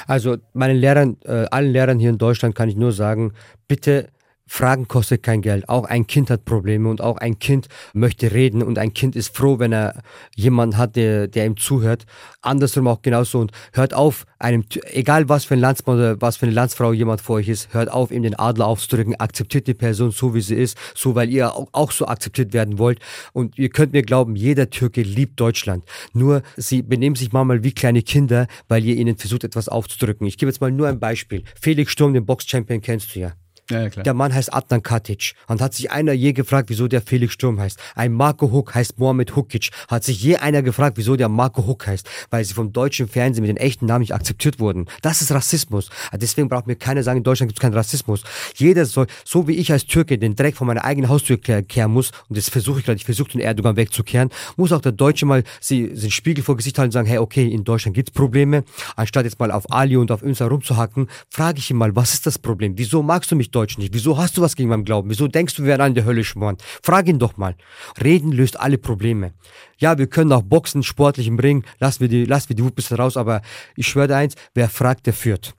Also 0.07 0.37
meinen 0.53 0.76
Lehrern, 0.76 1.16
äh, 1.24 1.47
allen 1.51 1.72
Lehrern 1.72 1.99
hier 1.99 2.11
in 2.11 2.18
Deutschland 2.18 2.55
kann 2.55 2.68
ich 2.68 2.76
nur 2.76 2.93
sagen, 2.93 3.33
bitte 3.66 4.11
Fragen 4.53 4.89
kostet 4.89 5.23
kein 5.23 5.43
Geld. 5.43 5.69
Auch 5.69 5.85
ein 5.85 6.09
Kind 6.09 6.29
hat 6.29 6.45
Probleme 6.45 6.89
und 6.89 7.01
auch 7.01 7.19
ein 7.19 7.39
Kind 7.39 7.69
möchte 7.95 8.33
reden 8.33 8.65
und 8.65 8.79
ein 8.79 8.93
Kind 8.93 9.15
ist 9.15 9.35
froh, 9.35 9.61
wenn 9.61 9.73
er 9.73 10.03
jemanden 10.35 10.77
hat, 10.77 10.97
der, 10.97 11.29
der 11.29 11.47
ihm 11.47 11.57
zuhört. 11.57 12.05
Andersrum 12.43 12.89
auch 12.89 13.01
genauso 13.01 13.39
und 13.39 13.53
hört 13.73 13.95
auf, 13.95 14.27
einem, 14.41 14.65
egal 14.91 15.29
was 15.29 15.45
für 15.45 15.55
ein 15.55 15.61
Landsmann 15.61 15.99
oder 15.99 16.21
was 16.21 16.37
für 16.37 16.47
eine 16.47 16.55
Landsfrau 16.55 16.93
jemand 16.93 17.21
vor 17.21 17.37
euch 17.37 17.49
ist, 17.49 17.73
hört 17.73 17.93
auf, 17.93 18.11
ihm 18.11 18.25
den 18.25 18.37
Adler 18.37 18.67
aufzudrücken, 18.67 19.15
akzeptiert 19.15 19.69
die 19.69 19.75
Person 19.75 20.11
so, 20.11 20.35
wie 20.35 20.41
sie 20.41 20.57
ist, 20.57 20.77
so, 20.97 21.15
weil 21.15 21.31
ihr 21.31 21.55
auch, 21.55 21.69
auch 21.71 21.93
so 21.93 22.07
akzeptiert 22.09 22.53
werden 22.53 22.77
wollt. 22.79 22.99
Und 23.33 23.57
ihr 23.57 23.69
könnt 23.69 23.93
mir 23.93 24.03
glauben, 24.03 24.35
jeder 24.35 24.69
Türke 24.69 25.03
liebt 25.03 25.39
Deutschland. 25.39 25.85
Nur, 26.13 26.43
sie 26.57 26.83
benehmen 26.83 27.15
sich 27.15 27.33
manchmal 27.33 27.63
wie 27.63 27.73
kleine 27.73 28.03
Kinder, 28.03 28.49
weil 28.67 28.85
ihr 28.85 28.97
ihnen 28.97 29.17
versucht, 29.17 29.45
etwas 29.45 29.69
aufzudrücken. 29.69 30.27
Ich 30.27 30.39
gebe 30.39 30.51
jetzt 30.51 30.61
mal 30.61 30.73
nur 30.73 30.89
ein 30.89 30.99
Beispiel. 30.99 31.45
Felix 31.61 31.93
Sturm, 31.93 32.15
den 32.15 32.27
Box-Champion, 32.27 32.81
kennst 32.81 33.15
du 33.15 33.21
ja. 33.21 33.33
Ja, 33.71 33.83
ja. 33.83 33.89
Der 33.89 34.14
Mann 34.14 34.35
heißt 34.35 34.53
Adnan 34.53 34.83
Katic. 34.83 35.35
Und 35.47 35.61
hat 35.61 35.75
sich 35.75 35.91
einer 35.91 36.12
je 36.12 36.33
gefragt, 36.33 36.68
wieso 36.71 36.89
der 36.89 37.03
Felix 37.03 37.35
Sturm 37.35 37.61
heißt. 37.61 37.79
Ein 37.95 38.12
Marco 38.12 38.51
Huck 38.51 38.75
heißt 38.75 38.99
Mohamed 38.99 39.37
Hukic. 39.37 39.71
Hat 39.89 40.05
sich 40.05 40.23
je 40.23 40.37
einer 40.37 40.62
gefragt, 40.62 40.97
wieso 40.97 41.16
der 41.16 41.29
Marco 41.29 41.66
Huck 41.66 41.87
heißt. 41.87 42.09
Weil 42.31 42.45
sie 42.45 42.55
vom 42.55 42.73
deutschen 42.73 43.09
Fernsehen 43.09 43.43
mit 43.43 43.49
den 43.49 43.57
echten 43.57 43.87
Namen 43.87 44.01
nicht 44.01 44.14
akzeptiert 44.14 44.61
wurden. 44.61 44.87
Das 45.03 45.23
ist 45.23 45.33
Rassismus. 45.33 45.91
Deswegen 46.12 46.49
braucht 46.49 46.66
mir 46.66 46.77
keiner 46.77 47.03
sagen, 47.03 47.18
in 47.18 47.25
Deutschland 47.25 47.49
gibt 47.51 47.59
es 47.59 47.62
keinen 47.62 47.75
Rassismus. 47.75 48.23
Jeder 48.57 48.85
soll, 48.87 49.07
so 49.25 49.47
wie 49.49 49.55
ich 49.55 49.73
als 49.73 49.87
Türke 49.87 50.18
den 50.18 50.35
Dreck 50.37 50.57
von 50.57 50.66
meiner 50.66 50.85
eigenen 50.85 51.09
Haustür 51.09 51.39
kehren 51.39 51.93
muss, 51.93 52.11
und 52.29 52.37
das 52.37 52.49
versuche 52.49 52.81
ich 52.81 52.85
gerade, 52.85 52.97
ich 52.97 53.05
versuche 53.05 53.31
den 53.31 53.41
Erdogan 53.41 53.77
wegzukehren, 53.77 54.31
muss 54.57 54.73
auch 54.73 54.81
der 54.81 54.93
Deutsche 54.93 55.27
mal 55.27 55.45
sie, 55.61 55.93
Spiegel 56.11 56.45
vor 56.45 56.57
Gesicht 56.57 56.79
halten 56.79 56.89
und 56.89 56.93
sagen, 56.93 57.09
hey, 57.09 57.18
okay, 57.18 57.47
in 57.47 57.64
Deutschland 57.64 57.95
gibt's 57.95 58.11
Probleme. 58.11 58.64
Anstatt 58.97 59.25
jetzt 59.25 59.39
mal 59.39 59.51
auf 59.51 59.71
Ali 59.71 59.97
und 59.97 60.11
auf 60.11 60.23
Unsa 60.23 60.47
rumzuhacken, 60.47 61.09
frage 61.29 61.59
ich 61.59 61.71
ihn 61.71 61.77
mal, 61.77 61.95
was 61.97 62.14
ist 62.14 62.27
das 62.27 62.39
Problem? 62.39 62.77
Wieso 62.77 63.03
magst 63.03 63.31
du 63.31 63.37
mich 63.37 63.51
Deutsch 63.61 63.77
nicht? 63.77 63.93
Wieso 63.93 64.17
hast 64.17 64.37
du 64.37 64.43
was 64.43 64.57
gegen 64.57 64.71
meinen 64.71 64.87
Glauben? 64.87 65.11
Wieso 65.11 65.29
denkst 65.29 65.55
du, 65.55 65.63
wir 65.63 65.69
werden 65.69 65.89
in 65.89 65.95
der 65.95 66.07
Hölle 66.07 66.25
schmoren? 66.25 66.57
Frag 66.83 67.09
ihn 67.09 67.19
doch 67.19 67.37
mal. 67.37 67.55
Reden 68.03 68.33
löst 68.33 68.59
alle 68.59 68.79
Probleme. 68.79 69.35
Ja, 69.79 69.99
wir 69.99 70.07
können 70.07 70.33
auch 70.33 70.43
Boxen, 70.43 70.83
sportlich 70.83 71.27
im 71.27 71.39
Ring, 71.39 71.65
lassen 71.79 72.01
wir 72.01 72.09
die, 72.09 72.25
lassen 72.25 72.49
wir 72.49 72.57
die 72.57 72.65
Wuppis 72.65 72.91
raus, 72.93 73.19
aber 73.19 73.43
ich 73.77 73.87
schwöre 73.87 74.09
dir 74.09 74.17
eins, 74.17 74.35
wer 74.55 74.71
fragt, 74.71 75.07
der 75.07 75.13
führt. 75.13 75.55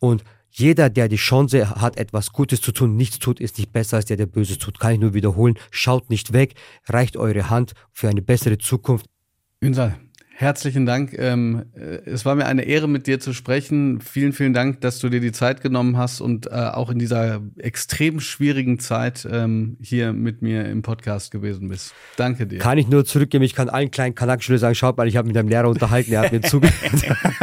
Und 0.00 0.24
jeder, 0.50 0.90
der 0.90 1.08
die 1.08 1.16
Chance 1.16 1.80
hat, 1.80 1.96
etwas 1.96 2.32
Gutes 2.32 2.60
zu 2.60 2.72
tun, 2.72 2.96
nichts 2.96 3.18
tut, 3.20 3.40
ist 3.40 3.58
nicht 3.58 3.72
besser 3.72 3.96
als 3.98 4.06
der, 4.06 4.16
der 4.16 4.26
Böses 4.26 4.58
tut. 4.58 4.80
Kann 4.80 4.94
ich 4.94 5.00
nur 5.00 5.14
wiederholen. 5.14 5.54
Schaut 5.70 6.10
nicht 6.10 6.32
weg, 6.32 6.54
reicht 6.86 7.16
eure 7.16 7.50
Hand 7.50 7.72
für 7.92 8.08
eine 8.08 8.22
bessere 8.22 8.58
Zukunft. 8.58 9.06
Ünsal, 9.60 9.96
Herzlichen 10.36 10.84
Dank. 10.84 11.16
Ähm, 11.16 11.66
äh, 11.76 12.10
es 12.10 12.24
war 12.24 12.34
mir 12.34 12.46
eine 12.46 12.62
Ehre, 12.62 12.88
mit 12.88 13.06
dir 13.06 13.20
zu 13.20 13.32
sprechen. 13.32 14.00
Vielen, 14.00 14.32
vielen 14.32 14.52
Dank, 14.52 14.80
dass 14.80 14.98
du 14.98 15.08
dir 15.08 15.20
die 15.20 15.30
Zeit 15.30 15.60
genommen 15.60 15.96
hast 15.96 16.20
und 16.20 16.48
äh, 16.48 16.50
auch 16.50 16.90
in 16.90 16.98
dieser 16.98 17.40
extrem 17.56 18.18
schwierigen 18.18 18.80
Zeit 18.80 19.28
ähm, 19.30 19.76
hier 19.80 20.12
mit 20.12 20.42
mir 20.42 20.64
im 20.64 20.82
Podcast 20.82 21.30
gewesen 21.30 21.68
bist. 21.68 21.94
Danke 22.16 22.48
dir. 22.48 22.58
Kann 22.58 22.78
ich 22.78 22.88
nur 22.88 23.04
zurückgeben. 23.04 23.44
Ich 23.44 23.54
kann 23.54 23.68
allen 23.68 23.92
kleinen 23.92 24.16
Kanakschülern 24.16 24.58
sagen, 24.58 24.74
schaut 24.74 24.96
mal, 24.96 25.06
ich 25.06 25.16
habe 25.16 25.28
mit 25.28 25.36
einem 25.36 25.48
Lehrer 25.48 25.68
unterhalten, 25.68 26.12
er 26.12 26.22
hat 26.22 26.32
mir 26.32 26.40
zugehört. 26.42 26.74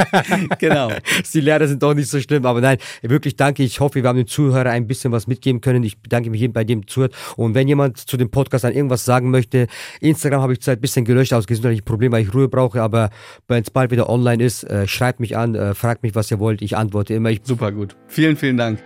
genau. 0.59 0.91
Die 1.33 1.39
Lehrer 1.39 1.69
sind 1.69 1.81
doch 1.81 1.93
nicht 1.93 2.09
so 2.09 2.19
schlimm, 2.19 2.45
aber 2.45 2.59
nein, 2.59 2.77
wirklich 3.03 3.37
danke. 3.37 3.63
Ich 3.63 3.79
hoffe, 3.79 4.03
wir 4.03 4.09
haben 4.09 4.17
den 4.17 4.27
Zuhörern 4.27 4.67
ein 4.67 4.87
bisschen 4.87 5.13
was 5.13 5.27
mitgeben 5.27 5.61
können. 5.61 5.81
Ich 5.85 6.01
bedanke 6.01 6.29
mich 6.29 6.41
jedem 6.41 6.51
bei 6.51 6.65
dem 6.65 6.85
zuhört. 6.87 7.15
Und 7.37 7.55
wenn 7.55 7.69
jemand 7.69 7.99
zu 7.99 8.17
dem 8.17 8.29
Podcast 8.29 8.65
dann 8.65 8.73
irgendwas 8.73 9.05
sagen 9.05 9.31
möchte, 9.31 9.67
Instagram 10.01 10.41
habe 10.41 10.51
ich 10.51 10.59
zurzeit 10.59 10.79
ein 10.79 10.81
bisschen 10.81 11.05
gelöscht 11.05 11.31
aus 11.31 11.47
gesundheitlichen 11.47 11.85
Problemen, 11.85 12.11
weil 12.11 12.23
ich 12.23 12.33
Ruhe 12.33 12.49
brauche 12.49 12.80
aber 12.81 13.09
wenn 13.47 13.63
es 13.63 13.69
bald 13.69 13.91
wieder 13.91 14.09
online 14.09 14.43
ist, 14.43 14.63
äh, 14.63 14.87
schreibt 14.87 15.19
mich 15.19 15.37
an, 15.37 15.55
äh, 15.55 15.73
fragt 15.73 16.03
mich, 16.03 16.15
was 16.15 16.31
ihr 16.31 16.39
wollt. 16.39 16.61
Ich 16.61 16.77
antworte 16.77 17.13
immer. 17.13 17.29
Ich 17.29 17.41
Super 17.43 17.71
gut. 17.71 17.95
Vielen, 18.07 18.35
vielen 18.35 18.57
Dank. 18.57 18.79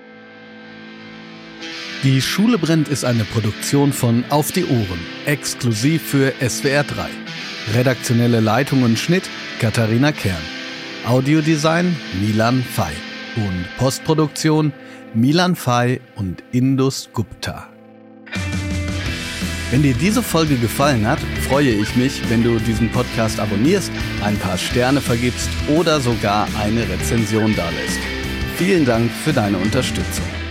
Die 2.04 2.22
Schule 2.22 2.58
brennt 2.58 2.88
ist 2.88 3.04
eine 3.04 3.24
Produktion 3.24 3.92
von 3.92 4.24
Auf 4.30 4.52
die 4.52 4.66
Ohren, 4.66 5.00
exklusiv 5.26 6.04
für 6.04 6.34
SWR 6.40 6.84
3. 6.84 7.08
Redaktionelle 7.74 8.42
Leitung 8.42 8.84
und 8.84 9.00
Schnitt 9.00 9.24
Katharina 9.60 10.12
Kern. 10.12 10.36
Audiodesign 11.08 11.96
Milan 12.22 12.64
Fay. 12.64 12.94
Und 13.38 13.66
Postproduktion 13.78 14.72
Milan 15.14 15.56
Fay 15.56 16.00
und 16.16 16.44
Indus 16.52 17.10
Gupta. 17.12 17.75
Wenn 19.76 19.84
dir 19.84 19.94
diese 19.94 20.24
Folge 20.24 20.56
gefallen 20.56 21.06
hat, 21.06 21.20
freue 21.50 21.72
ich 21.72 21.98
mich, 21.98 22.30
wenn 22.30 22.42
du 22.42 22.60
diesen 22.60 22.90
Podcast 22.90 23.42
abonnierst, 23.42 23.92
ein 24.24 24.38
paar 24.38 24.58
Sterne 24.58 25.02
vergibst 25.02 25.50
oder 25.68 26.00
sogar 26.00 26.48
eine 26.58 26.88
Rezension 26.88 27.54
dalässt. 27.58 28.00
Vielen 28.56 28.86
Dank 28.86 29.12
für 29.12 29.34
deine 29.34 29.58
Unterstützung. 29.58 30.45